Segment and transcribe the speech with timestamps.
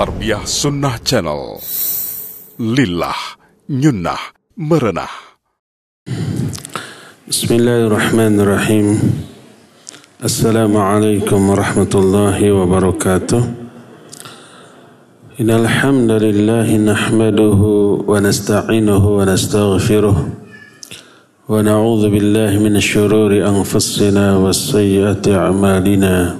[0.00, 1.60] Tarbiyah Sunnah Channel.
[2.56, 3.36] Lillah,
[3.68, 5.12] nyunnah, merenah.
[7.28, 8.96] Bismillahirrahmanirrahim.
[10.24, 13.44] Assalamualaikum warahmatullahi wabarakatuh.
[15.36, 20.16] Innal hamdalillah nahmaduhu wa nasta'inuhu wa nastaghfiruh.
[21.44, 26.39] Wa na'udzu billahi min syururi anfusina wa sayyiati a'malina.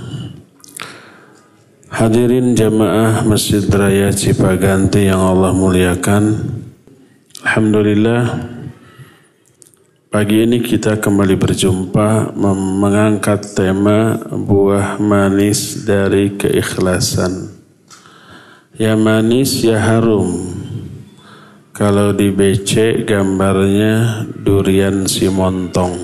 [2.01, 6.33] Hadirin jamaah Masjid Raya Cipaganti yang Allah muliakan.
[7.45, 8.41] Alhamdulillah
[10.09, 12.33] pagi ini kita kembali berjumpa
[12.81, 17.53] mengangkat tema buah manis dari keikhlasan.
[18.81, 20.57] Ya manis ya harum.
[21.69, 26.01] Kalau di BC gambarnya durian si montong.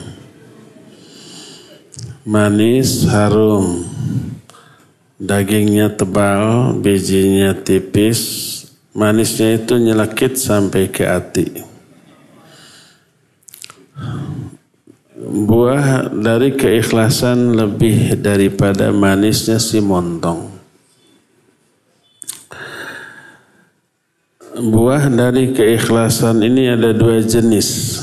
[2.22, 3.87] Manis harum
[5.18, 8.22] Dagingnya tebal, bijinya tipis,
[8.94, 11.66] manisnya itu nyelekit sampai ke hati.
[15.18, 20.54] Buah dari keikhlasan lebih daripada manisnya si montong.
[24.58, 27.98] Buah dari keikhlasan ini ada dua jenis.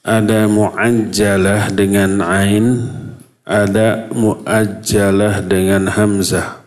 [0.00, 2.88] Ada mu'ajjalah dengan ain,
[3.48, 6.60] ada muajjalah dengan hamzah.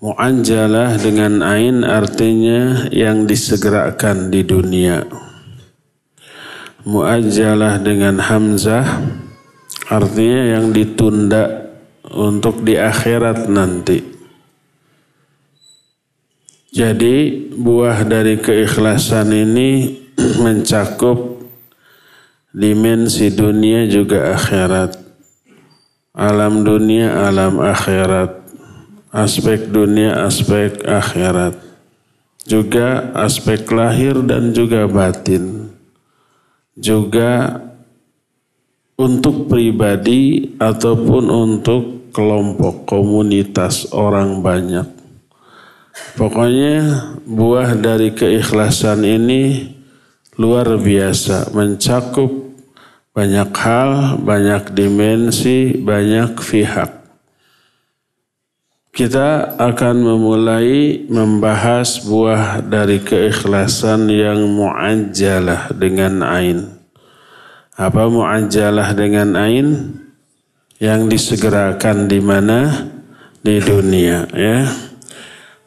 [0.00, 5.04] Muajjalah dengan ain artinya yang disegerakan di dunia.
[6.88, 9.04] Muajjalah dengan hamzah
[9.92, 11.68] artinya yang ditunda
[12.08, 14.00] untuk di akhirat nanti.
[16.72, 19.96] Jadi buah dari keikhlasan ini
[20.44, 21.35] mencakup
[22.56, 24.96] dimensi dunia juga akhirat.
[26.16, 28.48] Alam dunia, alam akhirat.
[29.12, 31.60] Aspek dunia, aspek akhirat.
[32.48, 35.68] Juga aspek lahir dan juga batin.
[36.72, 37.60] Juga
[38.96, 44.88] untuk pribadi ataupun untuk kelompok komunitas orang banyak.
[46.16, 49.72] Pokoknya buah dari keikhlasan ini
[50.40, 52.45] luar biasa mencakup
[53.16, 56.92] banyak hal, banyak dimensi, banyak pihak.
[58.92, 66.76] Kita akan memulai membahas buah dari keikhlasan yang mu'ajjalah dengan ain.
[67.76, 69.96] Apa mu'ajjalah dengan ain?
[70.76, 72.88] Yang disegerakan di mana?
[73.40, 74.68] Di dunia ya.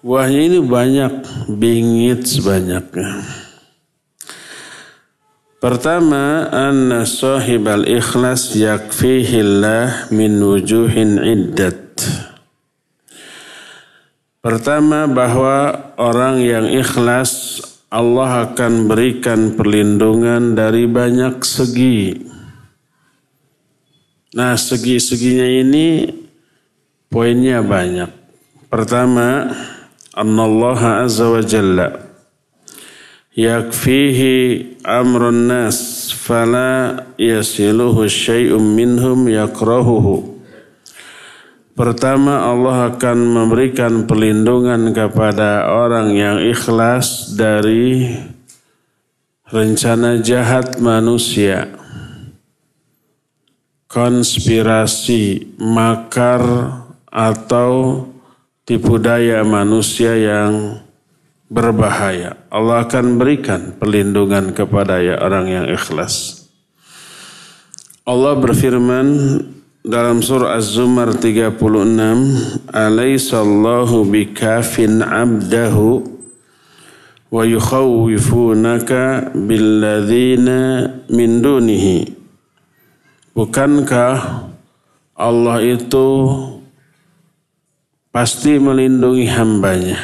[0.06, 1.14] Buahnya ini banyak,
[1.58, 3.49] bingit sebanyaknya.
[5.60, 12.00] Pertama, anna sahibal ikhlas yakfihillah min wujuhin iddat.
[14.40, 17.60] Pertama bahwa orang yang ikhlas
[17.92, 22.24] Allah akan berikan perlindungan dari banyak segi.
[24.40, 26.08] Nah segi-seginya ini
[27.12, 28.08] poinnya banyak.
[28.72, 29.52] Pertama,
[30.16, 32.09] Allah Azza wa Jalla
[33.40, 34.36] yakfihi
[34.84, 40.40] amrun nas fala yasiluhu syai'un minhum yakrahuhu
[41.80, 48.20] Pertama Allah akan memberikan perlindungan kepada orang yang ikhlas dari
[49.48, 51.72] rencana jahat manusia.
[53.88, 56.44] Konspirasi makar
[57.08, 58.04] atau
[58.68, 60.84] tipu daya manusia yang
[61.50, 62.38] berbahaya.
[62.54, 66.46] Allah akan berikan perlindungan kepada ya orang yang ikhlas.
[68.06, 69.38] Allah berfirman
[69.82, 76.06] dalam surah Az-Zumar 36, "Alaisallahu bikafin 'abdahu
[77.30, 82.18] wa yukhawwifunaka billadzina min dunihi."
[83.34, 84.46] Bukankah
[85.14, 86.08] Allah itu
[88.10, 90.00] pasti melindungi hambanya?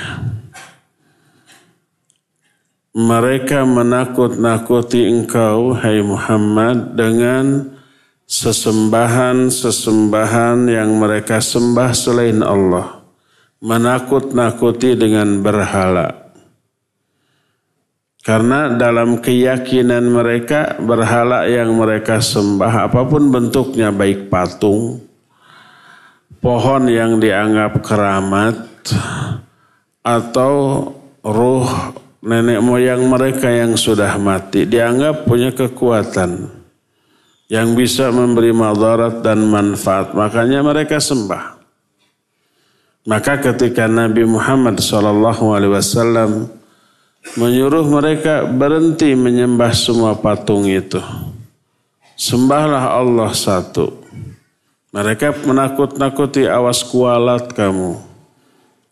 [2.95, 7.75] Mereka menakut-nakuti engkau, hai Muhammad, dengan
[8.24, 13.03] sesembahan-sesembahan yang mereka sembah selain Allah.
[13.65, 16.30] menakut-nakuti dengan berhala.
[18.21, 25.01] Karena dalam keyakinan mereka berhala yang mereka sembah apa pun bentuknya baik patung,
[26.38, 28.69] pohon yang dianggap keramat
[30.06, 30.53] atau
[31.25, 36.50] ruh nenek moyang mereka yang sudah mati dianggap punya kekuatan
[37.45, 40.18] yang bisa memberi madarat dan manfaat.
[40.18, 41.62] Makanya mereka sembah.
[43.06, 46.50] Maka ketika Nabi Muhammad SAW
[47.38, 50.98] menyuruh mereka berhenti menyembah semua patung itu.
[52.18, 54.01] Sembahlah Allah satu.
[54.89, 58.00] Mereka menakut-nakuti awas kualat kamu.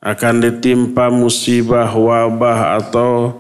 [0.03, 3.39] Akan ditimpa musibah, wabah atau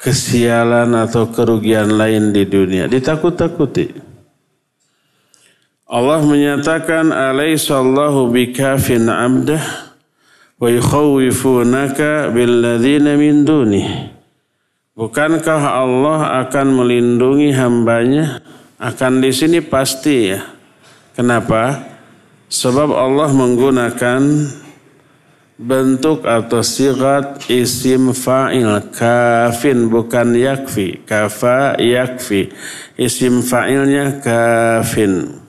[0.00, 2.88] kesialan atau kerugian lain di dunia.
[2.88, 3.92] Ditakut-takuti.
[5.84, 9.92] Allah menyatakan alaisallahu bikafin abdah
[10.56, 14.16] wa yukhawifunaka billadzina min dunih.
[14.96, 18.40] Bukankah Allah akan melindungi hambanya?
[18.80, 20.40] Akan di sini pasti ya.
[21.12, 21.82] Kenapa?
[22.48, 24.20] Sebab Allah menggunakan
[25.54, 32.50] bentuk atau sigat isim fa'il kafin bukan yakfi kafa yakfi
[32.98, 35.44] isim fa'ilnya kafin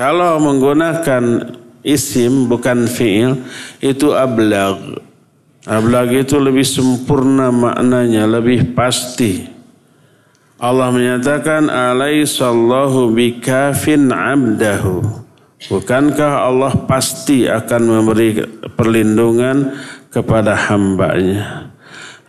[0.00, 3.40] kalau menggunakan isim bukan fiil
[3.84, 5.00] itu ablag.
[5.68, 9.44] Ablag itu lebih sempurna maknanya, lebih pasti.
[10.60, 15.19] Allah menyatakan alaisallahu bikafin abdahu.
[15.68, 18.40] Bukankah Allah pasti akan memberi
[18.72, 19.76] perlindungan
[20.08, 21.68] kepada hambanya.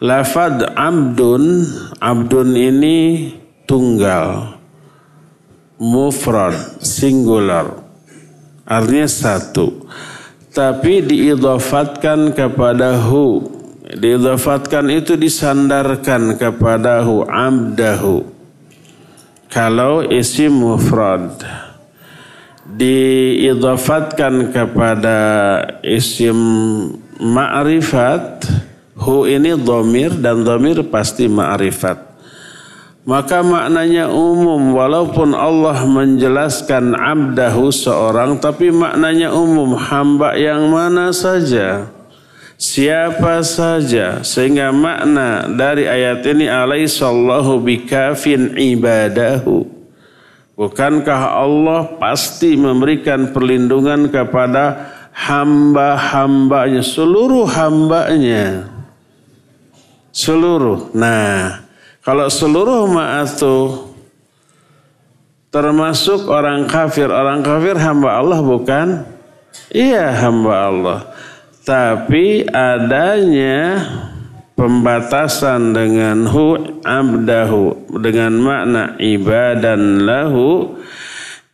[0.03, 1.63] Lafad abdun,
[2.03, 3.31] abdun ini
[3.63, 4.59] tunggal
[5.79, 7.81] mufrad, singular.
[8.67, 9.87] Artinya satu.
[10.51, 13.47] Tapi diidafatkan kepada hu.
[13.91, 18.27] Diidafatkan itu disandarkan kepada hu, amdahu.
[19.51, 21.39] Kalau isim mufrad
[22.77, 25.19] diidafatkan kepada
[25.83, 26.37] isim
[27.19, 28.47] ma'rifat,
[28.95, 32.11] hu ini domir dan domir pasti ma'rifat.
[33.01, 41.89] Maka maknanya umum walaupun Allah menjelaskan abdahu seorang tapi maknanya umum hamba yang mana saja
[42.61, 49.80] siapa saja sehingga makna dari ayat ini alaihissallahu bikafin ibadahu
[50.61, 58.69] bukankah Allah pasti memberikan perlindungan kepada hamba-hambanya seluruh hambanya
[60.13, 61.65] seluruh nah
[62.05, 63.89] kalau seluruh ma'atu
[65.51, 69.05] termasuk orang kafir, orang kafir hamba Allah bukan?
[69.69, 70.99] Iya hamba Allah.
[71.61, 73.85] Tapi adanya
[74.61, 76.53] pembatasan dengan hu
[76.85, 80.77] abdahu dengan makna ibadan lahu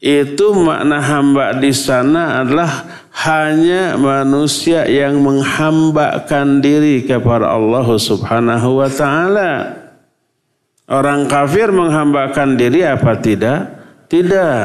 [0.03, 2.83] itu makna hamba di sana adalah
[3.23, 9.53] hanya manusia yang menghambakan diri kepada Allah Subhanahu wa taala.
[10.91, 13.59] Orang kafir menghambakan diri apa tidak?
[14.11, 14.63] Tidak.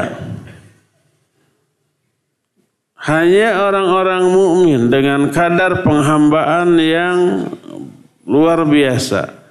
[3.03, 7.17] Hanya orang-orang mukmin dengan kadar penghambaan yang
[8.27, 9.43] luar biasa.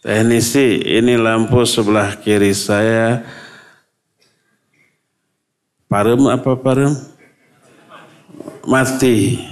[0.00, 3.20] Teknisi, ini lampu sebelah kiri saya.
[5.90, 6.94] Parem apa parem?
[8.64, 9.44] Mati.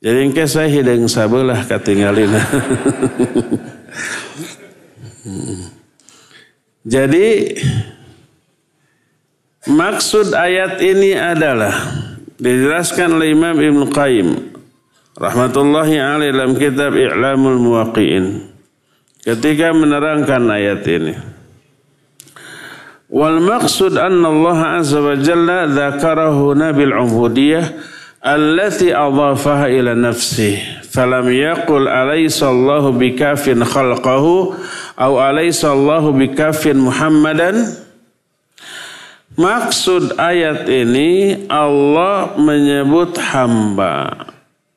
[0.00, 2.30] Jadi engke saya hidung sabelah ketinggalin.
[6.94, 7.52] Jadi
[9.68, 11.76] maksud ayat ini adalah
[12.40, 14.49] dijelaskan oleh Imam Ibn Qayyim
[15.20, 18.40] rahmatullahi alaih dalam kitab I'lamul Muwaqqi'in
[19.20, 21.14] ketika menerangkan ayat ini.
[23.12, 27.68] Wal maksud anna Allah azza wa jalla dzakarahu nabil ubudiyah
[28.24, 34.56] allati adhafaha ila nafsihi falam yaqul alaysa Allahu bikafin khalqahu
[34.96, 37.76] au alaysa Allahu bikafin Muhammadan
[39.40, 44.26] Maksud ayat ini Allah menyebut hamba.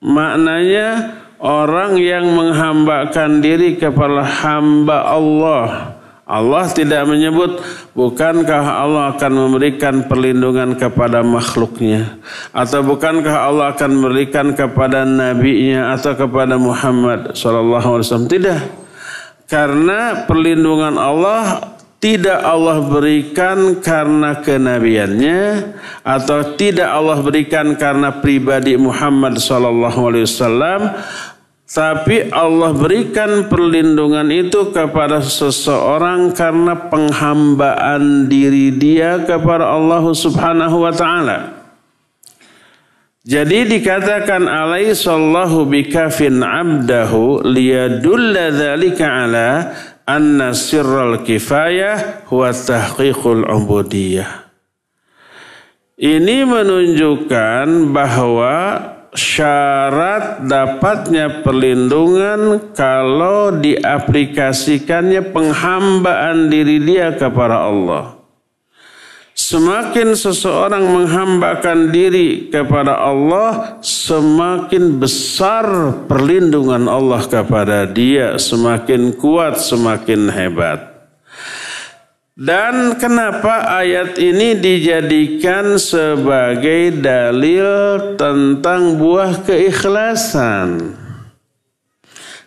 [0.04, 7.60] Maknanya orang yang menghambakan diri kepada hamba Allah Allah tidak menyebut
[7.92, 12.16] bukankah Allah akan memberikan perlindungan kepada makhluknya?
[12.56, 18.32] Atau bukankah Allah akan memberikan kepada nabinya atau kepada Muhammad sallallahu alaihi wasallam?
[18.32, 18.60] Tidak.
[19.52, 25.72] Karena perlindungan Allah tidak Allah berikan karena kenabiannya
[26.04, 31.00] atau tidak Allah berikan karena pribadi Muhammad wasallam
[31.64, 40.92] tapi Allah berikan perlindungan itu kepada seseorang karena penghambaan diri dia kepada Allah Subhanahu wa
[40.92, 41.64] taala.
[43.24, 49.50] Jadi dikatakan alaihi sallahu bikafin abdahu liyadulla dzalika ala
[50.08, 54.44] anna sirral kifayah huwa tahqiqul ubudiyah.
[55.94, 58.56] Ini menunjukkan bahwa
[59.14, 68.23] syarat dapatnya perlindungan kalau diaplikasikannya penghambaan diri dia kepada Allah.
[69.44, 75.68] Semakin seseorang menghambakan diri kepada Allah, semakin besar
[76.08, 80.80] perlindungan Allah kepada dia, semakin kuat, semakin hebat.
[82.40, 87.68] Dan kenapa ayat ini dijadikan sebagai dalil
[88.16, 90.96] tentang buah keikhlasan?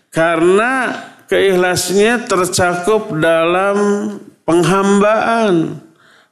[0.09, 0.97] Karena
[1.29, 3.76] keikhlasannya tercakup dalam
[4.49, 5.86] penghambaan.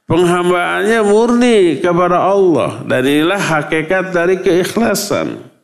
[0.05, 2.85] Penghambaannya murni kepada Allah.
[2.85, 5.55] Dan inilah hakikat dari keikhlasan.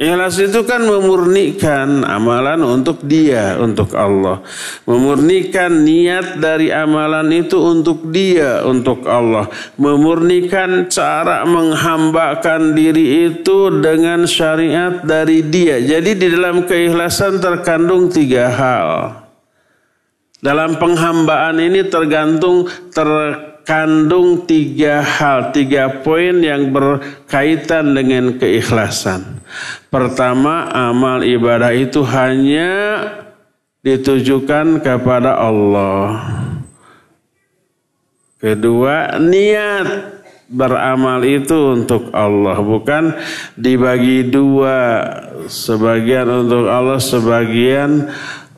[0.00, 4.40] Ikhlas itu kan memurnikan amalan untuk dia, untuk Allah.
[4.88, 9.52] Memurnikan niat dari amalan itu untuk dia, untuk Allah.
[9.76, 15.76] Memurnikan cara menghambakan diri itu dengan syariat dari dia.
[15.84, 18.88] Jadi di dalam keikhlasan terkandung tiga hal.
[20.40, 23.36] Dalam penghambaan ini tergantung ter
[23.70, 29.38] kandung tiga hal, tiga poin yang berkaitan dengan keikhlasan.
[29.86, 32.98] Pertama, amal ibadah itu hanya
[33.86, 36.18] ditujukan kepada Allah.
[38.42, 40.18] Kedua, niat
[40.50, 43.14] beramal itu untuk Allah, bukan
[43.54, 44.98] dibagi dua,
[45.46, 48.10] sebagian untuk Allah, sebagian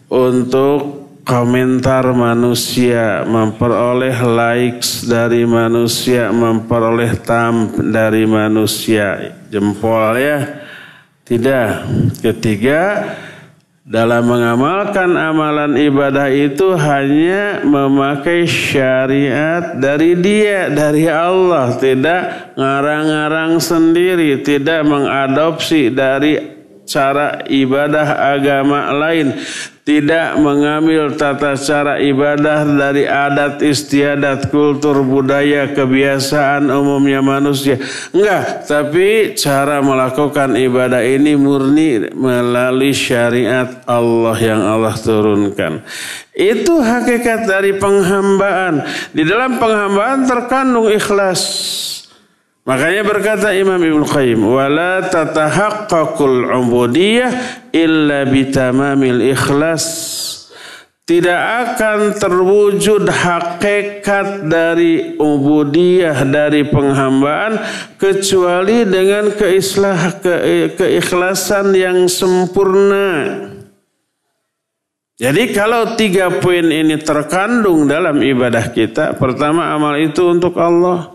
[0.09, 10.39] untuk komentar manusia, memperoleh likes dari manusia, memperoleh tam dari manusia, jempol ya.
[11.23, 11.69] Tidak.
[12.19, 13.15] Ketiga,
[13.87, 21.79] dalam mengamalkan amalan ibadah itu hanya memakai syariat dari dia, dari Allah.
[21.79, 26.39] Tidak ngarang-ngarang sendiri, tidak mengadopsi dari
[26.83, 29.39] cara ibadah agama lain
[29.83, 37.83] tidak mengambil tata cara ibadah dari adat istiadat kultur budaya kebiasaan umumnya manusia.
[38.15, 45.83] Enggak tapi cara melakukan ibadah ini murni melalui syariat Allah yang Allah turunkan.
[46.31, 48.87] Itu hakikat dari penghambaan.
[49.11, 51.43] Di dalam penghambaan terkandung ikhlas
[52.63, 57.31] Makanya berkata Imam Ibn Qayyim, "Wala tatahaqqaqul ubudiyah
[57.75, 59.87] illa bitamamil ikhlas."
[61.03, 67.59] Tidak akan terwujud hakikat dari ubudiyah dari penghambaan
[67.99, 70.35] kecuali dengan keislah, ke,
[70.79, 73.35] keikhlasan yang sempurna.
[75.19, 81.12] Jadi kalau tiga poin ini terkandung dalam ibadah kita, pertama amal itu untuk Allah.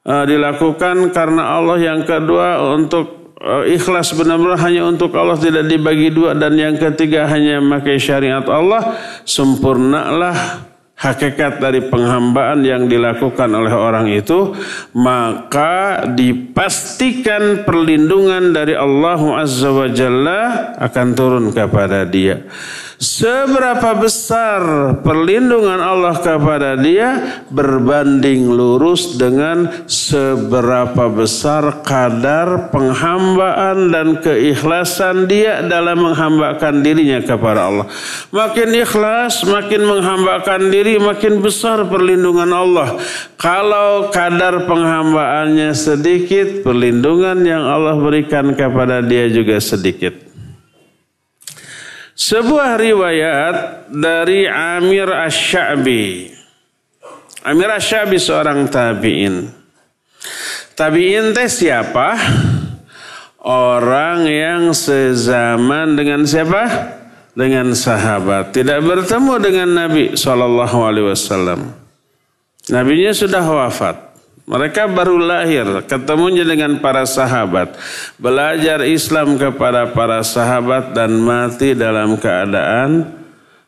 [0.00, 6.08] Eh, dilakukan karena Allah yang kedua untuk uh, ikhlas benar-benar hanya untuk Allah tidak dibagi
[6.08, 8.96] dua dan yang ketiga hanya memakai syariat Allah
[9.28, 10.64] sempurnalah
[10.96, 14.56] hakikat dari penghambaan yang dilakukan oleh orang itu
[14.96, 20.40] maka dipastikan perlindungan dari Allah Azza wa Jalla
[20.80, 22.48] akan turun kepada dia
[23.00, 24.60] Seberapa besar
[25.00, 36.12] perlindungan Allah kepada dia berbanding lurus dengan seberapa besar kadar penghambaan dan keikhlasan dia dalam
[36.12, 37.86] menghambakan dirinya kepada Allah.
[38.36, 43.00] Makin ikhlas, makin menghambakan diri, makin besar perlindungan Allah.
[43.40, 50.29] Kalau kadar penghambaannya sedikit, perlindungan yang Allah berikan kepada dia juga sedikit.
[52.20, 56.28] Sebuah riwayat dari Amir Ash-Sha'bi.
[57.48, 59.48] Amir Ash-Sha'bi seorang tabi'in.
[60.76, 62.20] Tabi'in teh siapa?
[63.40, 66.92] Orang yang sezaman dengan siapa?
[67.32, 68.52] Dengan sahabat.
[68.52, 71.16] Tidak bertemu dengan Nabi SAW.
[72.68, 74.09] Nabinya sudah wafat.
[74.48, 77.76] Mereka baru lahir, ketemunya dengan para sahabat,
[78.18, 83.20] belajar Islam kepada para sahabat dan mati dalam keadaan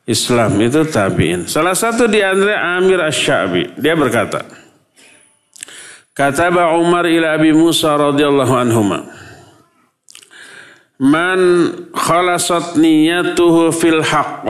[0.02, 1.46] Islam itu tabi'in.
[1.46, 4.42] Salah satu di antara Amir Asy-Sya'bi, dia berkata,
[6.12, 9.06] Kataba Umar ila Abi Musa radhiyallahu anhuma.
[11.02, 11.40] Man
[11.94, 14.44] khalasat niyatuhu fil haqq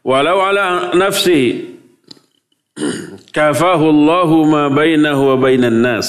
[0.00, 1.69] walau ala nafsi
[3.30, 6.08] kafahu Allahu ma bainahu wa bainan nas.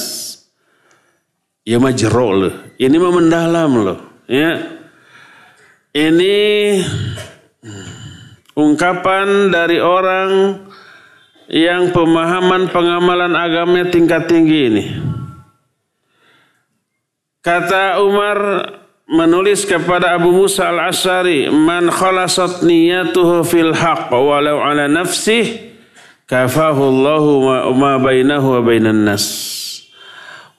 [1.61, 2.53] Ya majro loh.
[2.81, 3.99] Ini mah mendalam loh.
[4.25, 4.81] Ya.
[5.93, 6.37] Ini
[8.57, 10.57] ungkapan dari orang
[11.51, 14.85] yang pemahaman pengamalan agamanya tingkat tinggi ini.
[17.41, 18.37] Kata Umar
[19.09, 25.70] menulis kepada Abu Musa al-Ashari, "Man khalasat niyatuhu fil haqq walau ala nafsih,
[26.31, 29.27] kafahu Allahu ma bainahu wa bainan nas."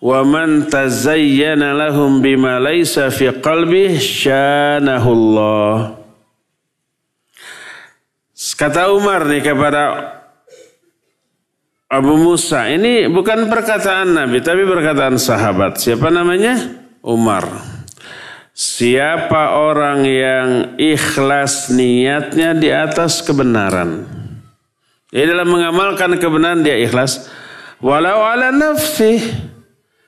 [0.03, 5.95] Wa man tazayyana lahum bima laysa fi qalbih syanahu Allah.
[8.35, 9.83] Kata Umar nih kepada
[11.87, 12.67] Abu Musa.
[12.67, 15.79] Ini bukan perkataan Nabi, tapi perkataan sahabat.
[15.79, 16.57] Siapa namanya?
[17.05, 17.47] Umar.
[18.51, 20.49] Siapa orang yang
[20.81, 24.22] ikhlas niatnya di atas kebenaran.
[25.13, 27.29] Jadi dalam mengamalkan kebenaran dia ikhlas.
[27.85, 29.21] Walau ala nafsi.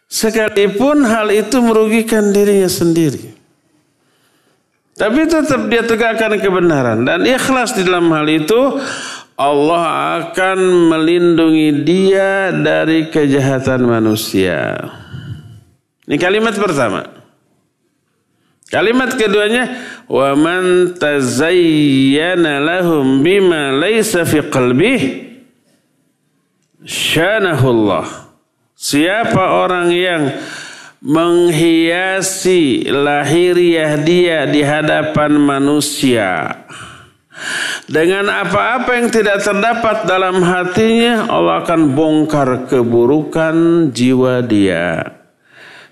[0.08, 3.34] Sekalipun hal itu merugikan dirinya sendiri.
[4.94, 8.78] Tapi tetap dia tegakkan kebenaran dan ikhlas di dalam hal itu
[9.34, 9.82] Allah
[10.22, 10.58] akan
[10.94, 14.78] melindungi dia dari kejahatan manusia.
[16.06, 17.23] Ini kalimat pertama.
[18.74, 19.70] Kalimat keduanya
[20.10, 25.30] wa man tazayyana lahum bima laysa fi qalbih
[26.82, 28.34] syanahullah.
[28.74, 30.34] Siapa orang yang
[30.98, 36.58] menghiasi lahiriah dia di hadapan manusia
[37.86, 45.23] dengan apa-apa yang tidak terdapat dalam hatinya Allah akan bongkar keburukan jiwa dia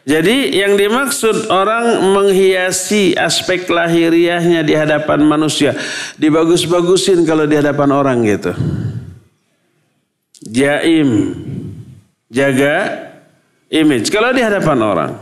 [0.03, 5.79] jadi yang dimaksud orang menghiasi aspek lahiriahnya di hadapan manusia
[6.19, 8.53] dibagus-bagusin kalau di hadapan orang gitu
[10.43, 11.38] jaim
[12.33, 13.09] jaga
[13.73, 14.12] image.
[14.12, 15.12] Kalau di hadapan orang.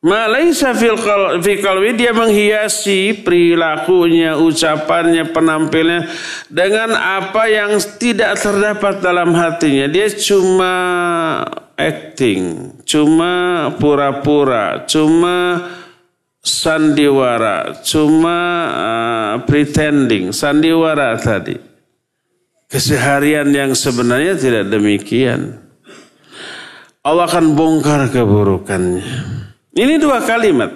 [0.00, 6.08] Malaysia fi kalwi dia menghiasi perilakunya, ucapannya, penampilannya
[6.48, 9.84] dengan apa yang tidak terdapat dalam hatinya.
[9.92, 10.72] Dia cuma
[11.80, 15.68] acting, cuma pura-pura, cuma
[16.40, 18.38] sandiwara, cuma
[18.68, 21.56] uh, pretending, sandiwara tadi.
[22.70, 25.58] Keseharian yang sebenarnya tidak demikian.
[27.02, 29.02] Allah akan bongkar keburukannya.
[29.74, 30.70] Ini dua kalimat.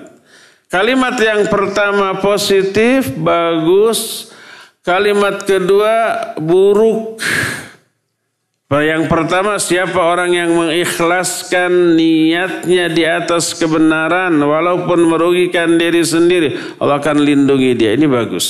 [0.66, 4.32] Kalimat yang pertama positif, bagus.
[4.82, 7.22] Kalimat kedua buruk.
[8.72, 16.96] Yang pertama siapa orang yang mengikhlaskan niatnya di atas kebenaran walaupun merugikan diri sendiri Allah
[16.96, 17.92] akan lindungi dia.
[17.92, 18.48] Ini bagus.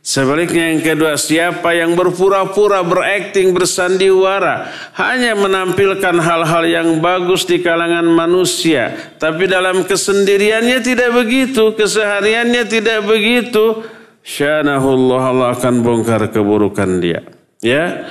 [0.00, 8.08] Sebaliknya yang kedua, siapa yang berpura-pura, berakting, bersandiwara, hanya menampilkan hal-hal yang bagus di kalangan
[8.08, 13.84] manusia, tapi dalam kesendiriannya tidak begitu, kesehariannya tidak begitu,
[14.24, 17.20] syanahullah Allah akan bongkar keburukan dia.
[17.60, 18.08] Ya.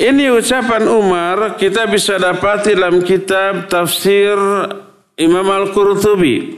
[0.00, 4.32] Ini ucapan Umar kita bisa dapati dalam kitab tafsir
[5.20, 6.56] Imam Al-Qurtubi.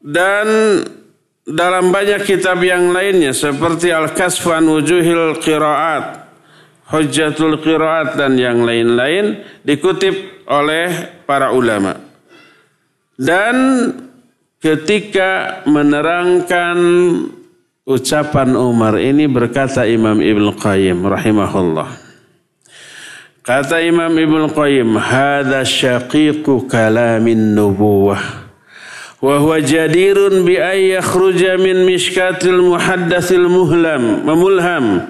[0.00, 0.80] Dan
[1.44, 6.24] dalam banyak kitab yang lainnya seperti Al-Kasfu an Wujuhil Qiraat,
[6.88, 12.00] Hujjatul Qiraat dan yang lain-lain dikutip oleh para ulama.
[13.12, 13.92] Dan
[14.56, 16.78] ketika menerangkan
[17.84, 22.05] ucapan Umar ini berkata Imam Ibn Qayyim rahimahullah.
[23.45, 28.41] Kata Imam Ibn Qayyim, "Hadza syaqiqu kalamin nubuwah."
[29.21, 35.05] وهو جدير بأن يخرج من مشكاة المحدث المهلم مملهم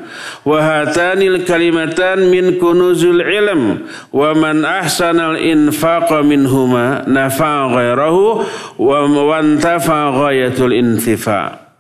[0.46, 3.80] وهاتان الكلمتان من كنوز العلم
[4.14, 8.46] ومن أحسن الإنفاق منهما نفع غيره
[8.80, 11.72] وانتفع غاية الانتفاع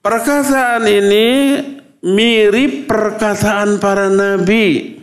[0.00, 1.60] Perkataan ini
[2.00, 4.93] mirip perkataan para nabi.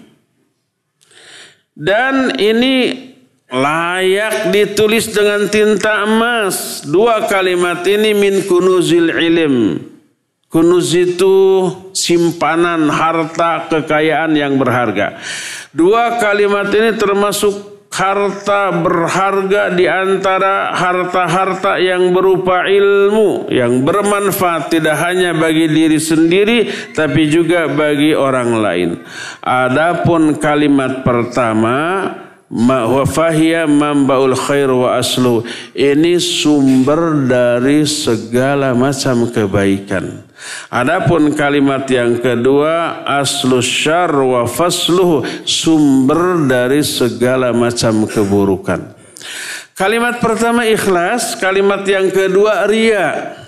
[1.72, 3.08] dan ini
[3.48, 6.84] layak ditulis dengan tinta emas.
[6.84, 9.80] Dua kalimat ini min kunuzil ilim.
[10.52, 15.16] Kunuz itu simpanan harta kekayaan yang berharga.
[15.72, 24.96] Dua kalimat ini termasuk harta berharga di antara harta-harta yang berupa ilmu yang bermanfaat tidak
[25.04, 26.58] hanya bagi diri sendiri
[26.96, 28.90] tapi juga bagi orang lain.
[29.44, 32.08] Adapun kalimat pertama
[32.52, 40.31] ma wa fahiya mambaul khair wa aslu ini sumber dari segala macam kebaikan
[40.72, 48.94] adapun kalimat yang kedua aslu syar wa fasluhu sumber dari segala macam keburukan
[49.76, 53.38] kalimat pertama ikhlas kalimat yang kedua ria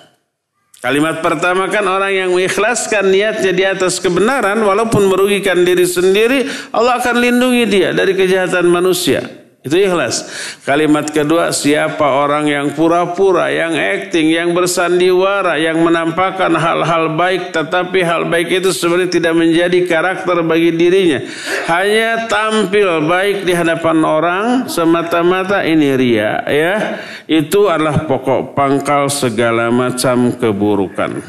[0.85, 6.45] Kalimat pertama kan orang yang mengikhlaskan niatnya di atas kebenaran walaupun merugikan diri sendiri,
[6.77, 9.44] Allah akan lindungi dia dari kejahatan manusia.
[9.65, 10.29] Itu ikhlas.
[10.69, 18.05] Kalimat kedua, siapa orang yang pura-pura, yang acting, yang bersandiwara, yang menampakkan hal-hal baik, tetapi
[18.05, 21.25] hal baik itu sebenarnya tidak menjadi karakter bagi dirinya.
[21.73, 26.45] Hanya tampil baik di hadapan orang, semata-mata ini ria.
[26.45, 31.25] ya Itu adalah pokok pangkal segala macam keburukan.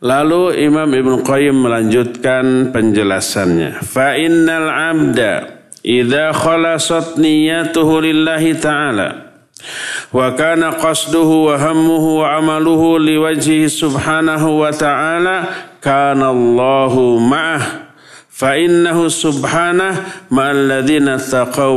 [0.00, 3.84] Lalu Imam Ibn Qayyim melanjutkan penjelasannya.
[3.84, 5.53] Fa innal abda
[5.84, 9.36] idza khalasat niyatuhu lillahi ta'ala
[10.12, 15.44] wa kana qasduhu wa hammuhu wa amaluhu liwajhihi subhanahu wa ta'ala
[15.84, 17.92] kana Allahu ma'ah
[18.32, 20.00] fa innahu subhanahu
[21.20, 21.76] taqaw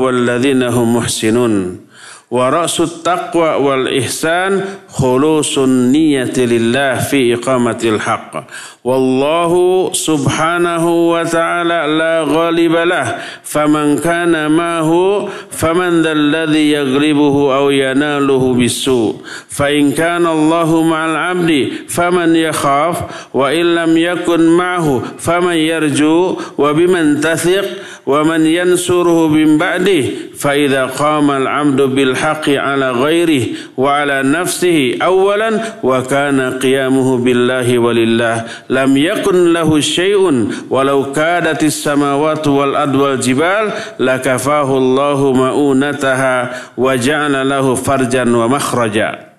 [0.72, 1.87] hum muhsinun
[2.28, 8.44] wa ra'sut taqwa wal ihsan khulusun niyati lillah fi iqamatil haqq.
[8.84, 13.20] Wallahu subhanahu wa ta'ala la ghaliba lah.
[13.44, 19.24] Faman kana mahu faman dhal ladhi yaghlibuhu aw yanaluhu bisu.
[19.48, 23.32] Fa in kana Allahu ma'al abdi faman yakhaf.
[23.36, 26.56] Wa in lam yakun ma'hu faman yarju.
[26.56, 32.96] Wa biman tathiq wa man yansuruhu min ba'dih fa idza qama al-'abdu bil haqqi 'ala
[32.96, 41.12] ghairihi wa 'ala nafsihi awwalan wa kana qiyamuhu billahi walillah lam yakun lahu syai'un walau
[41.12, 49.36] kadatis samawati wal adwal jibal lakafahu Allahu ma'unataha wa ja'ala lahu farjan wa makhraja.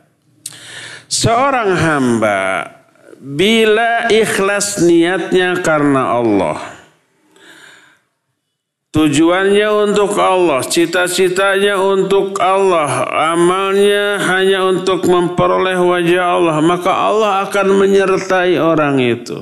[1.08, 2.68] Seorang hamba
[3.16, 6.77] bila ikhlas niatnya karena Allah
[8.98, 17.78] Tujuannya untuk Allah, cita-citanya untuk Allah, amalnya hanya untuk memperoleh wajah Allah, maka Allah akan
[17.78, 19.38] menyertai orang itu.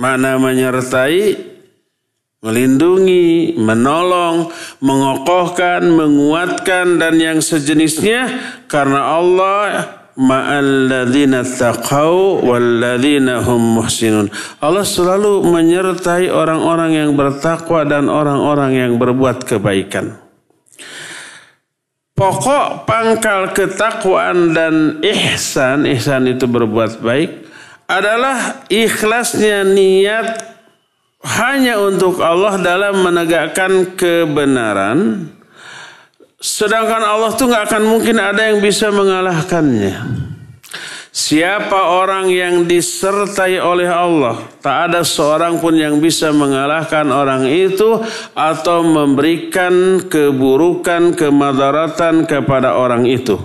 [0.00, 1.52] Mana menyertai?
[2.40, 4.48] Melindungi, menolong,
[4.80, 8.32] mengokohkan, menguatkan, dan yang sejenisnya
[8.64, 14.28] karena Allah ma'alladzina taqaw walladzina hum muhsinun.
[14.60, 20.20] Allah selalu menyertai orang-orang yang bertakwa dan orang-orang yang berbuat kebaikan.
[22.12, 27.48] Pokok pangkal ketakwaan dan ihsan, ihsan itu berbuat baik,
[27.88, 30.52] adalah ikhlasnya niat
[31.24, 35.32] hanya untuk Allah dalam menegakkan kebenaran,
[36.40, 40.24] Sedangkan Allah tuh nggak akan mungkin ada yang bisa mengalahkannya.
[41.12, 48.00] Siapa orang yang disertai oleh Allah, tak ada seorang pun yang bisa mengalahkan orang itu
[48.32, 53.36] atau memberikan keburukan, kemadaratan kepada orang itu.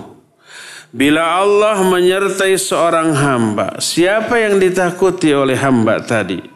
[0.88, 6.55] Bila Allah menyertai seorang hamba, siapa yang ditakuti oleh hamba tadi?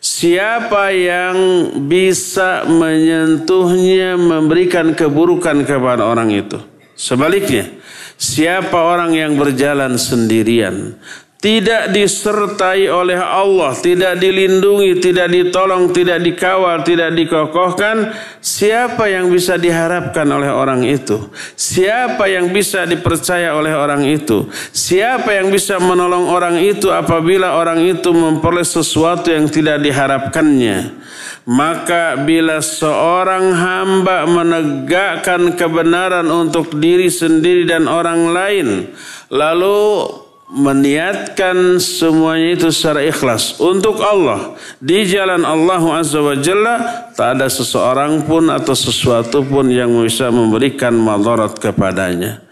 [0.00, 1.36] Siapa yang
[1.84, 6.56] bisa menyentuhnya, memberikan keburukan kepada orang itu?
[6.96, 7.68] Sebaliknya,
[8.16, 10.96] siapa orang yang berjalan sendirian,
[11.40, 18.12] tidak disertai oleh Allah, tidak dilindungi, tidak ditolong, tidak dikawal, tidak dikokohkan,
[18.44, 21.32] siapa yang bisa diharapkan oleh orang itu?
[21.56, 24.52] Siapa yang bisa dipercaya oleh orang itu?
[24.76, 31.00] Siapa yang bisa menolong orang itu apabila orang itu memperoleh sesuatu yang tidak diharapkannya?
[31.48, 38.92] Maka bila seorang hamba menegakkan kebenaran untuk diri sendiri dan orang lain,
[39.32, 40.04] lalu
[40.50, 43.62] meniatkan semuanya itu secara ikhlas.
[43.62, 49.70] Untuk Allah di jalan Allah Azza wa Jalla tak ada seseorang pun atau sesuatu pun
[49.70, 52.42] yang bisa memberikan madarat kepadanya.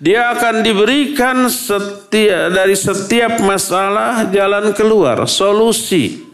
[0.00, 6.24] Dia akan diberikan setiap dari setiap masalah jalan keluar solusi.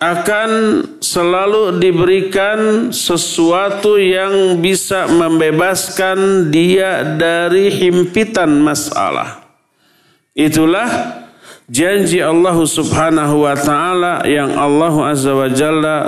[0.00, 9.39] Akan selalu diberikan sesuatu yang bisa membebaskan dia dari himpitan masalah
[10.34, 10.88] Itulah
[11.66, 15.98] janji Allah Subhanahu wa taala yang Allah Azza wa Jalla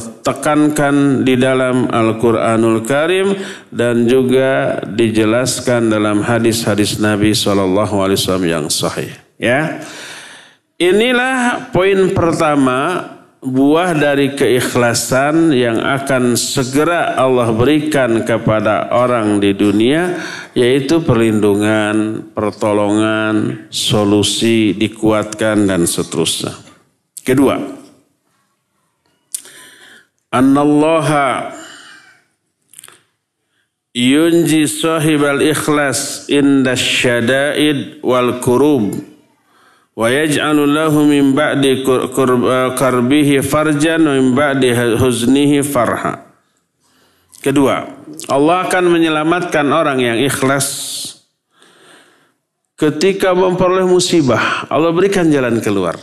[0.00, 3.36] tekankan di dalam Al-Quranul Karim
[3.68, 8.16] dan juga dijelaskan dalam hadis-hadis Nabi SAW
[8.48, 9.12] yang sahih.
[9.36, 9.84] Ya,
[10.80, 13.04] inilah poin pertama
[13.42, 20.22] buah dari keikhlasan yang akan segera Allah berikan kepada orang di dunia
[20.54, 26.54] yaitu perlindungan, pertolongan, solusi dikuatkan dan seterusnya.
[27.26, 27.58] Kedua,
[30.30, 31.50] annallaha
[33.90, 39.11] yunji sahibal ikhlas inda syada'id wal kurub
[47.44, 47.84] Kedua,
[48.32, 50.68] Allah akan menyelamatkan orang yang ikhlas
[52.80, 54.64] ketika memperoleh musibah.
[54.72, 56.00] Allah berikan jalan keluar.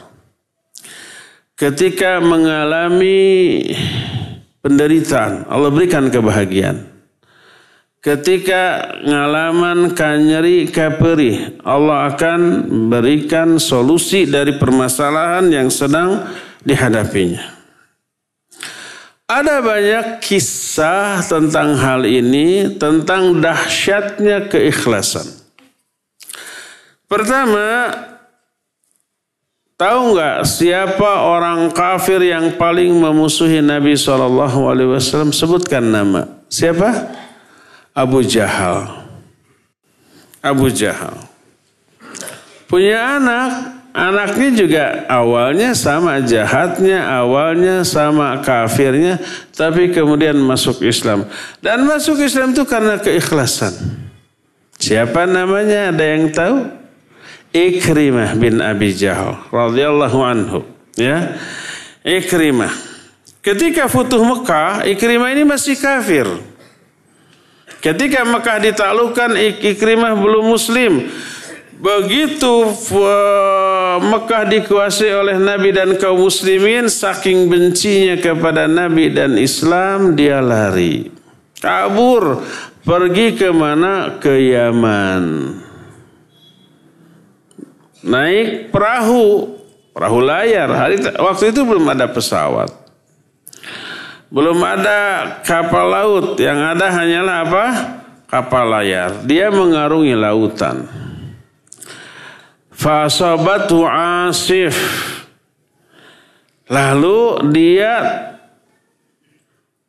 [1.58, 3.66] Ketika mengalami
[4.62, 6.89] penderitaan, Allah berikan kebahagiaan.
[8.00, 16.24] Ketika ngalaman kanyeri kaperi, Allah akan berikan solusi dari permasalahan yang sedang
[16.64, 17.44] dihadapinya.
[19.28, 25.28] Ada banyak kisah tentang hal ini, tentang dahsyatnya keikhlasan.
[27.04, 27.92] Pertama,
[29.76, 34.40] tahu nggak siapa orang kafir yang paling memusuhi Nabi SAW?
[35.36, 36.48] Sebutkan nama.
[36.48, 37.19] Siapa?
[37.94, 39.08] Abu Jahal.
[40.40, 41.16] Abu Jahal.
[42.70, 43.50] Punya anak,
[43.98, 49.18] anaknya juga awalnya sama jahatnya, awalnya sama kafirnya,
[49.58, 51.26] tapi kemudian masuk Islam.
[51.60, 53.74] Dan masuk Islam itu karena keikhlasan.
[54.80, 55.92] Siapa namanya?
[55.92, 56.58] Ada yang tahu?
[57.50, 60.62] Ikrimah bin Abi Jahal radhiyallahu anhu,
[60.94, 61.34] ya.
[62.06, 62.72] Ikrimah.
[63.42, 66.30] Ketika Futuh Mekah, Ikrimah ini masih kafir.
[67.80, 71.08] Ketika Mekah ditaklukkan Ikrimah belum muslim.
[71.80, 72.76] Begitu
[74.04, 81.08] Mekah dikuasai oleh Nabi dan kaum muslimin saking bencinya kepada Nabi dan Islam dia lari.
[81.64, 82.44] Kabur
[82.84, 84.20] pergi ke mana?
[84.20, 85.56] Ke Yaman.
[88.04, 89.56] Naik perahu,
[89.96, 90.68] perahu layar.
[91.16, 92.89] Waktu itu belum ada pesawat.
[94.30, 97.66] Belum ada kapal laut, yang ada hanyalah apa?
[98.30, 99.26] Kapal layar.
[99.26, 100.86] Dia mengarungi lautan.
[102.70, 104.78] Fasabatu asif.
[106.70, 107.94] Lalu dia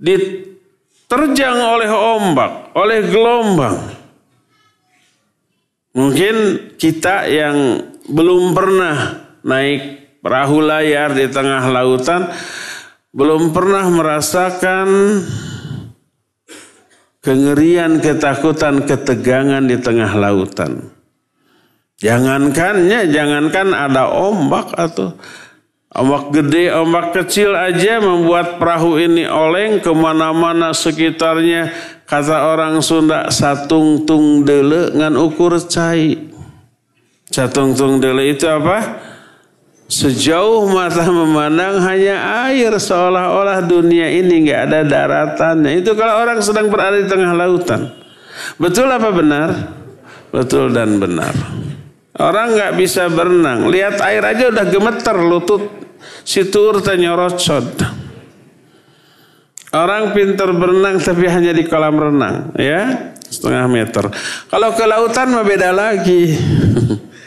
[0.01, 3.77] diterjang oleh ombak, oleh gelombang.
[5.93, 6.37] Mungkin
[6.81, 12.33] kita yang belum pernah naik perahu layar di tengah lautan,
[13.11, 14.89] belum pernah merasakan
[17.21, 20.95] kengerian, ketakutan, ketegangan di tengah lautan.
[22.01, 25.21] Jangankannya, jangankan ada ombak atau
[25.93, 31.69] ombak gede, ombak kecil aja membuat perahu ini oleng ke mana-mana sekitarnya.
[32.09, 36.33] Kata orang Sunda, satung tung dele ngan ukur cai.
[37.29, 39.10] Satung tung dele itu apa?
[39.91, 45.83] Sejauh mata memandang hanya air seolah-olah dunia ini nggak ada daratannya.
[45.83, 47.91] Itu kalau orang sedang berada di tengah lautan.
[48.55, 49.51] Betul apa benar?
[50.31, 51.35] Betul dan benar.
[52.23, 53.67] Orang nggak bisa berenang.
[53.67, 55.67] Lihat air aja udah gemeter lutut.
[56.23, 57.83] Situr tanyorocod.
[59.75, 62.55] Orang pintar berenang tapi hanya di kolam renang.
[62.55, 64.07] ya Setengah meter.
[64.47, 66.31] Kalau ke lautan mah beda lagi.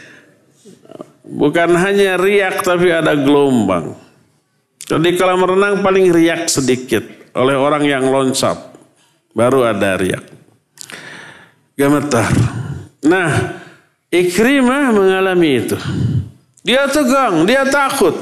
[1.34, 3.98] Bukan hanya riak tapi ada gelombang.
[4.86, 7.02] Jadi kalau merenang paling riak sedikit
[7.34, 8.70] oleh orang yang loncat.
[9.34, 10.22] Baru ada riak.
[11.74, 12.30] Gemetar.
[13.02, 13.58] Nah,
[14.14, 15.74] Ikrimah mengalami itu.
[16.62, 18.14] Dia tegang, dia takut.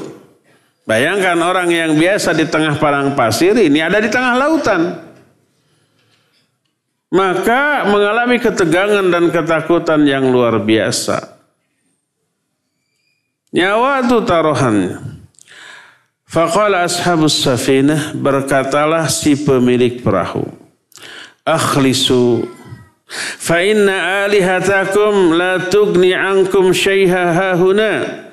[0.89, 4.81] Bayangkan orang yang biasa di tengah padang pasir ini ada di tengah lautan.
[7.13, 11.32] Maka mengalami ketegangan dan ketakutan yang luar biasa.
[13.53, 14.97] Nyawa itu taruhannya.
[16.25, 20.49] Faqala ashabus safinah berkatalah si pemilik perahu.
[21.45, 22.49] Akhlisu
[23.37, 28.25] fa inna alihatakum la tugni ankum syaiha hahuna.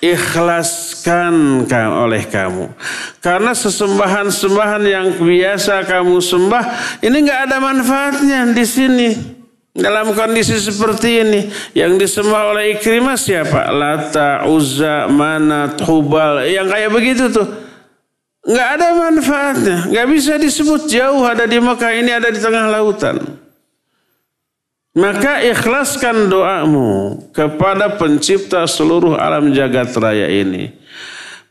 [0.00, 2.72] Ikhlaskan oleh kamu.
[3.20, 6.64] Karena sesembahan-sembahan yang biasa kamu sembah
[7.04, 9.35] ini nggak ada manfaatnya di sini.
[9.76, 11.40] Dalam kondisi seperti ini
[11.76, 13.68] yang disembah oleh Ikrimah siapa?
[13.68, 17.44] Lata, Uzza, Manat, Hubal, yang kayak begitu tuh.
[18.46, 19.78] nggak ada manfaatnya.
[19.90, 23.20] Nggak bisa disebut jauh ada di Mekah ini ada di tengah lautan.
[24.96, 30.72] Maka ikhlaskan doamu kepada pencipta seluruh alam jagat raya ini.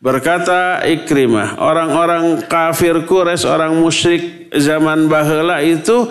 [0.01, 6.09] Berkata Ikrimah, orang-orang kafir Quraisy, orang musyrik zaman bahela itu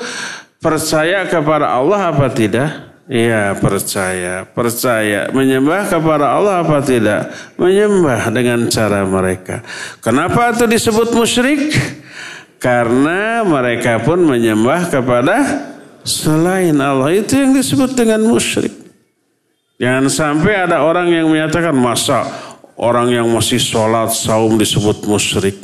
[0.65, 2.73] percaya kepada Allah apa tidak?
[3.05, 5.29] Iya percaya, percaya.
[5.29, 7.29] Menyembah kepada Allah apa tidak?
[7.61, 9.61] Menyembah dengan cara mereka.
[10.01, 11.69] Kenapa itu disebut musyrik?
[12.57, 15.37] Karena mereka pun menyembah kepada
[16.01, 17.13] selain Allah.
[17.13, 18.73] Itu yang disebut dengan musyrik.
[19.77, 22.25] Jangan sampai ada orang yang menyatakan masa
[22.81, 25.61] orang yang masih sholat saum disebut musyrik.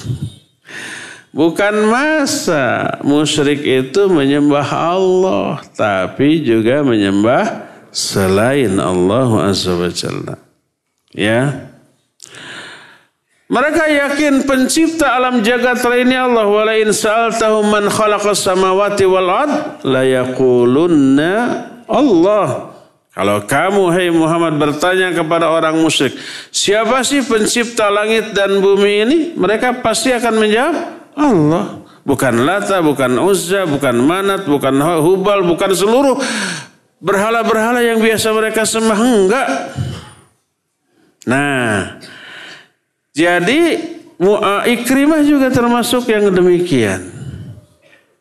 [1.31, 10.35] Bukan masa musyrik itu menyembah Allah, tapi juga menyembah selain Allah Azza wa Jalla.
[11.15, 11.71] Ya.
[13.51, 19.83] Mereka yakin pencipta alam jagat ini Allah wala in sa'altahum man khalaqas samawati wal ard
[19.83, 21.35] la yaqulunna
[21.91, 22.71] Allah.
[23.11, 26.15] Kalau kamu hai hey Muhammad bertanya kepada orang musyrik,
[26.55, 29.19] siapa sih pencipta langit dan bumi ini?
[29.35, 30.75] Mereka pasti akan menjawab,
[31.17, 31.83] Allah.
[32.01, 34.73] Bukan Lata, bukan Uzza, bukan Manat, bukan
[35.05, 36.17] Hubal, bukan seluruh
[37.01, 38.99] berhala-berhala yang biasa mereka sembah.
[38.99, 39.49] Enggak.
[41.29, 42.01] Nah,
[43.13, 43.63] jadi
[44.69, 47.09] Ikrimah juga termasuk yang demikian.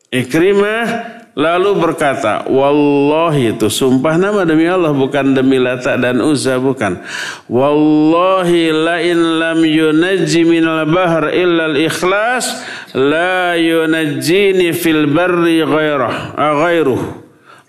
[0.08, 6.98] Ikrimah Lalu berkata, Wallahi itu sumpah nama demi Allah bukan demi Lata dan Uzza bukan.
[7.46, 12.66] Wallahi la in lam yunajji minal bahr illa al-ikhlas
[12.98, 17.02] la yunajjini fil barri ghairah, ghairuh.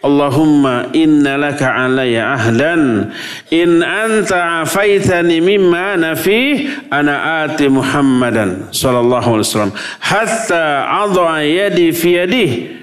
[0.02, 3.14] Allahumma inna laka alaya ahdan
[3.54, 11.94] in anta afaitani mimma ana fi ana ati Muhammadan sallallahu alaihi wasallam hatta adha yadi
[11.94, 12.81] fi yadihi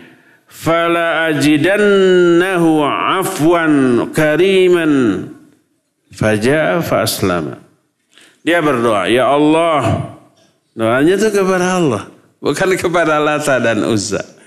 [0.59, 5.31] fala ajidannahu afwan kariman
[6.11, 6.83] faja'a
[8.43, 10.19] dia berdoa ya Allah
[10.75, 12.03] doanya itu kepada Allah
[12.43, 14.39] bukan kepada Lata dan Uzza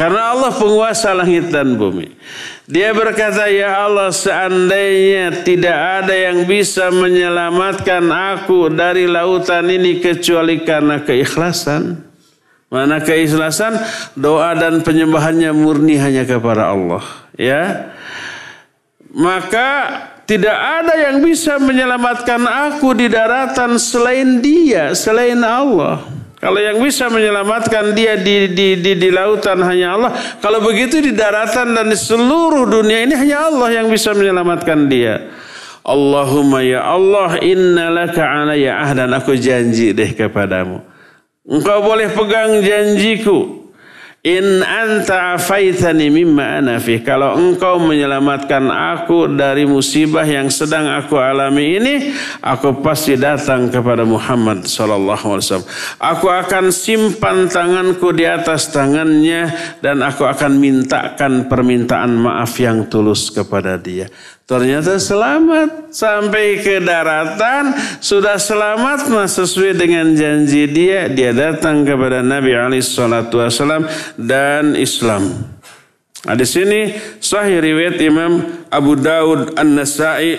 [0.00, 2.16] karena Allah penguasa langit dan bumi.
[2.64, 10.64] Dia berkata, Ya Allah seandainya tidak ada yang bisa menyelamatkan aku dari lautan ini kecuali
[10.64, 12.09] karena keikhlasan.
[12.70, 13.74] Mana keikhlasan
[14.14, 17.02] doa dan penyembahannya murni hanya kepada Allah,
[17.34, 17.90] ya.
[19.10, 19.90] Maka
[20.22, 26.06] tidak ada yang bisa menyelamatkan aku di daratan selain Dia, selain Allah.
[26.40, 30.10] Kalau yang bisa menyelamatkan dia di, di, di, di lautan hanya Allah.
[30.40, 35.28] Kalau begitu di daratan dan di seluruh dunia ini hanya Allah yang bisa menyelamatkan dia.
[35.84, 39.12] Allahumma ya Allah inna laka alaya ahdan.
[39.20, 40.80] Aku janji deh kepadamu.
[41.50, 43.58] Engkau boleh pegang janjiku.
[44.20, 47.00] In anta afaitani mimma ana fi.
[47.00, 51.94] Kalau engkau menyelamatkan aku dari musibah yang sedang aku alami ini,
[52.44, 55.70] aku pasti datang kepada Muhammad sallallahu alaihi wasallam.
[55.96, 63.32] Aku akan simpan tanganku di atas tangannya dan aku akan mintakan permintaan maaf yang tulus
[63.32, 64.12] kepada dia.
[64.50, 67.70] Ternyata selamat sampai ke daratan
[68.02, 73.86] sudah selamat mas sesuai dengan janji dia dia datang kepada Nabi Ali Shallallahu Wasallam
[74.18, 75.54] dan Islam.
[76.26, 76.90] Nah, di sini
[77.22, 80.34] sahih riwayat Imam Abu Daud An Nasai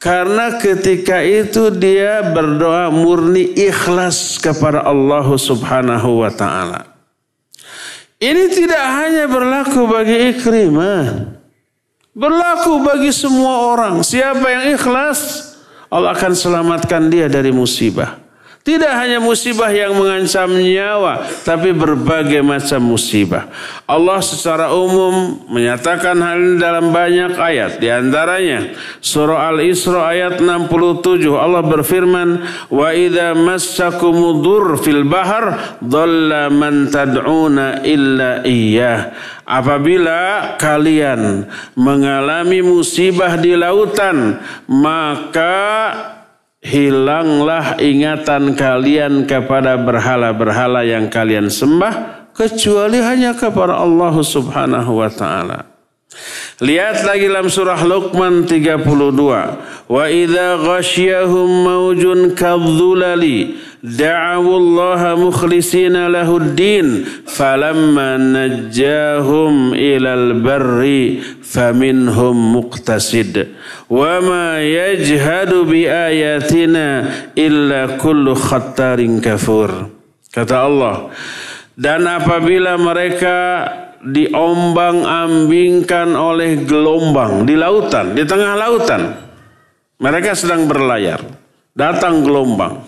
[0.00, 6.88] karena ketika itu dia berdoa murni ikhlas kepada Allah Subhanahu wa taala.
[8.20, 11.36] Ini tidak hanya berlaku bagi Ikrimah.
[12.12, 14.04] Berlaku bagi semua orang.
[14.04, 15.52] Siapa yang ikhlas,
[15.88, 18.19] Allah akan selamatkan dia dari musibah.
[18.60, 23.48] Tidak hanya musibah yang mengancam nyawa, tapi berbagai macam musibah.
[23.88, 27.80] Allah secara umum menyatakan hal ini dalam banyak ayat.
[27.80, 36.92] Di antaranya surah Al-Isra ayat 67 Allah berfirman, "Wa idza massakumuddur fil bahr dhalla man
[36.92, 39.16] tad'una illa iyyah."
[39.48, 41.48] Apabila kalian
[41.80, 44.36] mengalami musibah di lautan,
[44.68, 46.19] maka
[46.60, 55.58] hilanglah ingatan kalian kepada berhala-berhala yang kalian sembah kecuali hanya kepada Allah Subhanahu wa taala.
[56.60, 59.88] Lihat lagi dalam surah Luqman 32.
[59.88, 73.56] Wa idza ghasyahum maujun kadzulali Allah mukhlisina lahud-din falamma najjahum ilal barri faminhum muqtasid
[73.88, 79.88] wa ma yajhadu bi ayatina illa kullu khattarin kafur.
[80.30, 81.10] Kata Allah,
[81.74, 83.66] dan apabila mereka
[84.00, 89.28] diombang-ambingkan oleh gelombang di lautan, di tengah lautan.
[90.00, 91.20] Mereka sedang berlayar.
[91.76, 92.80] Datang gelombang,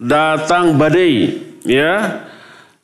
[0.00, 2.24] datang badai, ya.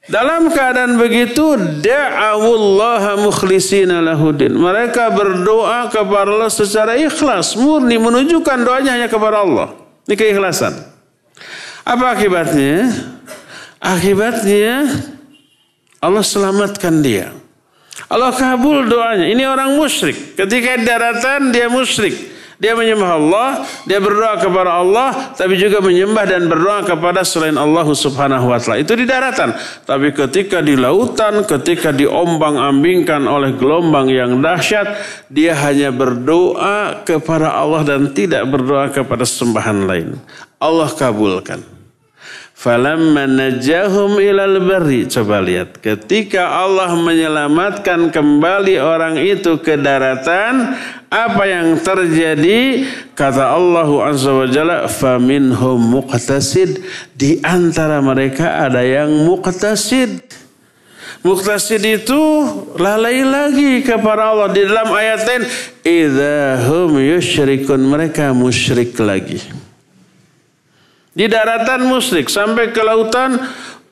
[0.04, 4.52] Dalam keadaan begitu, da'awullaha mukhlishina lahudin.
[4.52, 9.72] Mereka berdoa kepada Allah secara ikhlas, murni menunjukkan doanya hanya kepada Allah.
[10.04, 10.76] Ini keikhlasan.
[11.88, 12.92] Apa akibatnya?
[13.80, 14.88] Akibatnya
[16.04, 17.32] Allah selamatkan dia.
[18.12, 19.24] Allah kabul doanya.
[19.32, 20.36] Ini orang musyrik.
[20.36, 22.33] Ketika daratan dia musyrik.
[22.64, 23.48] Dia menyembah Allah,
[23.84, 28.80] dia berdoa kepada Allah, tapi juga menyembah dan berdoa kepada selain Allah Subhanahu wa taala.
[28.80, 29.52] Itu di daratan.
[29.84, 34.96] Tapi ketika di lautan, ketika diombang-ambingkan oleh gelombang yang dahsyat,
[35.28, 40.16] dia hanya berdoa kepada Allah dan tidak berdoa kepada sembahan lain.
[40.56, 41.74] Allah kabulkan.
[42.54, 45.04] Falamma najahum ilal barri.
[45.04, 45.84] Coba lihat.
[45.84, 50.72] Ketika Allah menyelamatkan kembali orang itu ke daratan.
[51.14, 52.82] Apa yang terjadi?
[53.14, 54.90] Kata Allah Azza wa Jalla.
[54.90, 56.82] Faminhum muqtasid.
[57.14, 60.26] Di antara mereka ada yang muqtasid.
[61.22, 62.20] Muqtasid itu
[62.82, 64.50] lalai lagi kepada Allah.
[64.50, 65.42] Di dalam ayat lain.
[65.86, 67.78] Idahum yusyrikun.
[67.78, 69.38] Mereka musyrik lagi.
[71.14, 73.38] Di daratan musyrik sampai ke lautan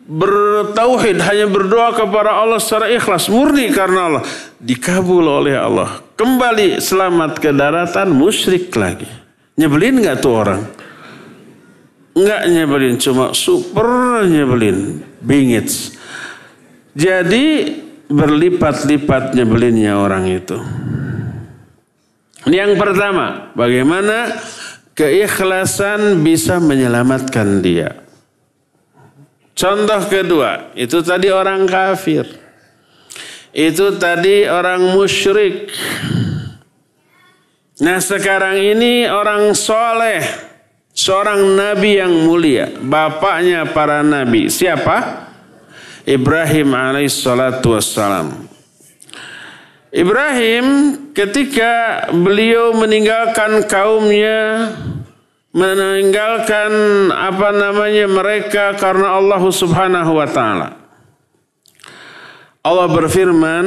[0.03, 4.23] bertauhid hanya berdoa kepada Allah secara ikhlas murni karena Allah
[4.59, 9.11] dikabul oleh Allah kembali selamat ke daratan musyrik lagi.
[9.59, 10.63] Nyebelin nggak tuh orang?
[12.15, 15.03] Nggak nyebelin cuma super nyebelin.
[15.19, 15.99] Bingit
[16.95, 17.75] jadi
[18.07, 20.63] berlipat-lipat nyebelinnya orang itu.
[22.47, 24.39] Ini yang pertama bagaimana
[24.93, 27.97] Keikhlasan bisa menyelamatkan dia.
[29.57, 32.42] Contoh kedua, itu tadi orang kafir.
[33.53, 35.69] Itu tadi orang musyrik.
[37.85, 40.25] Nah sekarang ini orang soleh.
[40.93, 42.69] Seorang nabi yang mulia.
[42.69, 44.53] Bapaknya para nabi.
[44.53, 45.29] Siapa?
[46.05, 48.49] Ibrahim alaihissalatu wassalam.
[49.93, 54.73] Ibrahim ketika beliau meninggalkan kaumnya
[55.53, 56.73] meninggalkan
[57.13, 60.82] apa namanya mereka karena Allah Subhanahu wa taala.
[62.63, 63.67] Allah berfirman,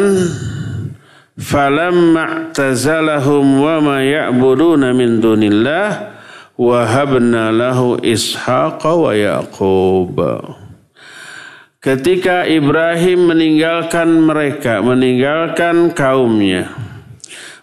[1.35, 6.15] "Falamma tazalahum wa ma ya'buduna min dunillah
[6.55, 10.15] wahabna lahu ishaqa wa yaqub."
[11.83, 16.71] Ketika Ibrahim meninggalkan mereka, meninggalkan kaumnya,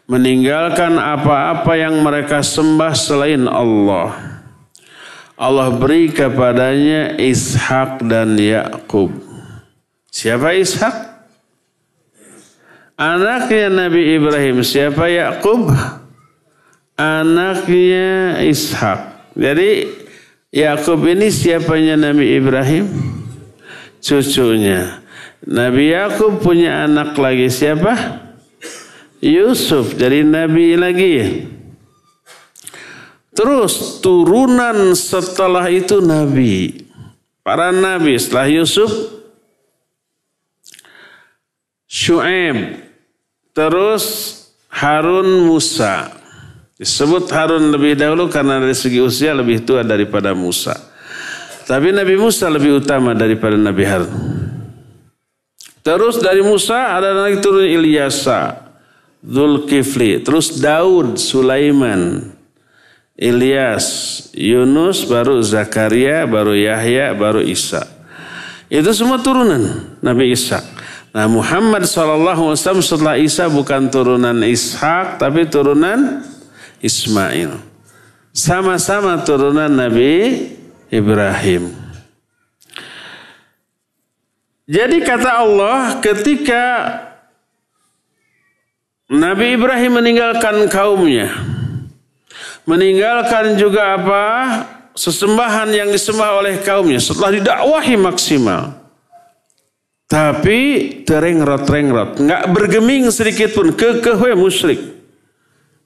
[0.05, 4.13] meninggalkan apa-apa yang mereka sembah selain Allah.
[5.41, 9.17] Allah beri kepadanya Ishak dan Yakub.
[10.13, 11.12] Siapa Ishak?
[13.03, 14.63] Anaknya Nabi Ibrahim.
[14.63, 15.67] Siapa Yakub?
[16.95, 19.35] Anaknya Ishak.
[19.35, 19.91] Jadi
[20.55, 22.87] Yakub ini siapanya Nabi Ibrahim?
[24.03, 25.03] cucunya.
[25.47, 27.95] Nabi Yakub punya anak lagi siapa?
[29.23, 31.47] Yusuf jadi nabi lagi.
[33.31, 36.83] Terus turunan setelah itu nabi.
[37.47, 38.91] Para nabi setelah Yusuf
[41.87, 42.92] Shu'aib.
[43.53, 44.05] Terus
[44.73, 46.09] Harun Musa.
[46.81, 50.75] Disebut Harun lebih dahulu karena dari segi usia lebih tua daripada Musa.
[51.69, 54.15] Tapi Nabi Musa lebih utama daripada Nabi Harun.
[55.85, 58.71] Terus dari Musa ada lagi turun Ilyasa,
[59.23, 62.33] Zulkifli, terus Daud, Sulaiman,
[63.19, 63.87] Ilyas,
[64.35, 67.87] Yunus, baru Zakaria, baru Yahya, baru Isa.
[68.73, 70.72] Itu semua turunan Nabi Isa.
[71.13, 76.25] Nah Muhammad SAW setelah Isa bukan turunan Ishak tapi turunan
[76.81, 77.61] Ismail.
[78.33, 80.49] Sama-sama turunan Nabi
[80.89, 81.69] Ibrahim.
[84.65, 86.65] Jadi kata Allah ketika
[89.13, 91.29] Nabi Ibrahim meninggalkan kaumnya,
[92.65, 94.25] meninggalkan juga apa
[94.97, 98.82] sesembahan yang disembah oleh kaumnya setelah didakwahi maksimal.
[100.13, 100.61] Tapi
[101.09, 102.21] terengrot-rengrot.
[102.21, 103.73] Nggak bergeming sedikit pun.
[103.73, 104.81] Kekeh we musyrik.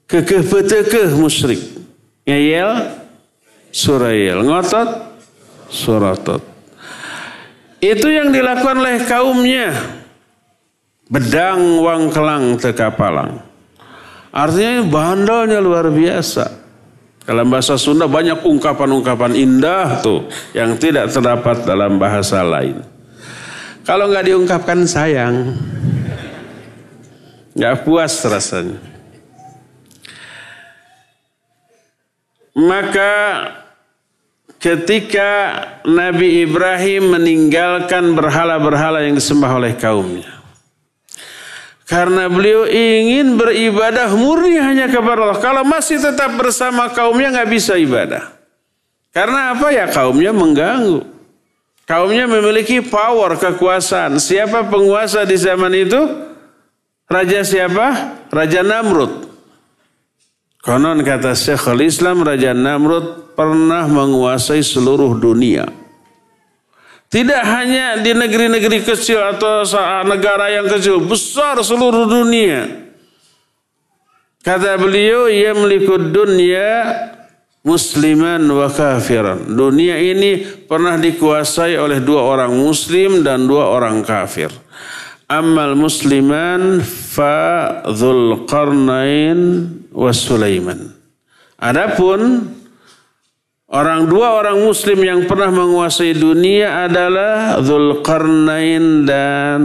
[0.03, 1.63] Kekeh petekeh musyrik.
[2.27, 2.91] Ngeyel,
[3.71, 4.43] surayel.
[4.43, 5.15] Ngotot,
[5.71, 6.43] suratot.
[7.79, 9.71] Itu yang dilakukan oleh kaumnya.
[11.07, 13.39] Bedang wang kelang tekapalang.
[14.35, 16.67] Artinya bandalnya luar biasa.
[17.23, 22.96] Dalam bahasa Sunda banyak ungkapan-ungkapan indah tuh yang tidak terdapat dalam bahasa lain.
[23.87, 25.55] Kalau nggak diungkapkan sayang,
[27.55, 28.83] nggak puas rasanya.
[32.51, 33.13] Maka
[34.59, 35.31] ketika
[35.87, 40.35] Nabi Ibrahim meninggalkan berhala-berhala yang disembah oleh kaumnya.
[41.87, 45.39] Karena beliau ingin beribadah murni hanya kepada Allah.
[45.39, 48.35] Kalau masih tetap bersama kaumnya nggak bisa ibadah.
[49.15, 51.16] Karena apa ya kaumnya mengganggu.
[51.87, 54.19] Kaumnya memiliki power, kekuasaan.
[54.19, 56.03] Siapa penguasa di zaman itu?
[57.07, 57.87] Raja siapa?
[58.27, 59.23] Raja Namrud.
[60.59, 65.63] Konon kata Syekhul Islam, Raja Namrud pernah menguasai seluruh dunia.
[67.07, 69.63] Tidak hanya di negeri-negeri kecil atau
[70.03, 72.67] negara yang kecil, besar seluruh dunia.
[74.43, 76.67] Kata beliau, ia melikud dunia
[77.67, 79.43] musliman wa kafiran.
[79.43, 84.47] Dunia ini pernah dikuasai oleh dua orang muslim dan dua orang kafir.
[85.27, 90.95] Amal musliman fa dhul qarnain wa Sulaiman.
[91.59, 92.47] Adapun
[93.67, 97.59] orang dua orang muslim yang pernah menguasai dunia adalah
[98.05, 99.61] Qarnain dan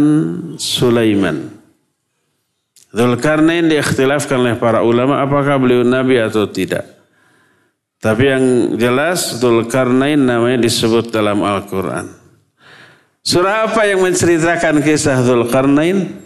[0.59, 1.53] Sulaiman.
[2.97, 6.92] Qarnain diikhtilafkan oleh para ulama apakah beliau nabi atau tidak.
[8.03, 8.45] Tapi yang
[8.83, 12.11] jelas Dzulkarnain namanya disebut dalam Al-Quran.
[13.23, 16.22] Surah apa yang menceritakan kisah Dzulkarnain?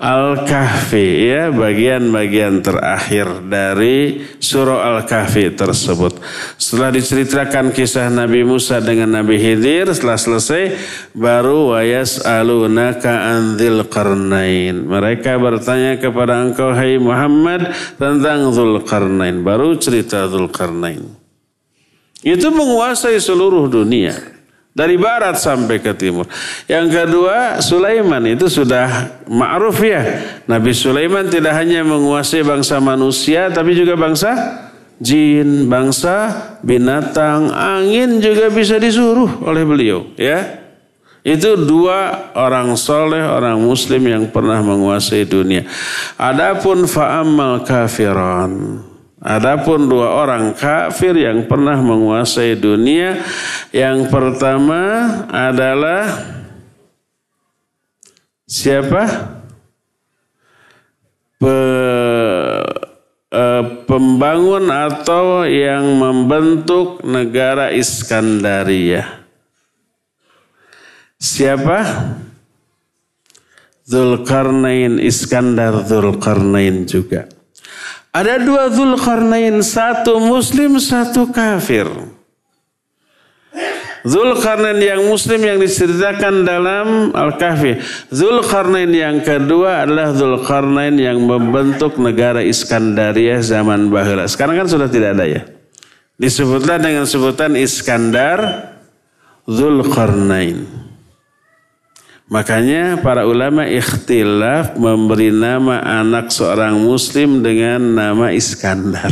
[0.00, 6.16] Al-Kahfi ya bagian-bagian terakhir dari surah Al-Kahfi tersebut.
[6.56, 10.72] Setelah diceritakan kisah Nabi Musa dengan Nabi Khidir setelah selesai
[11.12, 14.88] baru wayas alunaka anzil qarnain.
[14.88, 17.68] Mereka bertanya kepada engkau hai Muhammad
[18.00, 19.44] tentang Dzulkarnain.
[19.44, 21.04] Baru cerita Dzulkarnain.
[22.24, 24.39] Itu menguasai seluruh dunia.
[24.70, 26.30] Dari barat sampai ke timur.
[26.70, 30.02] Yang kedua, Sulaiman itu sudah ma'ruf ya.
[30.46, 34.30] Nabi Sulaiman tidak hanya menguasai bangsa manusia, tapi juga bangsa
[35.02, 36.30] jin, bangsa
[36.62, 40.06] binatang, angin juga bisa disuruh oleh beliau.
[40.14, 40.60] Ya,
[41.20, 45.68] itu dua orang soleh, orang muslim yang pernah menguasai dunia.
[46.16, 48.86] Adapun fa'amal kafiran.
[49.20, 53.20] Adapun dua orang kafir yang pernah menguasai dunia,
[53.68, 54.80] yang pertama
[55.28, 56.08] adalah
[58.48, 59.04] siapa?
[61.36, 61.56] Pe,
[63.28, 69.20] eh, pembangun atau yang membentuk negara Iskandaria.
[71.20, 71.78] Siapa?
[73.84, 77.39] Zulkarnain Iskandar Zulkarnain juga.
[78.10, 81.86] Ada dua Zulkarnain, satu muslim, satu kafir.
[84.02, 87.78] Zulkarnain yang muslim yang diceritakan dalam Al-Kahfi.
[88.08, 94.24] Zulkarnain yang kedua adalah Zulkarnain yang membentuk negara Iskandaria zaman bahula.
[94.26, 95.42] Sekarang kan sudah tidak ada ya.
[96.16, 98.72] Disebutlah dengan sebutan Iskandar
[99.44, 100.89] Zulkarnain.
[102.30, 109.10] Makanya para ulama ikhtilaf memberi nama anak seorang muslim dengan nama Iskandar.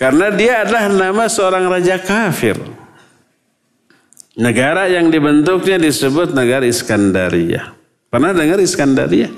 [0.00, 2.56] Karena dia adalah nama seorang raja kafir.
[4.40, 7.76] Negara yang dibentuknya disebut negara Iskandaria.
[8.08, 9.28] Pernah dengar Iskandaria?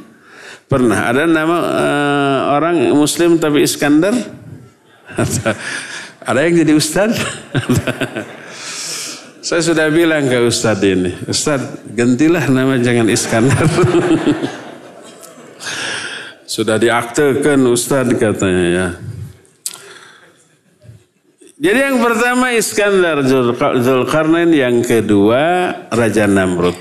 [0.71, 1.11] Pernah.
[1.11, 4.15] Ada nama uh, orang muslim tapi Iskandar?
[6.29, 7.19] Ada yang jadi ustaz?
[9.51, 13.67] Saya sudah bilang ke Ustadz ini, Ustadz gantilah nama jangan Iskandar.
[16.55, 18.89] sudah diaktekan Ustadz katanya ya.
[21.59, 23.27] Jadi yang pertama Iskandar
[23.83, 26.79] Zulkarnain, yang kedua Raja Namrud.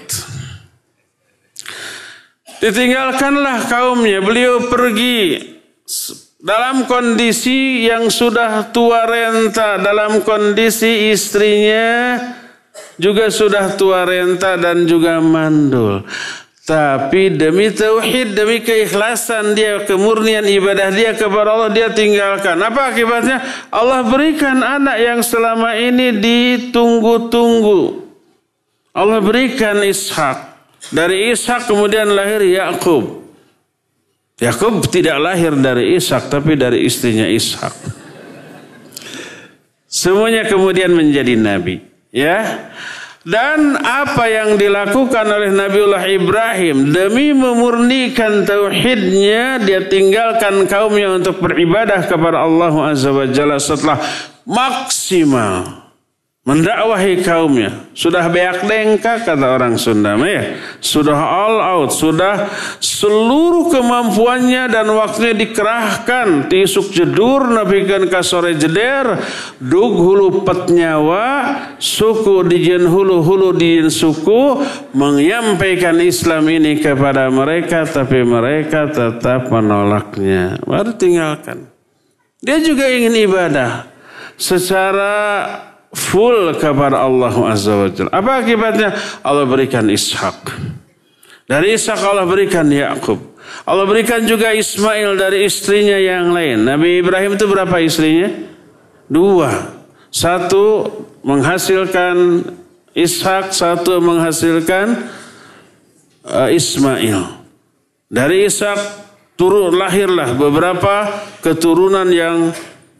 [2.62, 5.42] Ditinggalkanlah kaumnya, beliau pergi
[6.38, 12.38] dalam kondisi yang sudah tua renta, dalam kondisi istrinya
[13.00, 16.04] juga sudah tua renta dan juga mandul.
[16.70, 22.62] Tapi demi tauhid, demi keikhlasan dia, kemurnian ibadah dia kepada Allah, dia tinggalkan.
[22.62, 23.42] Apa akibatnya?
[23.74, 28.06] Allah berikan anak yang selama ini ditunggu-tunggu.
[28.94, 30.46] Allah berikan Ishak.
[30.94, 33.26] Dari Ishak kemudian lahir Yakub.
[34.38, 37.74] Yakub tidak lahir dari Ishak tapi dari istrinya Ishak.
[39.90, 41.82] Semuanya kemudian menjadi nabi,
[42.14, 42.72] ya.
[43.20, 52.08] Dan apa yang dilakukan oleh Nabiullah Ibrahim demi memurnikan tauhidnya dia tinggalkan kaumnya untuk beribadah
[52.08, 54.00] kepada Allah Azza wa Jalla setelah
[54.48, 55.89] maksimal
[56.48, 57.92] mendakwahi kaumnya.
[57.92, 60.56] Sudah beak dengka kata orang Sunda ya.
[60.80, 62.48] Sudah all out, sudah
[62.80, 66.48] seluruh kemampuannya dan waktunya dikerahkan.
[66.48, 69.20] Tisuk jedur nabikan kasore jeder,
[69.60, 71.28] dug hulu pet nyawa,
[71.78, 74.64] suku dijen hulu hulu dijen suku
[74.96, 80.58] menyampaikan Islam ini kepada mereka tapi mereka tetap menolaknya.
[80.64, 81.68] Baru tinggalkan.
[82.40, 83.84] Dia juga ingin ibadah
[84.40, 88.12] secara full kepada Allah Azza wa Jalla.
[88.14, 88.94] Apa akibatnya?
[89.26, 90.54] Allah berikan Ishak.
[91.50, 93.18] Dari Ishak Allah berikan Yakub.
[93.66, 96.66] Allah berikan juga Ismail dari istrinya yang lain.
[96.66, 98.30] Nabi Ibrahim itu berapa istrinya?
[99.10, 99.50] Dua.
[100.14, 100.86] Satu
[101.26, 102.46] menghasilkan
[102.94, 105.10] Ishak, satu menghasilkan
[106.26, 107.42] uh, Ismail.
[108.10, 108.78] Dari Ishak
[109.38, 111.10] turun lahirlah beberapa
[111.42, 112.54] keturunan yang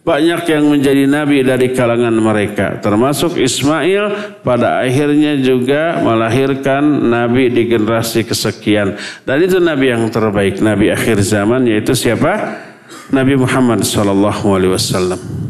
[0.10, 7.70] banyak yang menjadi nabi dari kalangan mereka termasuk Ismail pada akhirnya juga melahirkan nabi di
[7.70, 8.98] generasi kesekian.
[9.22, 12.66] Dan itu nabi yang terbaik nabi akhir zaman yaitu siapa?
[13.14, 15.49] Nabi Muhammad sallallahu alaihi wasallam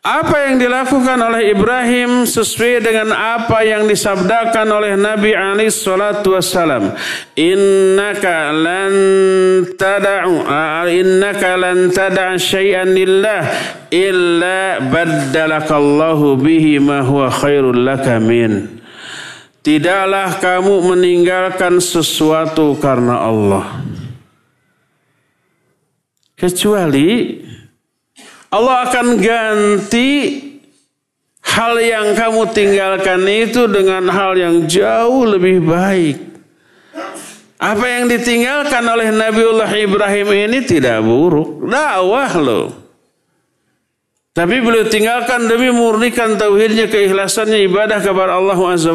[0.00, 6.96] apa yang dilakukan oleh Ibrahim sesuai dengan apa yang disabdakan oleh Nabi Ali salatu wassalam.
[7.36, 8.92] Innaka lan
[9.76, 10.40] tada'u
[10.88, 13.44] innaka lan tad'a syai'an lillah
[13.92, 18.80] illa baddalakallahu bihi ma huwa khairul laka min.
[19.60, 23.84] Tidaklah kamu meninggalkan sesuatu karena Allah.
[26.40, 27.36] Kecuali
[28.50, 30.42] Allah akan ganti
[31.46, 36.18] hal yang kamu tinggalkan itu dengan hal yang jauh lebih baik.
[37.60, 41.62] Apa yang ditinggalkan oleh Nabiullah Ibrahim ini tidak buruk.
[41.62, 42.72] Dakwah loh.
[44.30, 48.94] Tapi beliau tinggalkan demi murnikan tauhidnya, keikhlasannya ibadah kepada Allah Azza.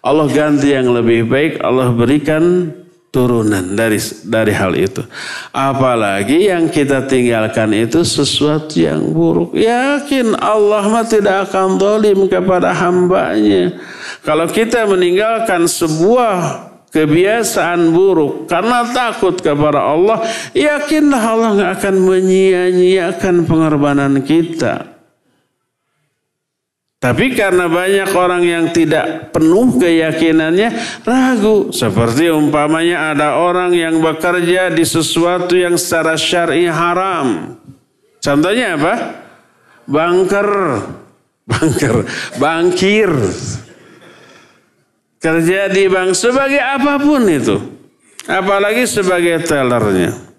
[0.00, 2.72] Allah ganti yang lebih baik, Allah berikan
[3.10, 5.02] turunan dari dari hal itu.
[5.50, 9.54] Apalagi yang kita tinggalkan itu sesuatu yang buruk.
[9.58, 13.74] Yakin Allah mah tidak akan dolim kepada hambanya.
[14.22, 20.22] Kalau kita meninggalkan sebuah kebiasaan buruk karena takut kepada Allah,
[20.54, 24.99] yakinlah Allah nggak akan menyia-nyiakan pengorbanan kita.
[27.00, 31.72] Tapi karena banyak orang yang tidak penuh keyakinannya ragu.
[31.72, 37.56] Seperti umpamanya ada orang yang bekerja di sesuatu yang secara syar'i haram.
[38.20, 38.94] Contohnya apa?
[39.88, 40.48] Banker,
[41.48, 42.04] banker,
[42.36, 43.08] bangkir.
[45.24, 47.56] Kerja di bank sebagai apa pun itu.
[48.28, 50.29] Apalagi sebagai tellernya.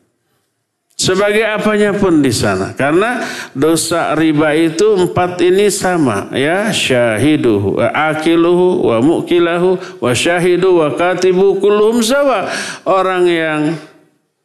[1.01, 2.77] Sebagai apanya pun di sana.
[2.77, 3.25] Karena
[3.57, 6.29] dosa riba itu empat ini sama.
[6.29, 12.45] Ya syahiduhu, akiluhu, wa mukilahu, wa syahidu, wa katibu, kulluhum sawa.
[12.85, 13.73] Orang yang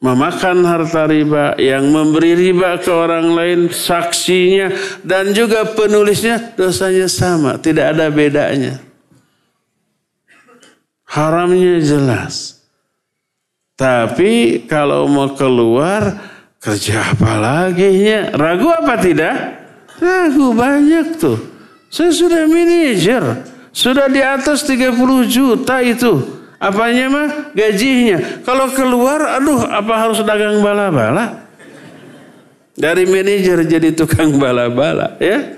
[0.00, 4.72] memakan harta riba, yang memberi riba ke orang lain, saksinya,
[5.04, 7.60] dan juga penulisnya dosanya sama.
[7.60, 8.80] Tidak ada bedanya.
[11.04, 12.64] Haramnya jelas.
[13.76, 16.32] Tapi kalau mau keluar,
[16.66, 18.34] Kerja apa lagi ya?
[18.34, 19.38] Ragu apa tidak?
[20.02, 21.38] Ragu banyak tuh.
[21.86, 23.46] Saya sudah manajer.
[23.70, 24.98] Sudah di atas 30
[25.30, 26.26] juta itu.
[26.58, 27.28] Apanya mah?
[27.54, 28.42] Gajinya.
[28.42, 31.46] Kalau keluar, aduh apa harus dagang bala-bala?
[32.74, 35.55] Dari manajer jadi tukang bala-bala ya.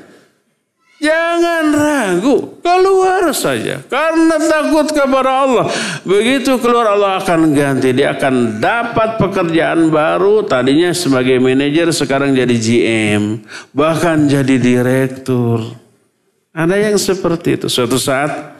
[0.98, 3.78] Jangan ragu, keluar saja.
[3.86, 5.66] Karena takut kepada Allah.
[6.02, 7.94] Begitu keluar Allah akan ganti.
[7.94, 10.42] Dia akan dapat pekerjaan baru.
[10.42, 13.46] Tadinya sebagai manajer, sekarang jadi GM.
[13.70, 15.70] Bahkan jadi direktur.
[16.50, 17.66] Ada yang seperti itu.
[17.70, 18.58] Suatu saat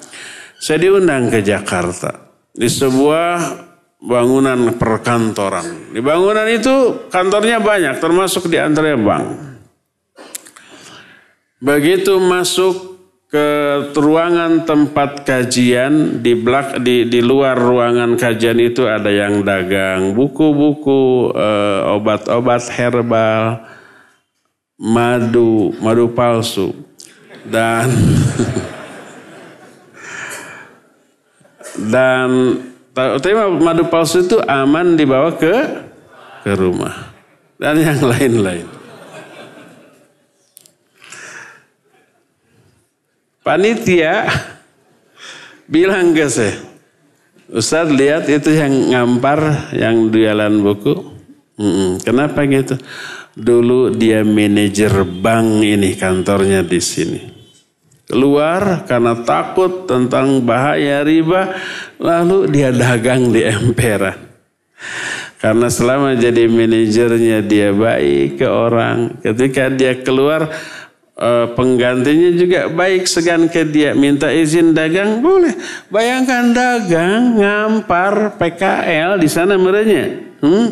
[0.62, 2.30] saya diundang ke Jakarta.
[2.54, 3.66] Di sebuah
[3.98, 5.90] bangunan perkantoran.
[5.90, 9.47] Di bangunan itu kantornya banyak, termasuk di antaranya bank.
[11.58, 12.98] Begitu masuk
[13.28, 13.48] ke
[13.92, 21.36] ruangan tempat kajian di belak di di luar ruangan kajian itu ada yang dagang buku-buku
[21.36, 23.68] eh, obat-obat herbal
[24.80, 26.72] madu madu palsu
[27.44, 27.92] dan
[31.78, 32.58] Dan
[32.98, 33.30] tapi
[33.62, 35.54] madu palsu itu aman dibawa ke
[36.42, 37.14] ke rumah
[37.54, 38.77] dan yang lain-lain.
[43.48, 44.28] Panitia
[45.72, 46.60] bilang ke saya,
[47.48, 51.16] Ustadz lihat itu yang ngampar yang jualan buku.
[51.56, 52.76] Mm Kenapa gitu?
[53.32, 57.20] Dulu dia manajer bank ini kantornya di sini.
[58.04, 61.56] Keluar karena takut tentang bahaya riba,
[61.96, 64.28] lalu dia dagang di emperan.
[65.40, 70.52] Karena selama jadi manajernya dia baik ke orang, ketika dia keluar
[71.18, 75.52] eh, penggantinya juga baik segan ke dia minta izin dagang boleh
[75.90, 80.66] bayangkan dagang ngampar PKL di sana merenya hmm?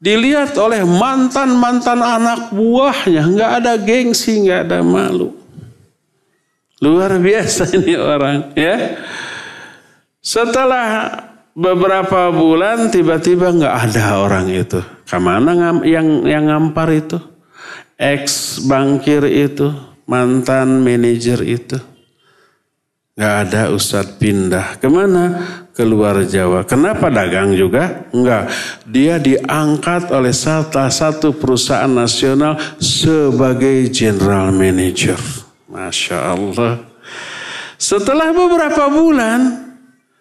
[0.00, 5.36] dilihat oleh mantan-mantan anak buahnya, nggak ada gengsi, nggak ada malu.
[6.80, 8.96] Luar biasa ini orang, ya.
[10.24, 11.20] Setelah
[11.52, 14.80] beberapa bulan tiba-tiba nggak ada orang itu.
[15.04, 15.52] Ke mana
[15.84, 17.20] yang yang ngampar itu?
[18.00, 19.68] Ex bankir itu,
[20.08, 21.76] mantan manajer itu.
[23.12, 24.80] Nggak ada Ustadz pindah.
[24.80, 25.36] Ke mana?
[25.76, 26.64] Keluar Jawa.
[26.64, 28.08] Kenapa dagang juga?
[28.16, 28.48] Enggak.
[28.88, 35.20] Dia diangkat oleh salah satu perusahaan nasional sebagai general manager.
[35.68, 36.80] Masya Allah.
[37.76, 39.69] Setelah beberapa bulan,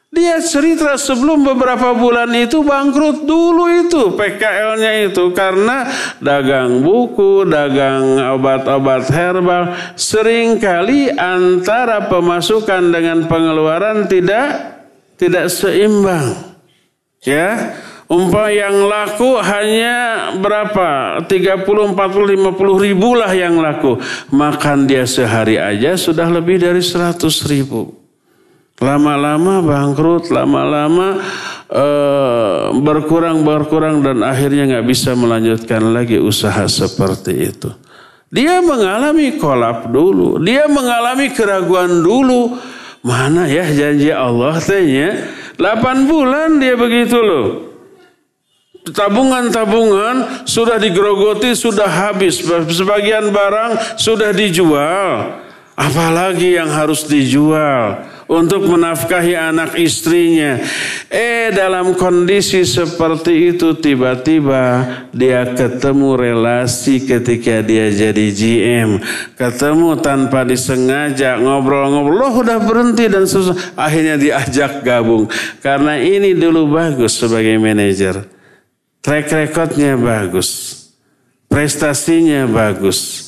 [0.10, 5.86] dia cerita sebelum beberapa bulan itu bangkrut dulu itu PKL-nya itu karena
[6.18, 9.70] dagang buku, dagang obat-obat herbal.
[9.94, 14.82] Seringkali antara pemasukan dengan pengeluaran tidak
[15.22, 16.58] tidak seimbang.
[17.22, 17.78] Ya,
[18.10, 21.22] umpah yang laku hanya berapa?
[21.22, 24.02] 30, 40, 50 ribu lah yang laku.
[24.34, 27.99] Makan dia sehari aja sudah lebih dari 100 ribu.
[28.80, 31.20] Lama-lama bangkrut, lama-lama
[31.68, 37.70] uh, berkurang berkurang dan akhirnya nggak bisa melanjutkan lagi usaha seperti itu.
[38.32, 42.56] Dia mengalami kolap dulu, dia mengalami keraguan dulu.
[43.04, 45.28] Mana ya janji Allah tanya?
[45.60, 47.48] 8 bulan dia begitu loh.
[48.80, 52.40] Tabungan-tabungan sudah digerogoti, sudah habis.
[52.48, 55.36] Sebagian barang sudah dijual.
[55.80, 60.62] Apalagi yang harus dijual untuk menafkahi anak istrinya.
[61.10, 69.02] Eh dalam kondisi seperti itu tiba-tiba dia ketemu relasi ketika dia jadi GM.
[69.34, 72.14] Ketemu tanpa disengaja ngobrol-ngobrol.
[72.14, 73.58] Loh udah berhenti dan susah.
[73.74, 75.26] Akhirnya diajak gabung.
[75.66, 78.30] Karena ini dulu bagus sebagai manajer.
[79.02, 80.78] Track recordnya bagus.
[81.50, 83.26] Prestasinya bagus.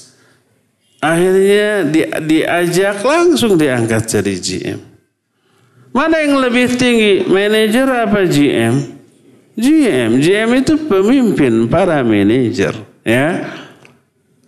[1.02, 4.91] Akhirnya di, diajak langsung diangkat jadi GM.
[5.92, 8.76] Mana yang lebih tinggi, manajer apa GM?
[9.60, 12.72] GM, GM itu pemimpin para manajer,
[13.04, 13.52] ya.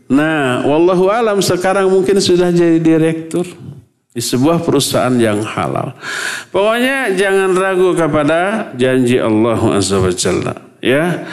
[0.08, 3.44] Nah, wallahu alam sekarang mungkin sudah jadi direktur
[4.14, 5.92] di sebuah perusahaan yang halal.
[6.54, 11.28] Pokoknya jangan ragu kepada janji Allah Azza wa Jalla, ya.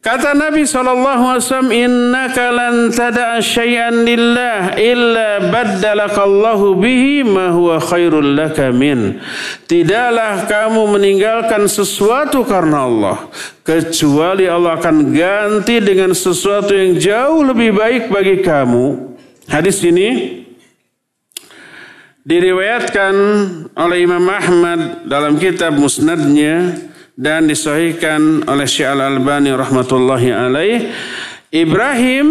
[0.00, 8.72] Kata Nabi SAW, Innaka lan tada'a syai'an lillah illa baddalakallahu bihi ma huwa khairul laka
[8.72, 9.20] min.
[9.68, 13.28] Tidaklah kamu meninggalkan sesuatu karena Allah.
[13.60, 19.12] Kecuali Allah akan ganti dengan sesuatu yang jauh lebih baik bagi kamu.
[19.52, 20.40] Hadis ini
[22.24, 23.14] diriwayatkan
[23.76, 26.88] oleh Imam Ahmad dalam kitab musnadnya
[27.20, 30.88] dan disahihkan oleh Syekh Al-Albani rahmatullahi alaih
[31.52, 32.28] Ibrahim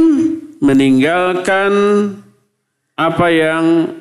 [0.57, 1.71] meninggalkan
[2.97, 3.93] apa yang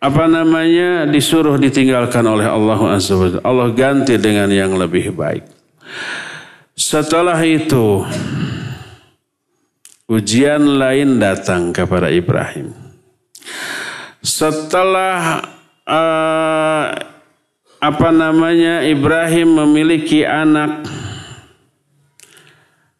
[0.00, 5.44] apa namanya disuruh ditinggalkan oleh Allah Azza wa Allah ganti dengan yang lebih baik.
[6.72, 8.04] Setelah itu
[10.08, 12.72] ujian lain datang kepada Ibrahim.
[14.24, 15.44] Setelah
[15.84, 17.13] uh,
[17.84, 20.88] apa namanya Ibrahim memiliki anak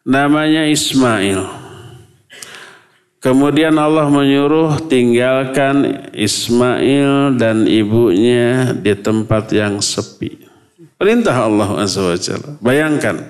[0.05, 1.41] namanya Ismail.
[3.17, 10.45] Kemudian Allah menyuruh tinggalkan Ismail dan ibunya di tempat yang sepi.
[10.93, 12.61] Perintah Allah Jalla.
[12.61, 13.25] Bayangkan,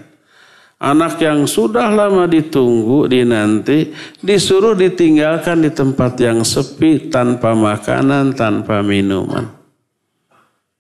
[0.84, 8.84] anak yang sudah lama ditunggu, dinanti, disuruh ditinggalkan di tempat yang sepi tanpa makanan, tanpa
[8.84, 9.65] minuman.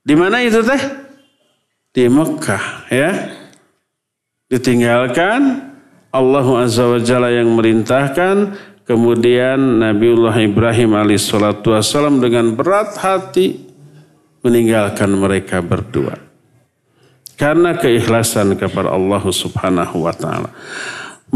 [0.06, 0.82] Di mana itu teh?
[1.89, 3.12] Di Mekah ya.
[4.45, 5.74] Ditinggalkan
[6.14, 8.53] Allah Azza wa Jalla yang merintahkan
[8.86, 13.58] kemudian Nabiullah Ibrahim alaihissalatu wassalam dengan berat hati
[14.45, 16.22] meninggalkan mereka berdua.
[17.36, 20.53] Karena keikhlasan kepada Allah subhanahu wa ta'ala.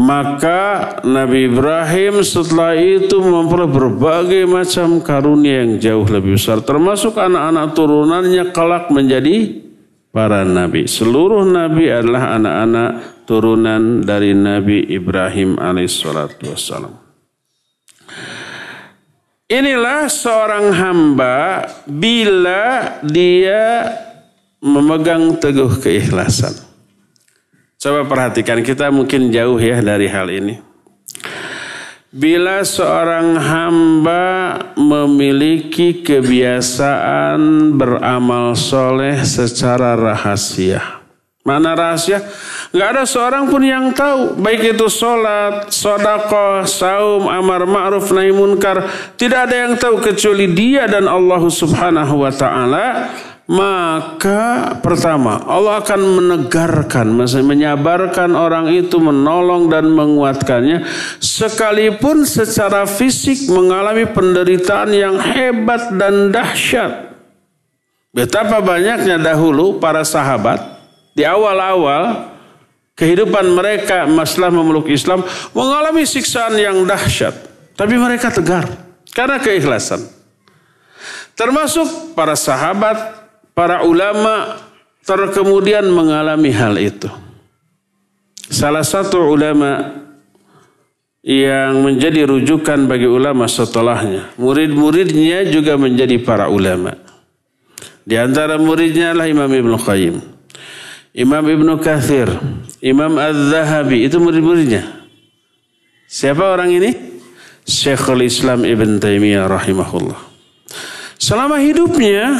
[0.00, 6.64] Maka Nabi Ibrahim setelah itu memperoleh berbagai macam karunia yang jauh lebih besar.
[6.64, 9.60] Termasuk anak-anak turunannya kelak menjadi
[10.08, 10.88] para nabi.
[10.88, 12.90] Seluruh nabi adalah anak-anak
[13.28, 16.48] turunan dari Nabi Ibrahim alaihissalatu.
[19.50, 23.84] Inilah seorang hamba bila dia
[24.64, 26.69] memegang teguh keikhlasan.
[27.80, 30.60] Coba perhatikan kita mungkin jauh ya dari hal ini.
[32.12, 37.40] Bila seorang hamba memiliki kebiasaan
[37.80, 41.00] beramal soleh secara rahasia.
[41.40, 42.20] Mana rahasia?
[42.68, 44.36] Gak ada seorang pun yang tahu.
[44.36, 48.92] Baik itu sholat, sodakoh, saum, amar ma'ruf, nahi munkar.
[49.16, 52.86] Tidak ada yang tahu kecuali dia dan Allah subhanahu wa ta'ala
[53.50, 60.86] maka pertama Allah akan menegarkan, menyabarkan orang itu, menolong dan menguatkannya,
[61.18, 67.10] sekalipun secara fisik mengalami penderitaan yang hebat dan dahsyat.
[68.14, 70.62] Betapa banyaknya dahulu para sahabat
[71.18, 72.30] di awal-awal
[72.94, 77.34] kehidupan mereka masalah memeluk Islam mengalami siksaan yang dahsyat,
[77.74, 78.70] tapi mereka tegar
[79.10, 80.06] karena keikhlasan.
[81.34, 83.19] Termasuk para sahabat
[83.54, 84.60] para ulama
[85.04, 87.08] terkemudian mengalami hal itu.
[88.50, 90.00] Salah satu ulama
[91.20, 94.32] yang menjadi rujukan bagi ulama setelahnya.
[94.40, 96.96] Murid-muridnya juga menjadi para ulama.
[98.02, 100.16] Di antara muridnya adalah Imam Ibn Qayyim.
[101.14, 102.26] Imam Ibn Kathir.
[102.80, 104.08] Imam Az-Zahabi.
[104.08, 104.82] Itu murid-muridnya.
[106.10, 106.90] Siapa orang ini?
[107.62, 110.18] Syekhul Islam Ibn Taimiyah rahimahullah.
[111.20, 112.34] Selama hidupnya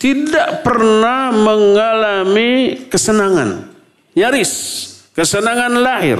[0.00, 3.68] tidak pernah mengalami kesenangan.
[4.16, 4.88] Nyaris.
[5.10, 6.16] Kesenangan lahir.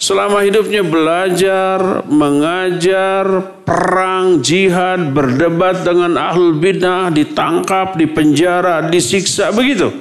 [0.00, 3.26] Selama hidupnya belajar, mengajar,
[3.68, 9.92] perang, jihad, berdebat dengan ahlul bidah, ditangkap, dipenjara, disiksa, begitu.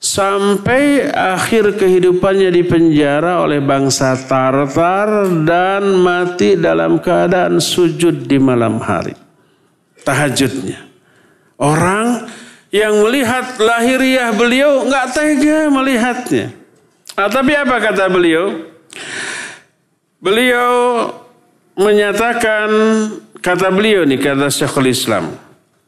[0.00, 8.82] Sampai akhir kehidupannya di penjara oleh bangsa Tartar dan mati dalam keadaan sujud di malam
[8.82, 9.14] hari.
[10.02, 10.90] Tahajudnya.
[11.60, 12.09] Orang
[12.70, 16.46] yang melihat lahiriah beliau nggak tega melihatnya.
[17.18, 18.70] Nah, tapi apa kata beliau?
[20.22, 20.72] Beliau
[21.74, 22.70] menyatakan
[23.40, 25.32] kata beliau nih kata Syekhul Islam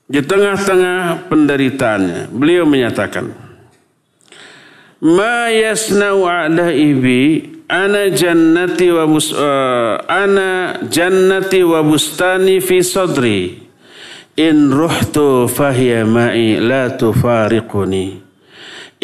[0.09, 3.33] di tengah-tengah penderitaannya beliau menyatakan
[5.01, 6.26] ma yasnau
[6.72, 13.62] ibi ana jannati wa uh, ana jannati wa bustani fi sadri
[14.33, 18.24] In ruhtu fahiya ma'i la tufariquni.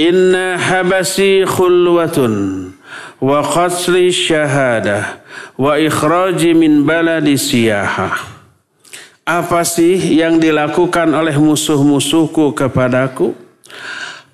[0.00, 2.72] Inna habasi khulwatun
[3.20, 5.20] wa qasri syahadah
[5.60, 8.08] wa ikhraji min baladi siyaha.
[9.28, 13.36] Apa sih yang dilakukan oleh musuh-musuhku kepadaku?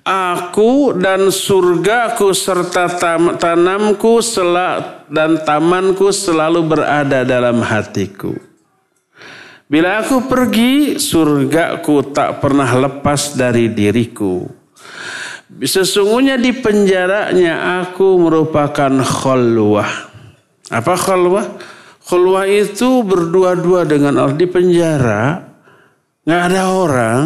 [0.07, 2.87] Aku dan surgaku serta
[3.35, 4.23] tanamku
[5.11, 8.44] dan tamanku selalu berada dalam hatiku.
[9.65, 14.45] Bila aku pergi, surgaku tak pernah lepas dari diriku.
[15.57, 19.89] Sesungguhnya di penjaranya aku merupakan khalwah.
[20.69, 21.57] Apa khalwah?
[22.05, 25.41] Khalwah itu berdua-dua dengan Allah di penjara.
[26.29, 27.21] Nggak ada orang.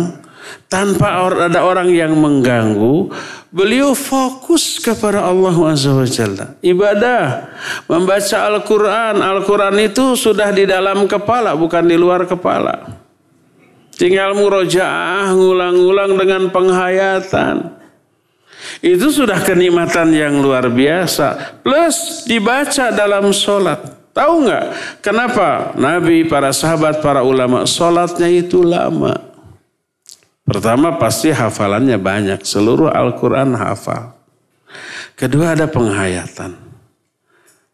[0.69, 3.09] Tanpa ada orang yang mengganggu.
[3.49, 6.61] Beliau fokus kepada Allah SWT.
[6.61, 7.49] Ibadah,
[7.89, 9.15] membaca Al-Quran.
[9.25, 13.01] Al-Quran itu sudah di dalam kepala, bukan di luar kepala.
[13.97, 17.79] Tinggal murojaah, ngulang-ngulang dengan penghayatan.
[18.79, 21.59] Itu sudah kenikmatan yang luar biasa.
[21.65, 23.99] Plus dibaca dalam sholat.
[24.15, 24.65] Tahu nggak
[24.99, 29.28] kenapa Nabi, para sahabat, para ulama sholatnya itu lama?
[30.50, 32.41] Pertama pasti hafalannya banyak.
[32.41, 34.18] Seluruh Al-Quran hafal.
[35.14, 36.58] Kedua ada penghayatan.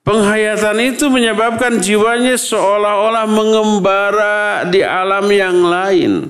[0.05, 6.29] Penghayatan itu menyebabkan jiwanya seolah-olah mengembara di alam yang lain.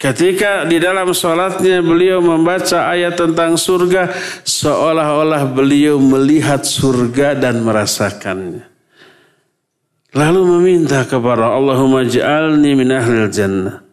[0.00, 4.10] Ketika di dalam sholatnya beliau membaca ayat tentang surga,
[4.48, 8.64] seolah-olah beliau melihat surga dan merasakannya.
[10.16, 13.89] Lalu meminta kepada Allahumma ja'alni min ahlil jannah.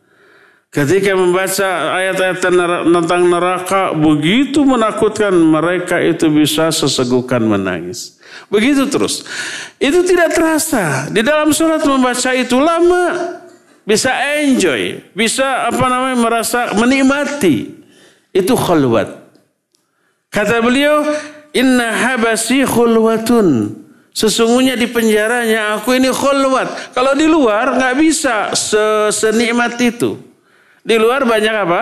[0.77, 8.21] Ketika membaca ayat-ayat tentang neraka begitu menakutkan mereka itu bisa sesegukan menangis.
[8.53, 9.25] Begitu terus.
[9.81, 11.09] Itu tidak terasa.
[11.09, 13.05] Di dalam surat membaca itu lama.
[13.87, 14.11] bisa
[14.43, 17.71] enjoy, bisa apa namanya merasa menikmati.
[18.35, 19.15] Itu khulwat.
[20.27, 21.07] Kata beliau,
[21.55, 23.79] "Inna habasi khulwatun."
[24.11, 26.91] Sesungguhnya di penjaranya aku ini khulwat.
[26.91, 28.51] Kalau di luar nggak bisa
[29.07, 30.26] senikmat itu.
[30.87, 31.81] Di luar banyak apa?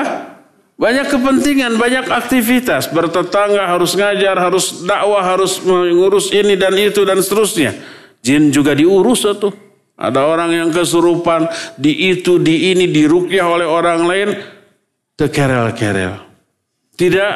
[0.76, 2.90] Banyak kepentingan, banyak aktivitas.
[2.90, 7.78] Bertetangga harus ngajar, harus dakwah, harus mengurus ini dan itu dan seterusnya.
[8.26, 9.54] Jin juga diurus tuh.
[9.96, 11.48] Ada orang yang kesurupan,
[11.80, 14.30] di itu, di ini, dirukyah oleh orang lain.
[15.16, 16.20] Tekerel-kerel.
[17.00, 17.34] Tidak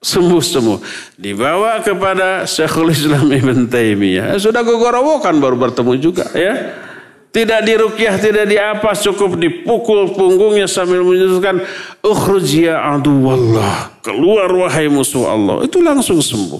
[0.00, 0.78] sembuh-sembuh.
[1.20, 4.40] Dibawa kepada Syekhul Islam Ibn Taimiyah.
[4.40, 6.88] Sudah gogorowokan baru bertemu juga ya.
[7.30, 11.62] Tidak dirukyah, tidak diapa, cukup dipukul punggungnya sambil menyebutkan
[12.02, 14.02] ukhruj ya aduwallah.
[14.02, 15.62] Keluar wahai musuh Allah.
[15.62, 16.58] Itu langsung sembuh.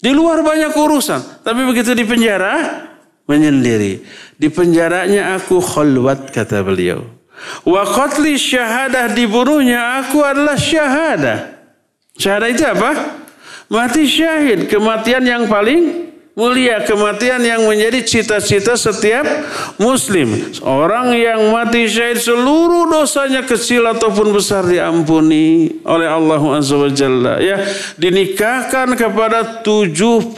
[0.00, 1.44] Di luar banyak urusan.
[1.44, 2.88] Tapi begitu di penjara,
[3.28, 4.00] menyendiri.
[4.40, 7.04] Di penjaranya aku khulwat, kata beliau.
[7.68, 11.38] Wa qatli syahadah dibunuhnya aku adalah syahadah.
[12.16, 12.90] Syahadah itu apa?
[13.68, 14.72] Mati syahid.
[14.72, 19.24] Kematian yang paling mulia kematian yang menjadi cita-cita setiap
[19.80, 20.52] muslim.
[20.60, 27.40] Orang yang mati syahid seluruh dosanya kecil ataupun besar diampuni oleh Allah Azza wa Jalla.
[27.40, 27.64] Ya,
[27.96, 30.36] dinikahkan kepada 70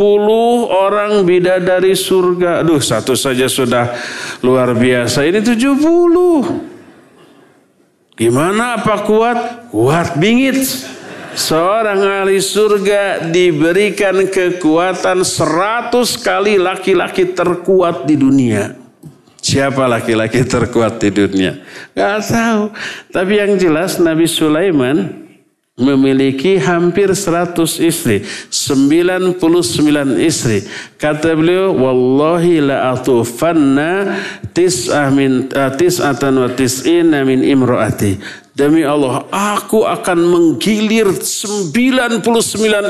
[0.71, 2.63] orang bidadari surga.
[2.63, 3.91] Aduh, satu saja sudah
[4.47, 5.27] luar biasa.
[5.27, 6.79] Ini 70.
[8.15, 9.71] Gimana apa kuat?
[9.75, 10.63] Kuat bingit
[11.39, 18.75] seorang ahli surga diberikan kekuatan seratus kali laki-laki terkuat di dunia.
[19.39, 21.63] Siapa laki-laki terkuat di dunia?
[21.95, 22.63] Gak tahu.
[23.15, 25.29] Tapi yang jelas Nabi Sulaiman
[25.79, 29.39] memiliki hampir 100 istri, 99
[30.19, 30.67] istri.
[30.99, 34.19] Kata beliau, "Wallahi la atufanna
[34.51, 38.19] uh, tis'atan wa tis'ina min imraati."
[38.59, 42.27] Demi Allah, aku akan menggilir 99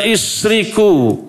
[0.08, 1.20] istriku.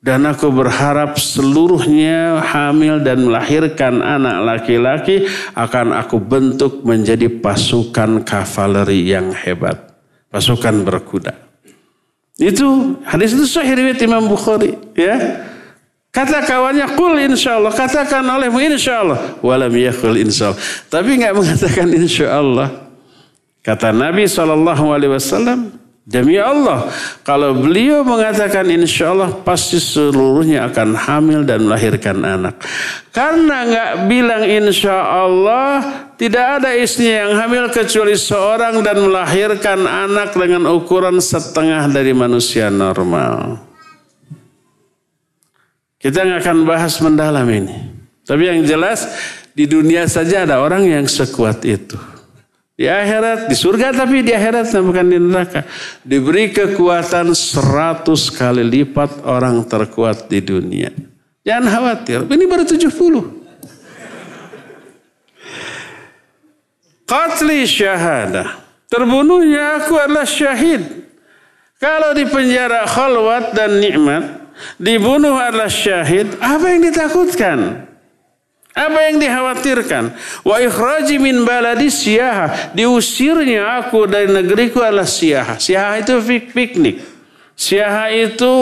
[0.00, 9.04] Dan aku berharap seluruhnya hamil dan melahirkan anak laki-laki akan aku bentuk menjadi pasukan kavaleri
[9.04, 9.98] yang hebat
[10.32, 11.34] pasukan berkuda.
[12.38, 15.44] Itu hadis itu sahih riwayat Imam Bukhari, ya.
[16.08, 17.74] Kata kawannya kul insya Allah.
[17.74, 19.36] Katakan olehmu insya Allah.
[19.44, 20.60] Walam yakul insya Allah.
[20.88, 22.87] Tapi nggak mengatakan insya Allah.
[23.62, 25.78] Kata Nabi SAW.
[26.08, 26.88] Demi Allah,
[27.20, 32.64] kalau beliau mengatakan insya Allah pasti seluruhnya akan hamil dan melahirkan anak.
[33.12, 35.84] Karena nggak bilang insya Allah,
[36.16, 42.72] tidak ada istrinya yang hamil kecuali seorang dan melahirkan anak dengan ukuran setengah dari manusia
[42.72, 43.60] normal.
[46.00, 47.76] Kita nggak akan bahas mendalam ini.
[48.24, 49.04] Tapi yang jelas
[49.52, 52.00] di dunia saja ada orang yang sekuat itu.
[52.78, 55.66] Di akhirat, di surga tapi di akhirat bukan di neraka.
[56.06, 60.94] Diberi kekuatan seratus kali lipat orang terkuat di dunia.
[61.42, 62.86] Jangan khawatir, ini baru 70.
[67.02, 68.62] Qatli syahadah.
[68.86, 71.08] Terbunuhnya aku adalah syahid.
[71.82, 77.87] Kalau di penjara khalwat dan nikmat, dibunuh adalah syahid, apa yang ditakutkan?
[78.78, 80.14] Apa yang dikhawatirkan?
[80.46, 82.70] Wa ikhraji min baladi siyaha.
[82.78, 85.58] Diusirnya aku dari negeriku adalah siyaha.
[85.58, 86.14] Siyaha itu
[86.54, 87.02] piknik.
[87.58, 88.54] Siyaha itu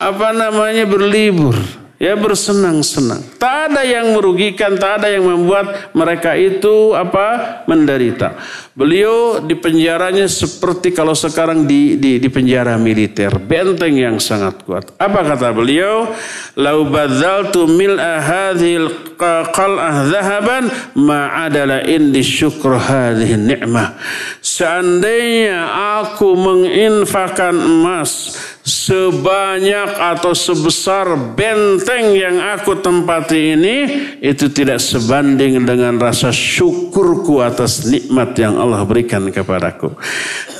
[0.00, 1.52] apa namanya berlibur
[2.00, 3.20] ya bersenang-senang.
[3.36, 8.40] Tak ada yang merugikan, tak ada yang membuat mereka itu apa menderita.
[8.80, 14.96] Beliau di penjaranya seperti kalau sekarang di, di, di penjara militer, benteng yang sangat kuat.
[14.96, 16.08] Apa kata beliau?
[16.56, 24.00] Lau badzaltu mil'a hadhil qal'ah dhahaban ma'adala indi syukr hadhihi ni'mah.
[24.40, 25.60] Seandainya
[26.00, 28.32] aku menginfakan emas
[28.70, 33.76] sebanyak atau sebesar benteng yang aku tempati ini
[34.22, 39.98] itu tidak sebanding dengan rasa syukurku atas nikmat yang Allah berikan kepadaku.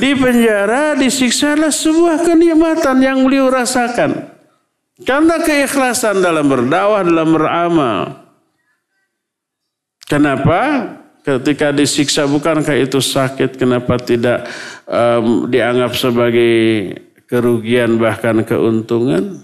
[0.03, 4.35] Di penjara disiksa adalah sebuah kenikmatan yang beliau rasakan.
[5.01, 8.01] Karena keikhlasan dalam berdakwah, dalam beramal.
[10.05, 10.61] Kenapa?
[11.21, 13.55] Ketika disiksa bukankah itu sakit?
[13.55, 14.49] Kenapa tidak
[14.89, 16.57] um, dianggap sebagai
[17.31, 19.39] kerugian bahkan keuntungan.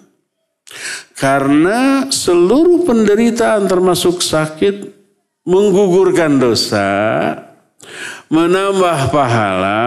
[1.14, 4.90] Karena seluruh penderitaan termasuk sakit
[5.46, 6.90] menggugurkan dosa,
[8.26, 9.82] menambah pahala,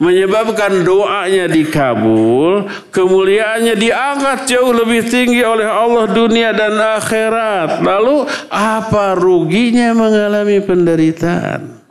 [0.00, 7.84] menyebabkan doanya dikabul, kemuliaannya diangkat jauh lebih tinggi oleh Allah dunia dan akhirat.
[7.84, 11.82] Lalu apa ruginya mengalami penderitaan?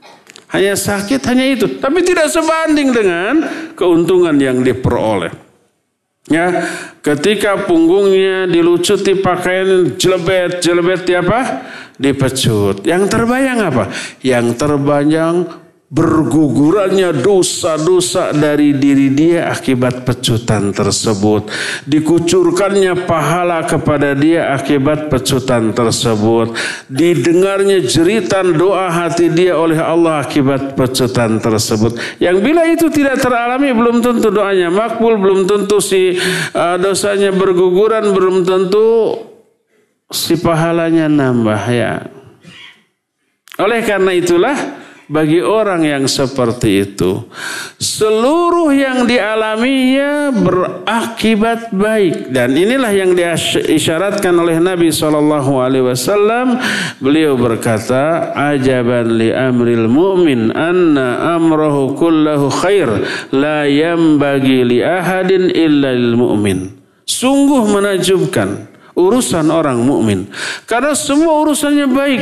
[0.51, 1.79] Hanya sakit, hanya itu.
[1.79, 3.33] Tapi tidak sebanding dengan
[3.71, 5.40] keuntungan yang diperoleh.
[6.29, 6.69] Ya,
[7.01, 11.65] ketika punggungnya dilucuti pakaian jelebet, jelebet apa?
[11.97, 12.85] Dipecut.
[12.85, 13.89] Yang terbayang apa?
[14.21, 15.49] Yang terbayang
[15.91, 21.51] bergugurannya dosa-dosa dari diri dia akibat pecutan tersebut.
[21.83, 26.55] Dikucurkannya pahala kepada dia akibat pecutan tersebut.
[26.87, 31.99] Didengarnya jeritan doa hati dia oleh Allah akibat pecutan tersebut.
[32.23, 36.15] Yang bila itu tidak teralami belum tentu doanya makbul, belum tentu si
[36.55, 39.19] uh, dosanya berguguran, belum tentu
[40.07, 42.07] si pahalanya nambah ya.
[43.59, 44.80] Oleh karena itulah
[45.11, 47.27] bagi orang yang seperti itu.
[47.75, 56.55] Seluruh yang dialaminya berakibat baik dan inilah yang diisyaratkan oleh Nabi Shallallahu Alaihi Wasallam.
[57.03, 62.87] Beliau berkata, "Ajaban li amril mu'min anna amrahu kullahu khair
[63.35, 63.67] la
[64.15, 70.27] bagi li ahadin illa lil mu'min." Sungguh menajubkan urusan orang mukmin
[70.67, 72.21] karena semua urusannya baik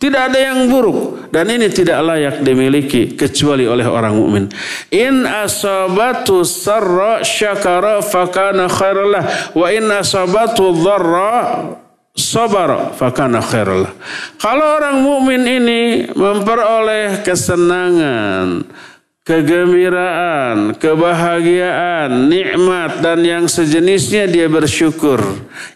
[0.00, 4.44] tidak ada yang buruk dan ini tidak layak dimiliki kecuali oleh orang mukmin.
[4.90, 11.70] In asabatu sarra syakara fakana khairullah wa in asabatu dharra
[12.18, 13.94] sabara fakana khairullah.
[14.42, 18.66] Kalau orang mukmin ini memperoleh kesenangan,
[19.20, 25.20] kegembiraan, kebahagiaan, nikmat dan yang sejenisnya dia bersyukur.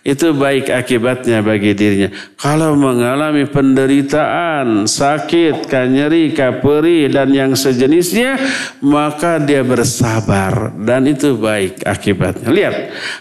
[0.01, 2.11] Itu baik akibatnya bagi dirinya.
[2.41, 8.41] Kalau mengalami penderitaan, sakit, kanyeri, kaperi dan yang sejenisnya,
[8.81, 12.49] maka dia bersabar dan itu baik akibatnya.
[12.49, 12.75] Lihat,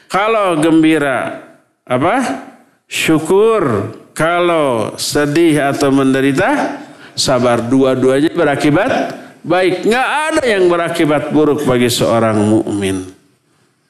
[0.07, 1.43] kalau gembira
[1.83, 2.47] apa?
[2.87, 3.91] Syukur.
[4.13, 6.77] Kalau sedih atau menderita,
[7.17, 9.85] sabar dua-duanya berakibat baik.
[9.85, 13.11] Nggak ada yang berakibat buruk bagi seorang mukmin.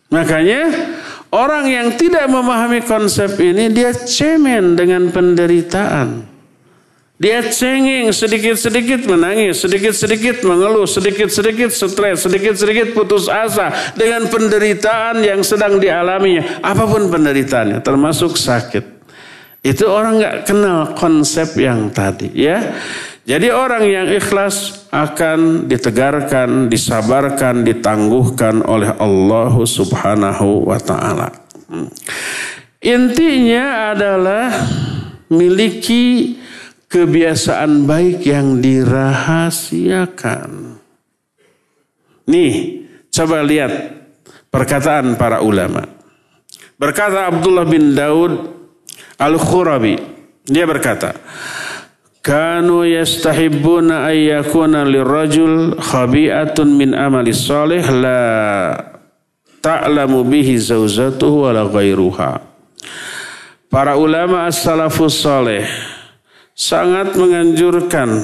[0.10, 0.70] Makanya
[1.34, 6.34] orang yang tidak memahami konsep ini dia cemen dengan penderitaan.
[7.24, 15.80] Dia cengeng sedikit-sedikit menangis, sedikit-sedikit mengeluh, sedikit-sedikit stres, sedikit-sedikit putus asa dengan penderitaan yang sedang
[15.80, 16.60] dialaminya.
[16.60, 18.84] Apa pun penderitaannya, termasuk sakit.
[19.64, 22.60] Itu orang nggak kenal konsep yang tadi ya.
[23.24, 31.32] Jadi orang yang ikhlas akan ditegarkan, disabarkan, ditangguhkan oleh Allah Subhanahu wa taala.
[32.84, 34.52] Intinya adalah
[35.32, 36.36] miliki
[36.92, 40.76] kebiasaan baik yang dirahasiakan.
[42.28, 44.04] Nih, coba lihat
[44.52, 45.88] perkataan para ulama.
[46.76, 48.52] Berkata Abdullah bin Daud
[49.16, 49.96] Al-Khurabi,
[50.44, 51.16] dia berkata,
[52.24, 58.24] Kanu yastahibbuna ayyakuna lirrajul khabi'atun min amali salih la
[59.60, 62.40] ta'lamu bihi zauzatuhu wala ghairuha.
[63.68, 65.68] Para ulama as-salafus salih
[66.56, 68.24] sangat menganjurkan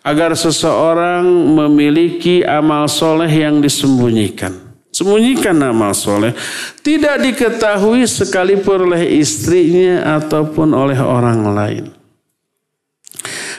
[0.00, 4.56] agar seseorang memiliki amal soleh yang disembunyikan.
[4.88, 6.32] Sembunyikan amal soleh.
[6.80, 12.03] Tidak diketahui sekalipun oleh istrinya ataupun oleh orang lain.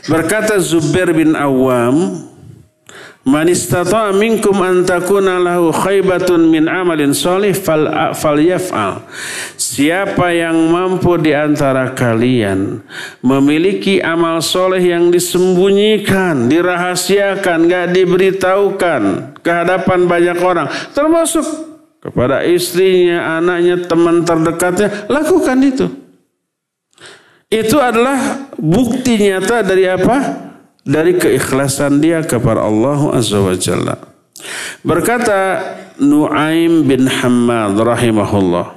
[0.06, 2.26] Berkata Zubair bin Awam,
[3.26, 9.02] Man istata'a minkum an takuna lahu khaybatun min amalin solih fal, fal yaf'al.
[9.58, 12.86] Siapa yang mampu di antara kalian
[13.26, 19.02] memiliki amal soleh yang disembunyikan, dirahasiakan, gak diberitahukan
[19.42, 21.50] ke hadapan banyak orang, termasuk
[22.06, 26.05] kepada istrinya, anaknya, teman terdekatnya, lakukan itu.
[27.50, 30.18] Itu adalah bukti nyata dari apa?
[30.86, 33.96] Dari keikhlasan dia kepada Allah Azza wa Jalla.
[34.86, 35.62] Berkata
[36.02, 38.76] Nuaim bin Hammad rahimahullah.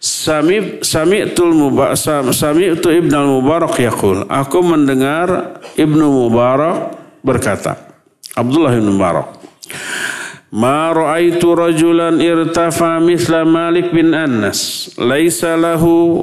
[0.00, 1.98] Sami sami'tul mubarak
[2.32, 4.24] sami'tu Ibnu Mubarak yaqul.
[4.30, 7.76] Aku mendengar Ibnu Mubarak berkata.
[8.38, 9.36] Abdullah bin Mubarak.
[10.54, 14.94] Ma ra'aitu rajulan irtafa mithla Malik bin Anas.
[14.94, 16.22] Laisa lahu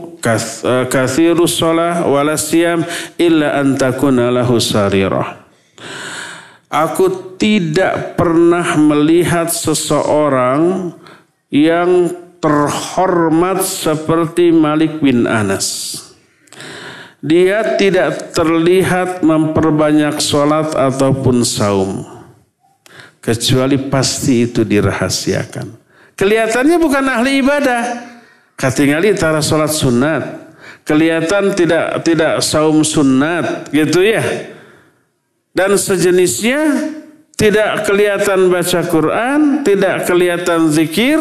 [0.88, 2.88] kathiru shalah wala siyam
[3.20, 5.44] illa an takuna lahu sarirah.
[6.72, 10.96] Aku tidak pernah melihat seseorang
[11.52, 16.00] yang terhormat seperti Malik bin Anas.
[17.20, 22.13] Dia tidak terlihat memperbanyak sholat ataupun saum
[23.24, 25.80] kecuali pasti itu dirahasiakan.
[26.20, 27.84] Kelihatannya bukan ahli ibadah.
[28.60, 30.24] Katingali tara sholat sunat.
[30.84, 34.52] Kelihatan tidak tidak saum sunat gitu ya.
[35.56, 36.92] Dan sejenisnya
[37.40, 41.20] tidak kelihatan baca Quran, tidak kelihatan zikir.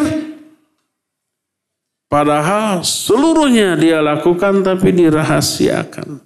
[2.11, 6.22] Padahal seluruhnya dia lakukan tapi dirahasiakan.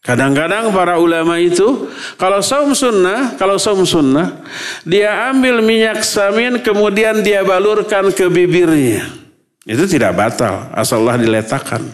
[0.00, 4.40] Kadang-kadang para ulama itu kalau saum sunnah, kalau saum sunnah,
[4.80, 9.04] dia ambil minyak samin kemudian dia balurkan ke bibirnya.
[9.68, 11.84] Itu tidak batal, asallah diletakkan.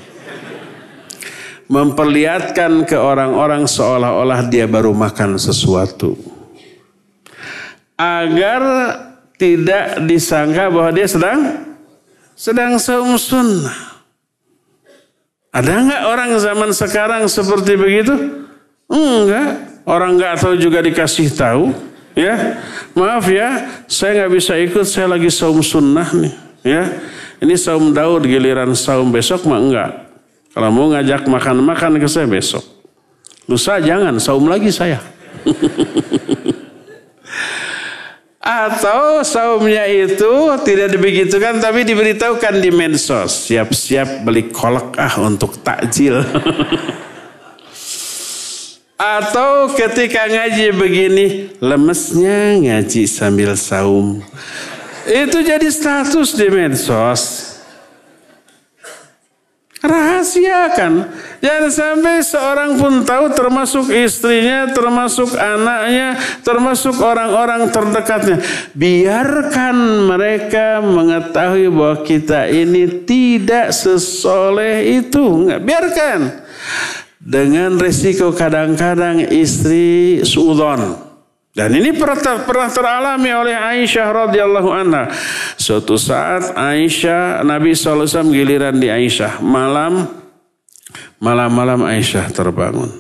[1.67, 6.15] Memperlihatkan ke orang-orang seolah-olah dia baru makan sesuatu.
[7.99, 8.63] Agar
[9.35, 11.41] tidak disangka bahwa dia sedang
[12.39, 13.96] sedang saum sunnah.
[15.57, 18.13] Ada nggak orang zaman sekarang seperti begitu?
[18.93, 19.81] Enggak.
[19.89, 21.73] Orang nggak tahu juga dikasih tahu.
[22.13, 22.61] Ya,
[22.93, 24.85] maaf ya, saya nggak bisa ikut.
[24.85, 26.35] Saya lagi saum sunnah nih.
[26.61, 26.83] Ya,
[27.41, 29.91] ini saum Daud giliran saum besok mah enggak.
[30.53, 32.65] Kalau mau ngajak makan-makan ke saya besok.
[33.49, 35.01] Lusa jangan saum lagi saya.
[38.47, 43.51] Atau saumnya itu tidak dibegitukan tapi diberitahukan di medsos.
[43.51, 46.23] Siap-siap beli kolak ah untuk takjil.
[48.97, 51.27] Atau ketika ngaji begini,
[51.59, 54.23] lemesnya ngaji sambil saum.
[55.11, 57.56] Itu jadi status di medsos.
[59.87, 60.93] Rahasiakan.
[61.39, 68.43] Jangan sampai seorang pun tahu termasuk istrinya, termasuk anaknya, termasuk orang-orang terdekatnya.
[68.75, 69.77] Biarkan
[70.11, 75.23] mereka mengetahui bahwa kita ini tidak sesoleh itu.
[75.23, 76.21] Enggak, biarkan.
[77.23, 81.06] Dengan resiko kadang-kadang istri suudon.
[81.57, 85.09] Dan ini pernah, pernah teralami oleh Aisyah radhiyallahu anha.
[85.57, 89.41] Suatu saat Aisyah, Nabi SAW giliran di Aisyah.
[89.41, 90.05] Malam,
[91.17, 92.93] malam-malam Aisyah terbangun.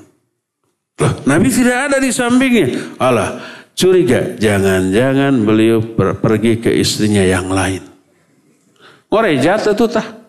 [0.96, 2.96] Loh, Nabi tidak ada di sampingnya.
[2.96, 3.44] Allah,
[3.76, 4.40] curiga.
[4.40, 5.84] Jangan-jangan beliau
[6.16, 7.84] pergi ke istrinya yang lain.
[9.12, 10.25] Orejat itu tah.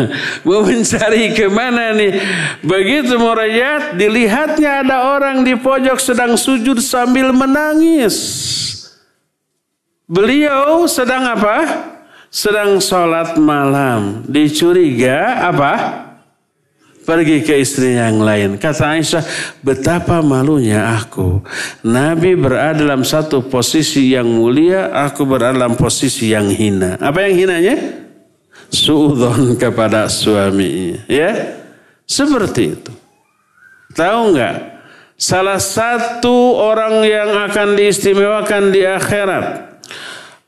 [0.46, 2.18] mau mencari ke mana nih.
[2.64, 8.16] Begitu merayat, dilihatnya ada orang di pojok sedang sujud sambil menangis.
[10.08, 11.88] Beliau sedang apa?
[12.32, 14.24] Sedang sholat malam.
[14.28, 16.04] Dicuriga apa?
[17.02, 18.62] Pergi ke istri yang lain.
[18.62, 19.26] Kata Aisyah,
[19.58, 21.42] betapa malunya aku.
[21.82, 26.94] Nabi berada dalam satu posisi yang mulia, aku berada dalam posisi yang hina.
[27.02, 28.01] Apa yang hinanya?
[28.72, 31.04] Suudon kepada suaminya.
[31.06, 31.60] Ya,
[32.08, 32.92] seperti itu.
[33.92, 34.56] Tahu nggak?
[35.20, 39.78] Salah satu orang yang akan diistimewakan di akhirat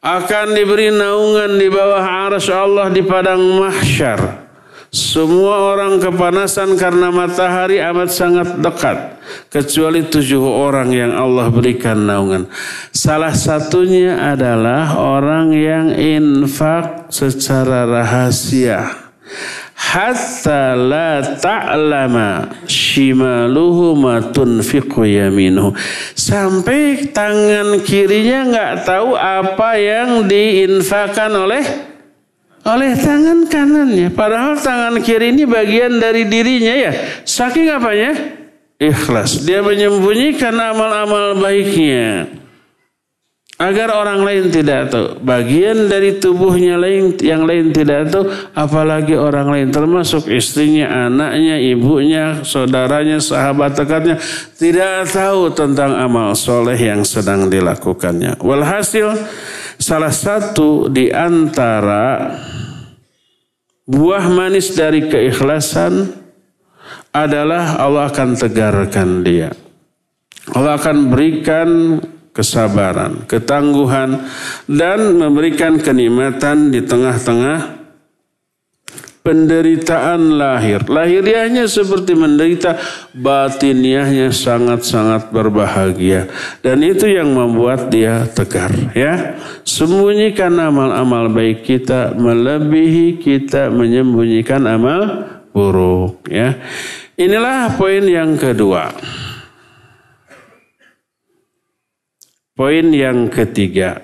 [0.02, 4.43] akan diberi naungan di bawah arsy Allah di padang mahsyar
[4.94, 9.18] semua orang kepanasan karena matahari amat sangat dekat.
[9.50, 12.46] Kecuali tujuh orang yang Allah berikan naungan.
[12.94, 19.10] Salah satunya adalah orang yang infak secara rahasia.
[19.74, 25.74] Hatta la ta'lama shimaluhu ma tunfiqu yaminuhu.
[26.14, 31.93] Sampai tangan kirinya nggak tahu apa yang diinfakan oleh
[32.65, 34.09] oleh tangan kanannya.
[34.12, 36.93] Padahal tangan kiri ini bagian dari dirinya ya.
[37.23, 38.12] Saking apanya?
[38.81, 39.45] Ikhlas.
[39.45, 42.27] Dia menyembunyikan amal-amal baiknya.
[43.55, 45.23] Agar orang lain tidak tahu.
[45.23, 48.27] Bagian dari tubuhnya lain yang lain tidak tahu.
[48.51, 49.69] Apalagi orang lain.
[49.70, 54.19] Termasuk istrinya, anaknya, ibunya, saudaranya, sahabat dekatnya.
[54.59, 58.43] Tidak tahu tentang amal soleh yang sedang dilakukannya.
[58.43, 59.15] Walhasil
[59.78, 62.34] salah satu di antara
[63.84, 66.09] Buah manis dari keikhlasan
[67.12, 69.52] adalah Allah akan tegarkan dia.
[70.56, 72.01] Allah akan berikan
[72.32, 74.24] kesabaran, ketangguhan,
[74.64, 77.84] dan memberikan kenikmatan di tengah-tengah
[79.24, 80.84] penderitaan lahir.
[80.84, 82.76] Lahiriahnya seperti menderita,
[83.16, 86.28] batiniahnya sangat-sangat berbahagia.
[86.60, 88.70] Dan itu yang membuat dia tegar.
[88.92, 95.24] Ya, Sembunyikan amal-amal baik kita, melebihi kita menyembunyikan amal
[95.56, 96.28] buruk.
[96.28, 96.60] Ya,
[97.16, 98.90] Inilah poin yang kedua.
[102.55, 104.02] Poin yang ketiga.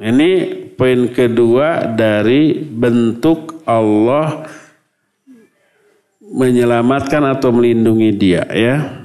[0.00, 4.48] Ini poin kedua dari bentuk Allah
[6.20, 9.04] menyelamatkan atau melindungi dia ya.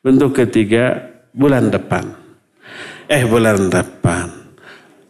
[0.00, 2.16] Bentuk ketiga bulan depan.
[3.08, 4.28] Eh bulan depan.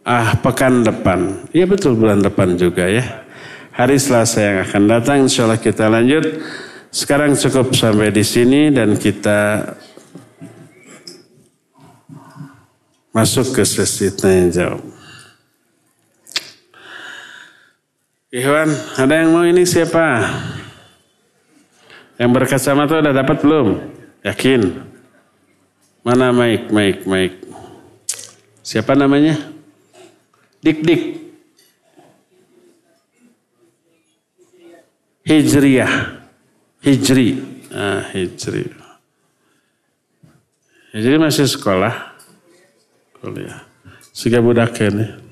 [0.03, 1.47] Ah pekan depan.
[1.55, 3.25] Iya betul bulan depan juga ya.
[3.79, 6.43] Hari Selasa yang akan datang insya Allah kita lanjut.
[6.89, 9.71] Sekarang cukup sampai di sini dan kita
[13.13, 14.98] masuk ke sesi tanya jawab.
[18.29, 20.21] Ikhwan, ada yang mau ini siapa?
[22.21, 23.67] Yang berkacamata udah dapat belum?
[24.21, 24.85] Yakin?
[26.05, 27.37] Mana Mike, Mike, Mike?
[28.61, 29.33] Siapa namanya?
[30.61, 31.01] Dik Dik.
[35.25, 35.93] Hijriyah.
[36.85, 37.27] Hijri.
[37.73, 38.69] Ah, Hijri.
[40.93, 42.13] Hijri masih sekolah.
[43.17, 43.65] Kuliah.
[44.13, 45.28] Siga budak ini.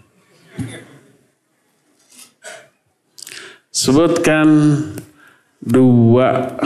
[3.78, 4.50] Sebutkan
[5.62, 6.58] dua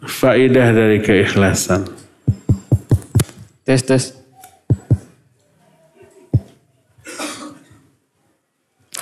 [0.00, 1.84] faidah dari keikhlasan.
[3.68, 4.16] Tes tes.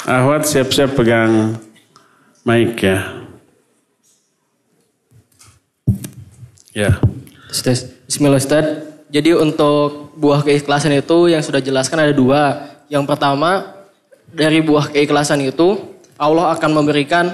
[0.02, 1.54] Ahwat siap-siap pegang
[2.42, 3.22] mic ya.
[6.74, 6.98] Ya.
[7.54, 7.78] Tes tes.
[8.10, 8.66] Bismillah Ustaz.
[9.14, 12.66] Jadi untuk buah keikhlasan itu yang sudah jelaskan ada dua.
[12.90, 13.79] Yang pertama
[14.30, 15.78] dari buah keikhlasan itu
[16.20, 17.32] Allah akan memberikan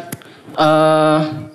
[0.57, 1.51] uh,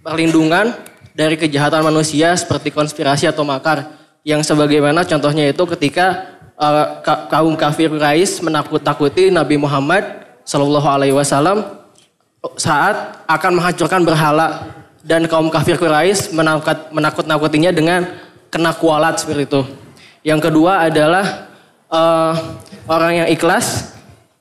[0.00, 0.72] perlindungan
[1.12, 7.90] dari kejahatan manusia seperti konspirasi atau makar yang sebagaimana contohnya itu ketika uh, kaum kafir
[7.90, 10.04] Quraisy menakut-takuti Nabi Muhammad
[10.46, 11.64] Shallallahu Alaihi Wasallam
[12.54, 14.70] saat akan menghancurkan berhala
[15.02, 16.32] dan kaum kafir Quraisy
[16.94, 18.06] menakut-nakutinya dengan
[18.48, 19.62] kena kualat seperti itu.
[20.22, 21.50] Yang kedua adalah
[21.90, 22.32] uh,
[22.86, 23.97] orang yang ikhlas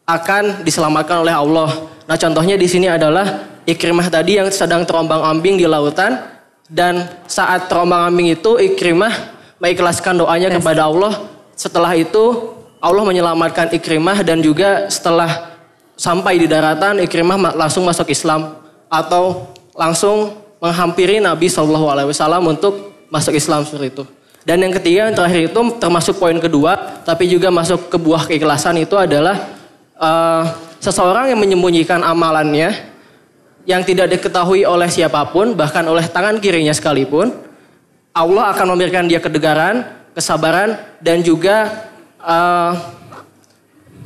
[0.07, 1.69] akan diselamatkan oleh Allah.
[2.07, 6.23] Nah contohnya di sini adalah Ikrimah tadi yang sedang terombang-ambing di lautan
[6.71, 9.11] dan saat terombang-ambing itu Ikrimah
[9.59, 11.27] mengikhlaskan doanya kepada Allah.
[11.59, 15.59] Setelah itu Allah menyelamatkan Ikrimah dan juga setelah
[15.99, 18.55] sampai di daratan Ikrimah langsung masuk Islam
[18.87, 24.03] atau langsung menghampiri Nabi Shallallahu Alaihi Wasallam untuk masuk Islam seperti itu.
[24.47, 28.79] Dan yang ketiga yang terakhir itu termasuk poin kedua tapi juga masuk ke buah keikhlasan
[28.79, 29.56] itu adalah
[29.97, 30.43] uh,
[30.79, 32.73] seseorang yang menyembunyikan amalannya
[33.67, 37.35] yang tidak diketahui oleh siapa pun, bahkan oleh tangan kirinya sekalipun,
[38.15, 39.83] Allah akan memberikan dia kedegaran,
[40.15, 41.85] kesabaran, dan juga
[42.23, 42.73] uh,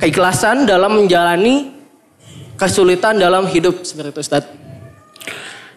[0.02, 1.78] keikhlasan dalam menjalani
[2.58, 4.44] kesulitan dalam hidup seperti itu Ustaz.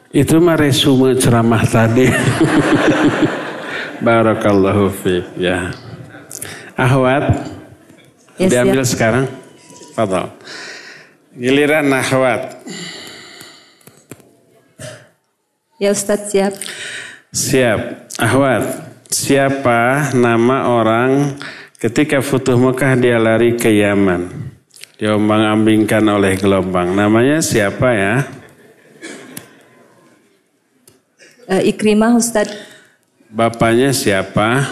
[0.10, 2.10] Itu mah resume ceramah tadi.
[4.06, 5.72] Barakallahu fiik ya.
[6.76, 7.48] Ahwat,
[8.42, 8.90] yes, diambil ya.
[8.90, 9.26] sekarang.
[9.96, 10.28] Fadal.
[11.32, 12.60] Giliran nahwat.
[15.80, 16.52] Ya Ustadz siap.
[17.32, 17.80] Siap.
[18.20, 18.64] Ahwat,
[19.08, 21.40] siapa nama orang
[21.80, 24.52] ketika Futuh Mekah dia lari ke Yaman?
[25.00, 26.92] Diombang-ambingkan oleh gelombang.
[26.92, 28.16] Namanya siapa ya?
[31.48, 32.56] Uh, Ikrimah Ustadz.
[33.32, 34.64] Bapaknya siapa?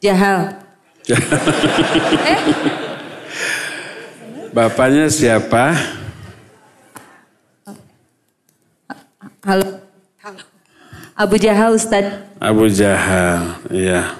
[0.00, 0.64] Jahal.
[2.32, 2.40] eh?
[4.50, 5.78] Bapaknya siapa?
[9.46, 9.78] Halo.
[11.14, 12.26] Abu Jahal Ustaz.
[12.42, 14.18] Abu Jahal, iya.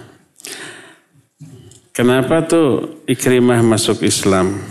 [1.90, 4.62] Kenapa tuh Ikrimah masuk Islam?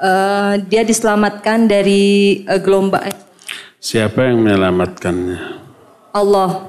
[0.00, 3.08] Uh, dia diselamatkan dari uh, gelombang.
[3.80, 5.40] Siapa yang menyelamatkannya?
[6.12, 6.68] Allah.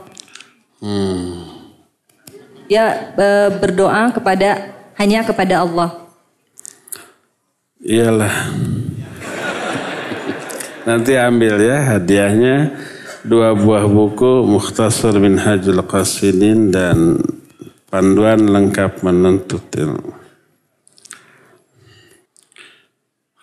[0.80, 1.51] Hmm
[2.72, 3.28] dia e,
[3.60, 6.08] berdoa kepada hanya kepada Allah.
[7.84, 8.32] Iyalah.
[10.88, 12.72] Nanti ambil ya hadiahnya
[13.28, 17.20] dua buah buku Mukhtasar bin Hajul Qasidin dan
[17.92, 20.16] panduan lengkap menuntut ilmu.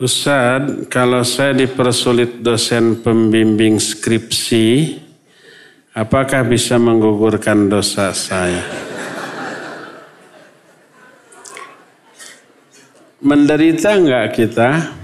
[0.00, 4.94] Ustaz, kalau saya dipersulit dosen pembimbing skripsi,
[5.92, 8.88] apakah bisa menggugurkan dosa saya?
[13.18, 14.94] Menderita enggak kita?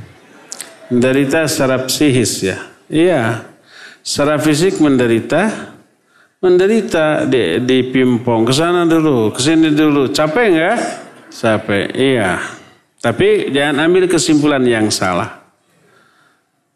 [0.87, 2.59] Menderita secara psikis ya.
[2.87, 3.23] Iya.
[4.07, 5.75] Secara fisik menderita.
[6.39, 8.47] Menderita di, di pimpong.
[8.47, 10.15] Ke sana dulu, ke sini dulu.
[10.15, 10.79] Capek enggak?
[11.35, 11.87] Capek.
[11.91, 12.39] Iya.
[13.03, 15.45] Tapi jangan ambil kesimpulan yang salah.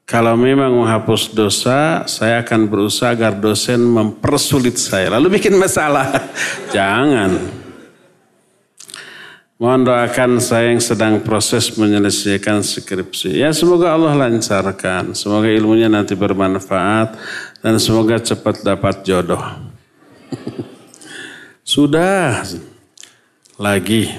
[0.09, 5.13] Kalau memang menghapus dosa, saya akan berusaha agar dosen mempersulit saya.
[5.13, 6.09] Lalu bikin masalah.
[6.75, 7.58] Jangan.
[9.59, 13.43] Mohon doakan saya yang sedang proses menyelesaikan skripsi.
[13.43, 15.19] Ya semoga Allah lancarkan.
[15.19, 17.19] Semoga ilmunya nanti bermanfaat.
[17.59, 19.43] Dan semoga cepat dapat jodoh.
[21.75, 22.47] Sudah.
[23.59, 24.15] Lagi.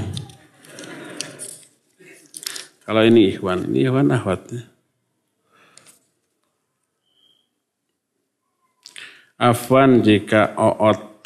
[2.84, 3.72] Kalau ini Ikhwan.
[3.72, 4.68] Ini Ikhwan ahwatnya.
[9.40, 11.24] Afwan jika oot.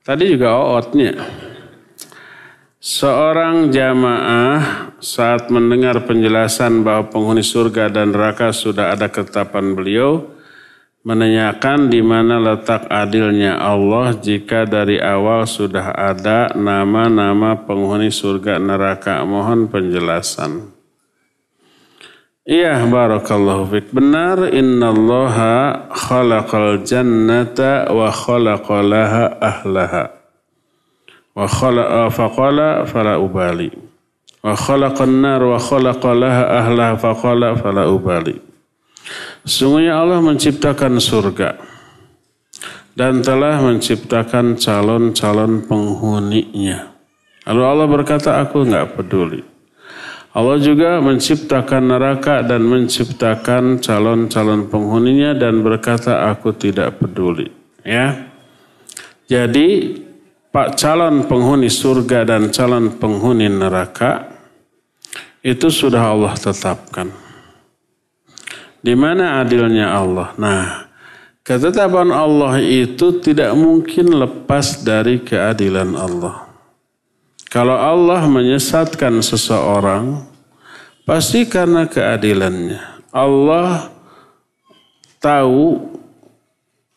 [0.00, 1.20] Tadi juga ootnya.
[2.82, 10.26] Seorang jamaah saat mendengar penjelasan bahwa penghuni surga dan neraka sudah ada ketetapan beliau,
[11.06, 19.22] menanyakan di mana letak adilnya Allah jika dari awal sudah ada nama-nama penghuni surga neraka.
[19.22, 20.74] Mohon penjelasan.
[22.42, 23.94] Iya, barakallahu fiik.
[23.94, 30.21] Benar, innallaha khalaqal jannata wa khalaqalaha ahlaha.
[31.32, 33.72] Wa khalaqa faqala fala ubali.
[34.44, 38.36] Wa khalaqan nar wa khalaqa laha ahla faqala fala ubali.
[39.42, 41.58] Sungguhnya Allah menciptakan surga
[42.92, 46.92] dan telah menciptakan calon-calon penghuninya.
[47.48, 49.42] Lalu Allah berkata, aku nggak peduli.
[50.32, 57.50] Allah juga menciptakan neraka dan menciptakan calon-calon penghuninya dan berkata, aku tidak peduli.
[57.82, 58.30] Ya,
[59.26, 59.98] jadi
[60.52, 64.28] Pak calon penghuni surga dan calon penghuni neraka
[65.40, 67.08] itu sudah Allah tetapkan.
[68.84, 70.36] Di mana adilnya Allah?
[70.36, 70.92] Nah,
[71.40, 76.52] ketetapan Allah itu tidak mungkin lepas dari keadilan Allah.
[77.48, 80.28] Kalau Allah menyesatkan seseorang,
[81.08, 83.08] pasti karena keadilannya.
[83.08, 83.88] Allah
[85.16, 85.91] tahu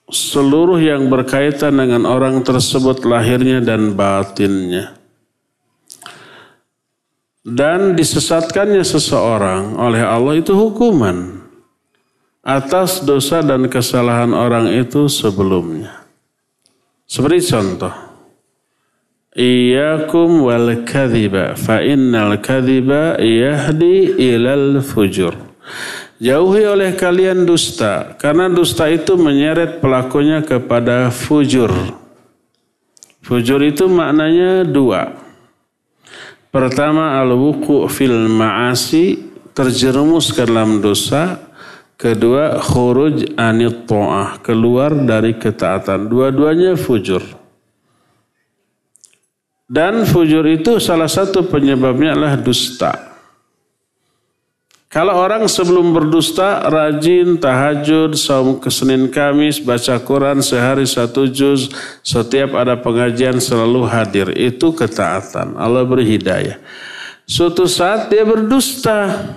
[0.10, 4.94] seluruh yang berkaitan dengan orang tersebut lahirnya dan batinnya.
[7.46, 11.46] Dan disesatkannya seseorang oleh Allah itu hukuman
[12.42, 16.06] atas dosa dan kesalahan orang itu sebelumnya.
[17.06, 17.94] Seperti contoh,
[19.36, 25.36] Iyakum wal kadhiba fa innal kadhiba yahdi ilal fujur.
[26.16, 31.68] Jauhi oleh kalian dusta, karena dusta itu menyeret pelakunya kepada fujur.
[33.20, 35.12] Fujur itu maknanya dua.
[36.56, 41.52] Pertama al-wuku fil ma'asi, terjerumus ke dalam dosa.
[42.00, 46.08] Kedua khuruj anit to'ah, keluar dari ketaatan.
[46.08, 47.24] Dua-duanya fujur.
[49.68, 53.15] Dan fujur itu salah satu penyebabnya adalah dusta.
[54.96, 61.68] Kalau orang sebelum berdusta rajin tahajud, saum ke Senin Kamis, baca Quran sehari satu juz,
[62.00, 64.32] setiap ada pengajian selalu hadir.
[64.32, 65.60] Itu ketaatan.
[65.60, 66.64] Allah beri hidayah.
[67.28, 69.28] Suatu saat dia berdusta.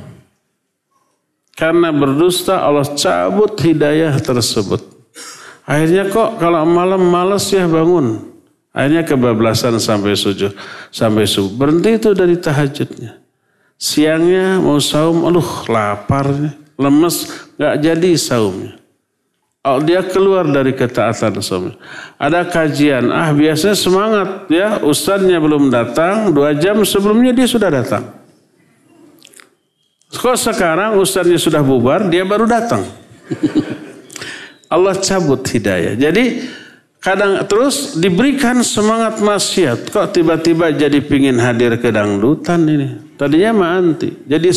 [1.58, 4.78] Karena berdusta Allah cabut hidayah tersebut.
[5.66, 8.30] Akhirnya kok kalau malam malas ya bangun.
[8.70, 10.54] Akhirnya kebablasan sampai subuh.
[10.94, 11.50] Sampai subuh.
[11.66, 13.27] Berhenti itu dari tahajudnya.
[13.78, 16.26] Siangnya mau saum, aduh lapar,
[16.74, 18.74] lemes, nggak jadi saumnya.
[19.62, 21.78] Oh, dia keluar dari ketaatan saum.
[22.18, 28.18] Ada kajian, ah biasanya semangat ya, ustadznya belum datang, dua jam sebelumnya dia sudah datang.
[30.10, 32.82] Kok sekarang ustadznya sudah bubar, dia baru datang.
[34.74, 35.94] Allah cabut hidayah.
[35.94, 36.48] Jadi
[36.98, 39.90] kadang terus diberikan semangat maksiat.
[39.90, 42.88] Kok tiba-tiba jadi pingin hadir ke dangdutan ini?
[43.18, 44.14] Tadinya mah anti.
[44.26, 44.48] Jadi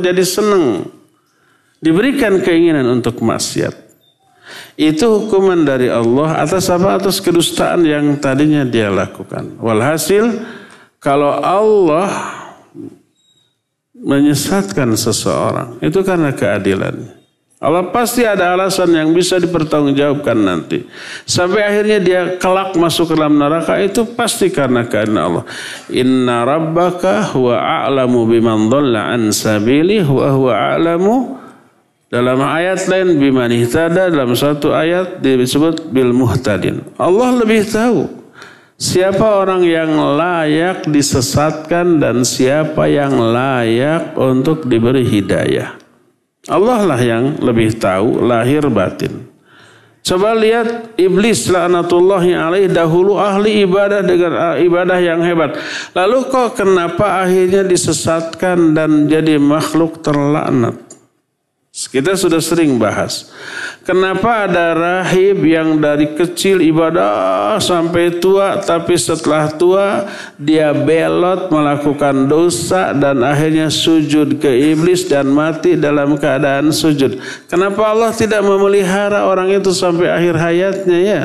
[0.00, 0.88] jadi senang.
[1.80, 3.86] Diberikan keinginan untuk maksiat.
[4.76, 6.96] Itu hukuman dari Allah atas apa?
[6.96, 9.56] Atas kedustaan yang tadinya dia lakukan.
[9.60, 10.36] Walhasil
[11.00, 12.08] kalau Allah
[13.96, 17.25] menyesatkan seseorang itu karena keadilannya.
[17.56, 20.84] Allah pasti ada alasan yang bisa dipertanggungjawabkan nanti.
[21.24, 25.44] Sampai akhirnya dia kelak masuk ke dalam neraka itu pasti karena keadaan Allah.
[25.88, 31.40] Inna rabbaka huwa a'lamu biman dhalla an sabili wa huwa a'lamu
[32.12, 36.84] dalam ayat lain biman ihtada dalam satu ayat disebut bil muhtadin.
[37.00, 38.04] Allah lebih tahu
[38.76, 45.85] siapa orang yang layak disesatkan dan siapa yang layak untuk diberi hidayah.
[46.46, 49.26] Allah lah yang lebih tahu lahir batin.
[50.06, 55.58] Coba lihat iblis laknatullahi alaih dahulu ahli ibadah dengan ah, ibadah yang hebat.
[55.98, 60.78] Lalu kok kenapa akhirnya disesatkan dan jadi makhluk terlaknat?
[61.74, 63.34] Kita sudah sering bahas.
[63.86, 72.26] Kenapa ada rahib yang dari kecil ibadah sampai tua, tapi setelah tua dia belot melakukan
[72.26, 77.22] dosa dan akhirnya sujud ke iblis dan mati dalam keadaan sujud.
[77.46, 81.22] Kenapa Allah tidak memelihara orang itu sampai akhir hayatnya ya?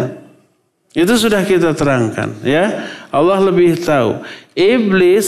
[0.93, 2.85] Itu sudah kita terangkan ya.
[3.09, 4.21] Allah lebih tahu.
[4.53, 5.27] Iblis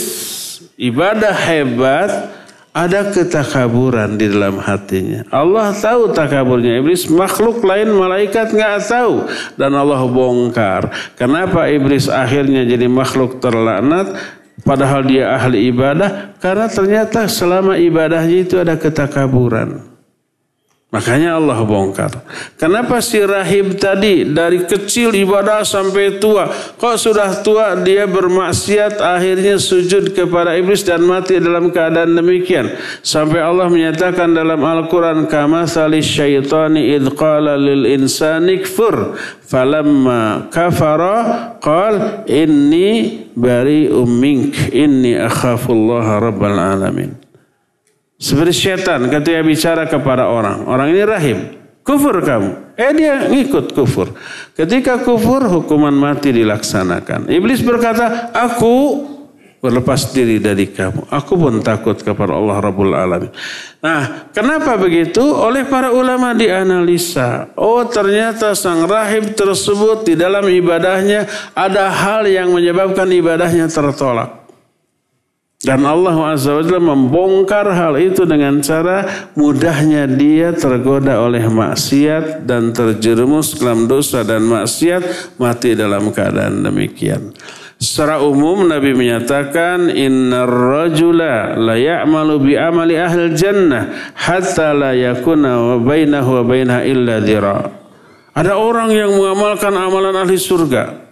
[0.77, 2.42] ibadah hebat
[2.73, 5.21] ada ketakaburan di dalam hatinya.
[5.29, 10.89] Allah tahu takaburnya iblis, makhluk lain malaikat nggak tahu dan Allah bongkar.
[11.13, 14.17] Kenapa iblis akhirnya jadi makhluk terlaknat?
[14.65, 19.92] Padahal dia ahli ibadah karena ternyata selama ibadahnya itu ada ketakaburan.
[20.93, 22.21] Makanya Allah bongkar.
[22.53, 26.45] Kenapa si rahib tadi dari kecil ibadah sampai tua.
[26.77, 32.77] Kok sudah tua dia bermaksiat akhirnya sujud kepada iblis dan mati dalam keadaan demikian.
[33.01, 35.25] Sampai Allah menyatakan dalam Al-Quran.
[35.25, 39.17] Kama salis syaitani idh qala lil insani kfur.
[39.49, 47.22] Falamma kafara qal inni bari ummink inni akhafullaha rabbal alamin.
[48.23, 50.63] Seperti setan ketika bicara kepada orang.
[50.63, 51.37] Orang ini rahim.
[51.83, 52.79] Kufur kamu.
[52.79, 54.15] Eh dia ngikut kufur.
[54.55, 57.27] Ketika kufur hukuman mati dilaksanakan.
[57.27, 59.03] Iblis berkata, aku
[59.59, 61.11] berlepas diri dari kamu.
[61.11, 63.31] Aku pun takut kepada Allah Rabbul Alamin.
[63.83, 65.23] Nah, kenapa begitu?
[65.23, 67.51] Oleh para ulama dianalisa.
[67.59, 74.42] Oh, ternyata sang rahib tersebut di dalam ibadahnya ada hal yang menyebabkan ibadahnya tertolak.
[75.63, 82.43] Dan Allah Azza wa Jalla membongkar hal itu dengan cara mudahnya dia tergoda oleh maksiat
[82.43, 87.31] dan terjerumus dalam dosa dan maksiat mati dalam keadaan demikian.
[87.79, 95.63] Secara umum Nabi menyatakan inna rajula la ya'malu bi amali ahli jannah hatta la yakuna
[95.63, 97.71] wa bainahu wa illa dhira.
[98.35, 101.07] Ada orang yang mengamalkan amalan ahli surga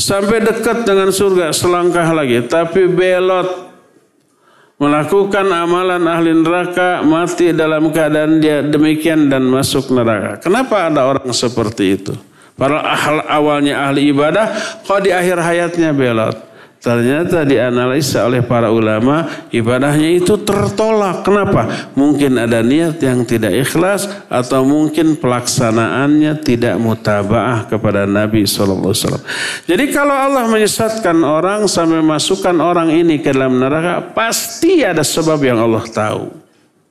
[0.00, 3.69] sampai dekat dengan surga selangkah lagi tapi belot
[4.80, 10.40] melakukan amalan ahli neraka mati dalam keadaan dia demikian dan masuk neraka.
[10.40, 12.16] Kenapa ada orang seperti itu?
[12.56, 14.52] Para ahal awalnya ahli ibadah
[14.84, 16.49] kok di akhir hayatnya belot.
[16.80, 21.20] Ternyata dianalisa oleh para ulama ibadahnya itu tertolak.
[21.28, 21.92] Kenapa?
[21.92, 28.96] Mungkin ada niat yang tidak ikhlas atau mungkin pelaksanaannya tidak mutabaah kepada Nabi SAW.
[29.68, 35.36] Jadi kalau Allah menyesatkan orang sampai masukkan orang ini ke dalam neraka pasti ada sebab
[35.44, 36.32] yang Allah tahu.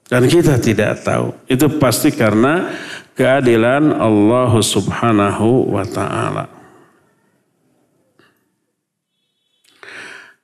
[0.05, 1.33] Dan kita tidak tahu.
[1.49, 2.77] Itu pasti karena
[3.17, 6.58] keadilan Allah Subhanahu wa taala.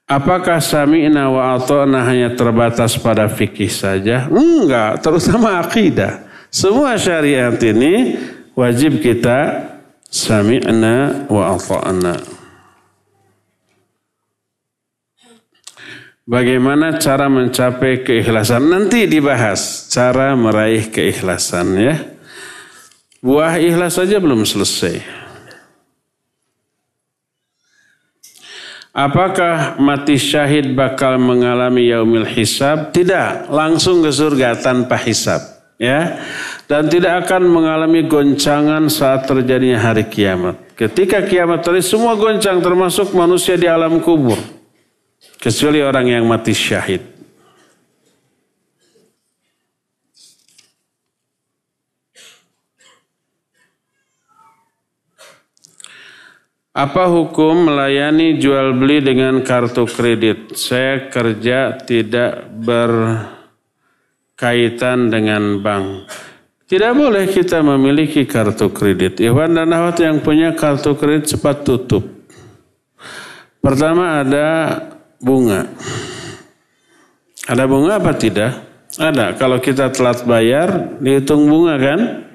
[0.06, 4.30] Apakah sami'na wa ata'na hanya terbatas pada fikih saja?
[4.30, 6.30] Enggak, terutama akidah.
[6.54, 8.14] Semua syariat ini
[8.54, 9.66] wajib kita
[10.06, 12.22] sami'na wa ata'na.
[16.30, 18.62] Bagaimana cara mencapai keikhlasan?
[18.62, 21.98] Nanti dibahas cara meraih keikhlasan ya.
[23.26, 25.25] Buah ikhlas saja belum selesai.
[28.96, 32.96] Apakah mati syahid bakal mengalami yaumil hisab?
[32.96, 35.44] Tidak, langsung ke surga tanpa hisab.
[35.76, 36.24] Ya,
[36.72, 40.56] dan tidak akan mengalami goncangan saat terjadinya hari kiamat.
[40.80, 44.40] Ketika kiamat terjadi, semua goncang termasuk manusia di alam kubur.
[45.44, 47.15] Kecuali orang yang mati syahid.
[56.76, 60.60] Apa hukum melayani jual beli dengan kartu kredit?
[60.60, 66.12] Saya kerja tidak berkaitan dengan bank.
[66.68, 69.24] Tidak boleh kita memiliki kartu kredit.
[69.24, 72.04] Ikhwan dan akhwat yang punya kartu kredit cepat tutup.
[73.64, 74.76] Pertama ada
[75.24, 75.72] bunga.
[77.48, 78.52] Ada bunga apa tidak?
[79.00, 79.40] Ada.
[79.40, 82.28] Kalau kita telat bayar, dihitung bunga kan?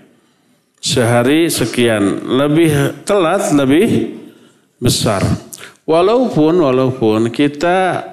[0.80, 2.24] Sehari sekian.
[2.24, 4.19] Lebih telat, lebih
[4.80, 5.22] besar.
[5.84, 8.08] Walaupun walaupun kita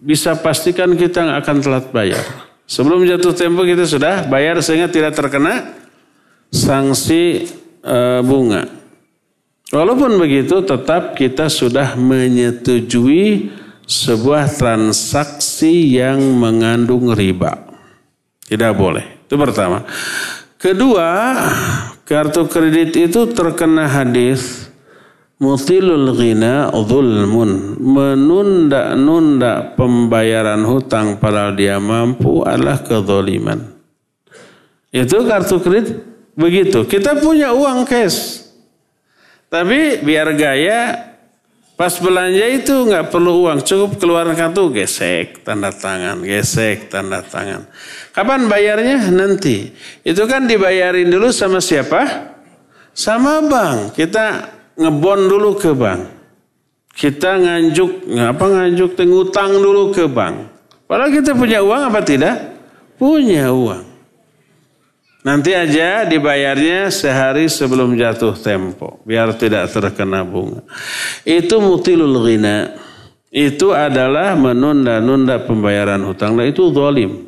[0.00, 2.24] bisa pastikan kita nggak akan telat bayar.
[2.66, 5.76] Sebelum jatuh tempo kita sudah bayar sehingga tidak terkena
[6.50, 7.46] sanksi
[7.84, 8.66] e, bunga.
[9.70, 13.50] Walaupun begitu tetap kita sudah menyetujui
[13.86, 17.66] sebuah transaksi yang mengandung riba.
[18.46, 19.26] Tidak boleh.
[19.26, 19.82] Itu pertama.
[20.58, 21.34] Kedua,
[22.06, 24.65] kartu kredit itu terkena hadis
[25.36, 27.76] Mutilul ghina zulmun.
[27.76, 33.76] Menunda-nunda pembayaran hutang padahal dia mampu adalah kezoliman.
[34.88, 36.00] Itu kartu kredit
[36.32, 36.88] begitu.
[36.88, 38.48] Kita punya uang cash.
[39.52, 41.06] Tapi biar gaya
[41.76, 47.68] Pas belanja itu nggak perlu uang, cukup keluar kartu gesek tanda tangan, gesek tanda tangan.
[48.16, 49.12] Kapan bayarnya?
[49.12, 49.76] Nanti.
[50.00, 52.32] Itu kan dibayarin dulu sama siapa?
[52.96, 53.92] Sama bank.
[53.92, 56.02] Kita ngebon dulu ke bank.
[56.96, 60.48] Kita nganjuk, apa nganjuk, ngutang dulu ke bank.
[60.88, 62.36] Padahal kita punya uang apa tidak?
[62.96, 63.84] Punya uang.
[65.26, 69.02] Nanti aja dibayarnya sehari sebelum jatuh tempo.
[69.02, 70.62] Biar tidak terkena bunga.
[71.26, 72.78] Itu mutilul ghina.
[73.34, 76.38] Itu adalah menunda-nunda pembayaran hutang.
[76.38, 77.26] Nah itu zalim.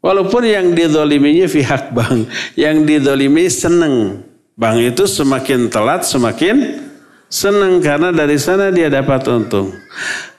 [0.00, 2.24] Walaupun yang didoliminya pihak bank.
[2.56, 4.24] Yang didolimi seneng.
[4.58, 6.84] Bank itu semakin telat semakin
[7.30, 9.70] senang karena dari sana dia dapat untung.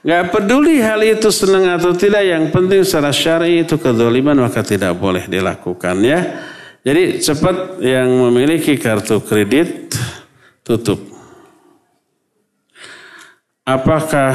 [0.04, 4.92] Gak peduli hal itu senang atau tidak, yang penting secara syari itu kedoliman maka tidak
[5.00, 6.20] boleh dilakukan ya.
[6.82, 9.94] Jadi cepat yang memiliki kartu kredit
[10.66, 10.98] tutup.
[13.62, 14.34] Apakah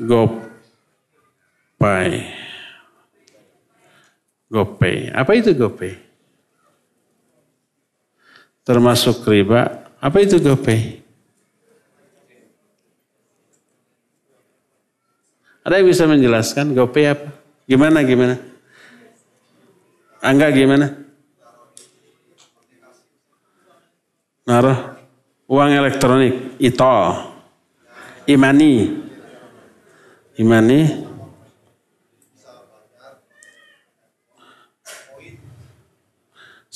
[0.00, 2.24] GoPay?
[4.48, 5.12] GoPay.
[5.12, 6.05] Apa itu GoPay?
[8.66, 9.86] Termasuk riba.
[10.02, 11.06] Apa itu GoPay?
[15.62, 17.30] Ada yang bisa menjelaskan GoPay apa?
[17.70, 18.34] Gimana gimana?
[20.18, 20.94] Angga gimana?
[24.46, 24.78] Naruh
[25.50, 26.98] uang elektronik, itu,
[28.30, 28.94] imani,
[30.38, 30.80] imani,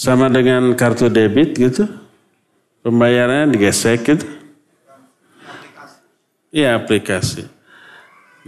[0.01, 1.85] sama dengan kartu debit gitu,
[2.81, 4.25] pembayarannya digesek gitu.
[6.49, 7.45] Iya aplikasi.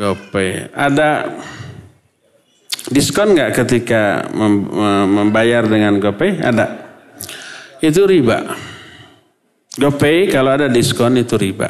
[0.01, 0.73] GoPay.
[0.73, 1.29] Ada
[2.89, 4.33] diskon nggak ketika
[5.12, 6.41] membayar dengan GoPay?
[6.41, 6.66] Ada.
[7.85, 8.57] Itu riba.
[9.77, 11.69] GoPay kalau ada diskon itu riba.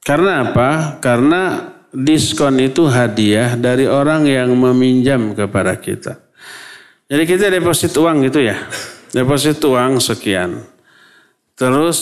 [0.00, 0.96] Karena apa?
[1.04, 6.25] Karena diskon itu hadiah dari orang yang meminjam kepada kita.
[7.06, 8.58] Jadi kita deposit uang gitu ya.
[9.14, 10.66] Deposit uang sekian.
[11.54, 11.98] Terus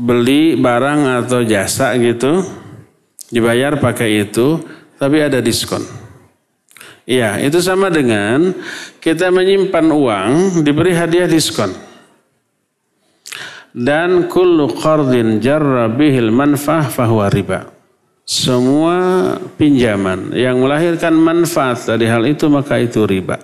[0.00, 2.40] beli barang atau jasa gitu
[3.28, 4.64] dibayar pakai itu,
[4.96, 5.84] tapi ada diskon.
[7.06, 8.50] Iya, itu sama dengan
[8.98, 10.32] kita menyimpan uang
[10.66, 11.70] diberi hadiah diskon.
[13.76, 17.68] Dan kullu qardin jarra bihil manfah fahuwa riba.
[18.26, 23.38] Semua pinjaman yang melahirkan manfaat dari hal itu maka itu riba.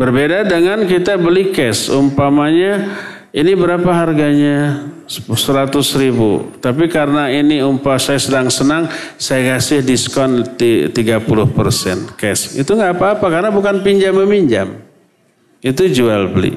[0.00, 2.88] Berbeda dengan kita beli cash, umpamanya
[3.36, 4.88] ini berapa harganya?
[5.04, 6.56] 100 ribu.
[6.56, 8.88] Tapi karena ini umpah saya sedang senang,
[9.20, 10.88] saya kasih diskon 30
[11.52, 12.56] persen cash.
[12.56, 14.72] Itu nggak apa-apa karena bukan pinjam meminjam.
[15.60, 16.56] Itu jual beli.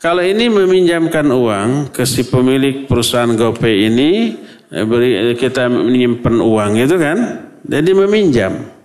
[0.00, 4.40] Kalau ini meminjamkan uang ke si pemilik perusahaan GoPay ini,
[4.72, 8.79] eh, kita menyimpan uang itu kan, jadi meminjam.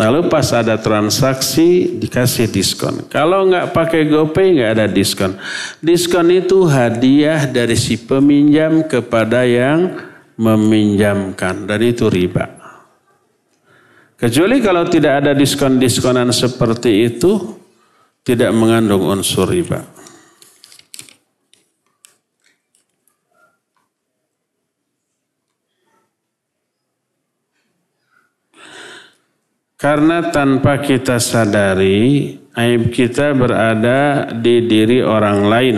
[0.00, 3.04] Lalu pas ada transaksi dikasih diskon.
[3.12, 5.36] Kalau nggak pakai GoPay nggak ada diskon.
[5.84, 9.92] Diskon itu hadiah dari si peminjam kepada yang
[10.40, 12.48] meminjamkan dan itu riba.
[14.16, 17.58] Kecuali kalau tidak ada diskon-diskonan seperti itu
[18.24, 19.82] tidak mengandung unsur riba.
[29.82, 35.76] Karena tanpa kita sadari, aib kita berada di diri orang lain.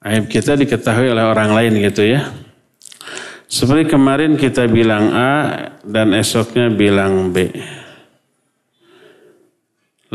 [0.00, 2.32] Aib kita diketahui oleh orang lain gitu ya.
[3.44, 5.32] Seperti kemarin kita bilang A
[5.84, 7.52] dan esoknya bilang B.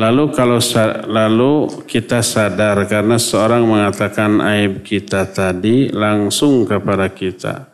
[0.02, 0.58] Lalu kalau
[1.06, 1.54] lalu
[1.86, 7.71] kita sadar karena seorang mengatakan aib kita tadi langsung kepada kita.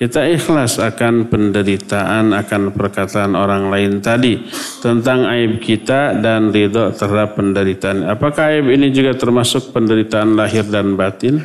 [0.00, 4.40] Kita ikhlas akan penderitaan, akan perkataan orang lain tadi
[4.80, 8.08] tentang aib kita dan ridho terhadap penderitaan.
[8.08, 11.44] Apakah aib ini juga termasuk penderitaan lahir dan batin?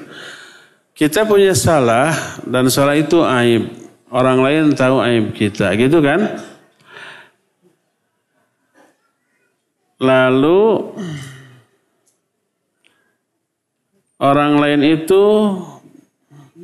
[0.96, 2.16] Kita punya salah
[2.48, 3.76] dan salah itu aib.
[4.08, 6.40] Orang lain tahu aib kita, gitu kan?
[10.00, 10.96] Lalu
[14.24, 15.24] orang lain itu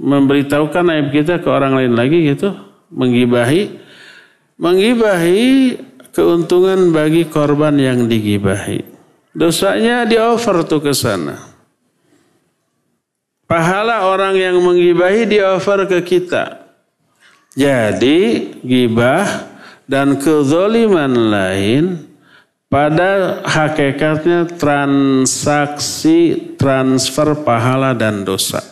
[0.01, 2.57] memberitahukan aib kita ke orang lain lagi gitu,
[2.89, 3.77] menggibahi,
[4.57, 5.77] menggibahi
[6.09, 8.81] keuntungan bagi korban yang digibahi.
[9.31, 11.37] Dosanya di over tuh ke sana.
[13.45, 16.61] Pahala orang yang menggibahi di over ke kita.
[17.51, 19.27] Jadi gibah
[19.83, 22.07] dan kezoliman lain
[22.71, 28.63] pada hakikatnya transaksi transfer pahala dan dosa.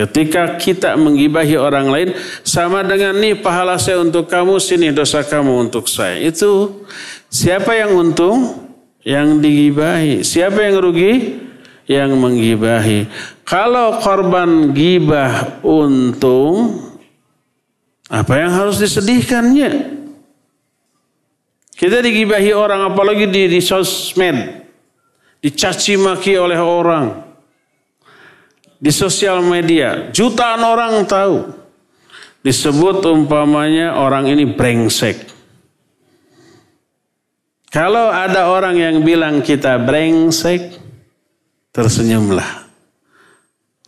[0.00, 2.08] Ketika kita menggibahi orang lain
[2.40, 6.16] sama dengan nih pahala saya untuk kamu sini dosa kamu untuk saya.
[6.16, 6.84] Itu
[7.28, 8.64] siapa yang untung?
[9.04, 10.24] Yang digibahi.
[10.24, 11.36] Siapa yang rugi?
[11.84, 13.00] Yang menggibahi.
[13.44, 16.80] Kalau korban gibah untung,
[18.08, 20.00] apa yang harus disedihkannya?
[21.76, 24.64] Kita digibahi orang apalagi di, di sosmed.
[25.44, 27.29] Dicaci maki oleh orang.
[28.80, 30.08] Di sosial media.
[30.08, 31.52] Jutaan orang tahu.
[32.40, 35.28] Disebut umpamanya orang ini brengsek.
[37.70, 40.80] Kalau ada orang yang bilang kita brengsek,
[41.70, 42.66] tersenyumlah.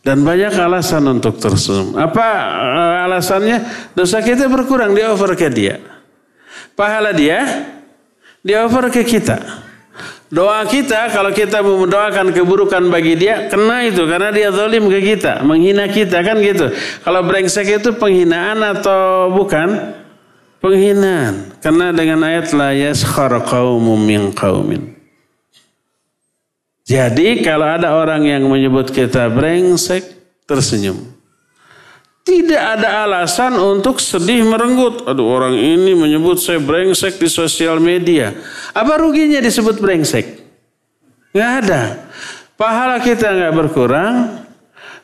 [0.03, 1.95] Dan banyak alasan untuk tersenyum.
[1.95, 2.27] Apa
[2.59, 3.59] eh, alasannya?
[3.95, 5.79] Dosa kita berkurang, di over ke dia.
[6.75, 7.71] Pahala dia
[8.43, 9.39] di over ke kita.
[10.33, 15.45] Doa kita kalau kita mendoakan keburukan bagi dia kena itu karena dia zalim ke kita,
[15.45, 16.73] menghina kita kan gitu.
[17.05, 19.93] Kalau brengsek itu penghinaan atau bukan?
[20.65, 21.53] Penghinaan.
[21.61, 24.97] Karena dengan ayat la yaskhar qaumum min qaumin.
[26.89, 30.17] Jadi kalau ada orang yang menyebut kita brengsek,
[30.49, 30.97] tersenyum.
[32.23, 35.11] Tidak ada alasan untuk sedih merenggut.
[35.11, 38.31] Aduh orang ini menyebut saya brengsek di sosial media.
[38.71, 40.39] Apa ruginya disebut brengsek?
[41.35, 42.07] Gak ada.
[42.55, 44.47] Pahala kita nggak berkurang,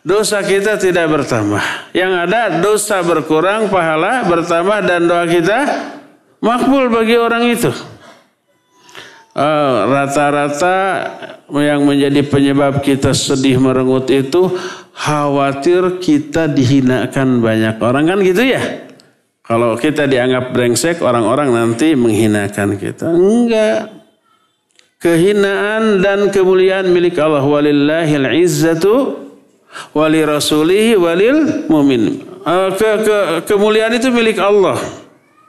[0.07, 1.91] dosa kita tidak bertambah.
[1.91, 5.59] Yang ada dosa berkurang, pahala bertambah dan doa kita
[6.39, 7.75] makbul bagi orang itu.
[9.39, 10.77] Eh, rata-rata
[11.47, 14.51] uh, yang menjadi penyebab kita sedih merengut itu
[14.99, 18.59] khawatir kita dihinakan banyak orang kan gitu ya.
[19.47, 23.15] Kalau kita dianggap brengsek orang-orang nanti menghinakan kita.
[23.15, 24.11] Enggak.
[24.99, 29.23] Kehinaan dan kemuliaan milik Allah walillahil izzatu
[29.95, 32.27] wali rasulihi walil mumin.
[32.43, 33.17] Uh, ke, ke,
[33.55, 34.83] kemuliaan itu milik Allah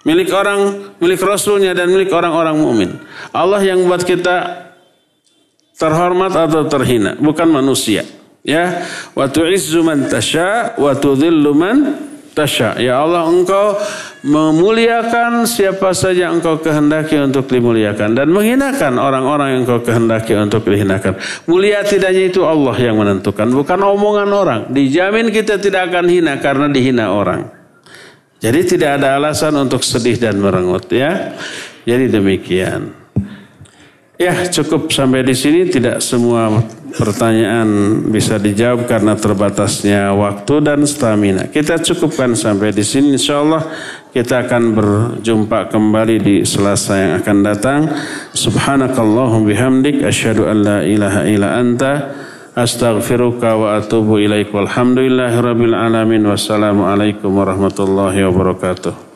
[0.08, 2.90] milik orang, milik Rasulnya dan milik orang-orang mukmin.
[3.36, 4.68] Allah yang buat kita
[5.80, 8.04] terhormat atau terhina, bukan manusia.
[8.40, 11.78] Ya, wa tu'izzu man tasya wa tudhillu man
[12.32, 12.80] tasya.
[12.80, 13.76] Ya Allah, Engkau
[14.24, 21.20] memuliakan siapa saja Engkau kehendaki untuk dimuliakan dan menghinakan orang-orang yang Engkau kehendaki untuk dihinakan.
[21.52, 24.60] Mulia tidaknya itu Allah yang menentukan, bukan omongan orang.
[24.72, 27.59] Dijamin kita tidak akan hina karena dihina orang.
[28.40, 31.36] Jadi tidak ada alasan untuk sedih dan merengut ya.
[31.84, 32.96] Jadi demikian.
[34.20, 36.60] Ya cukup sampai di sini tidak semua
[36.92, 41.48] pertanyaan bisa dijawab karena terbatasnya waktu dan stamina.
[41.48, 43.16] Kita cukupkan sampai di sini.
[43.16, 43.64] Insya Allah
[44.12, 47.80] kita akan berjumpa kembali di Selasa yang akan datang.
[48.36, 51.94] Subhanakallahum bihamdik asyhadu an la ilaha illa anta
[52.56, 54.54] astaghfiruka wa atubu ilaik.
[54.54, 56.26] Walhamdulillahi rabbil alamin.
[56.26, 59.09] Wassalamu alaikum warahmatullahi wabarakatuh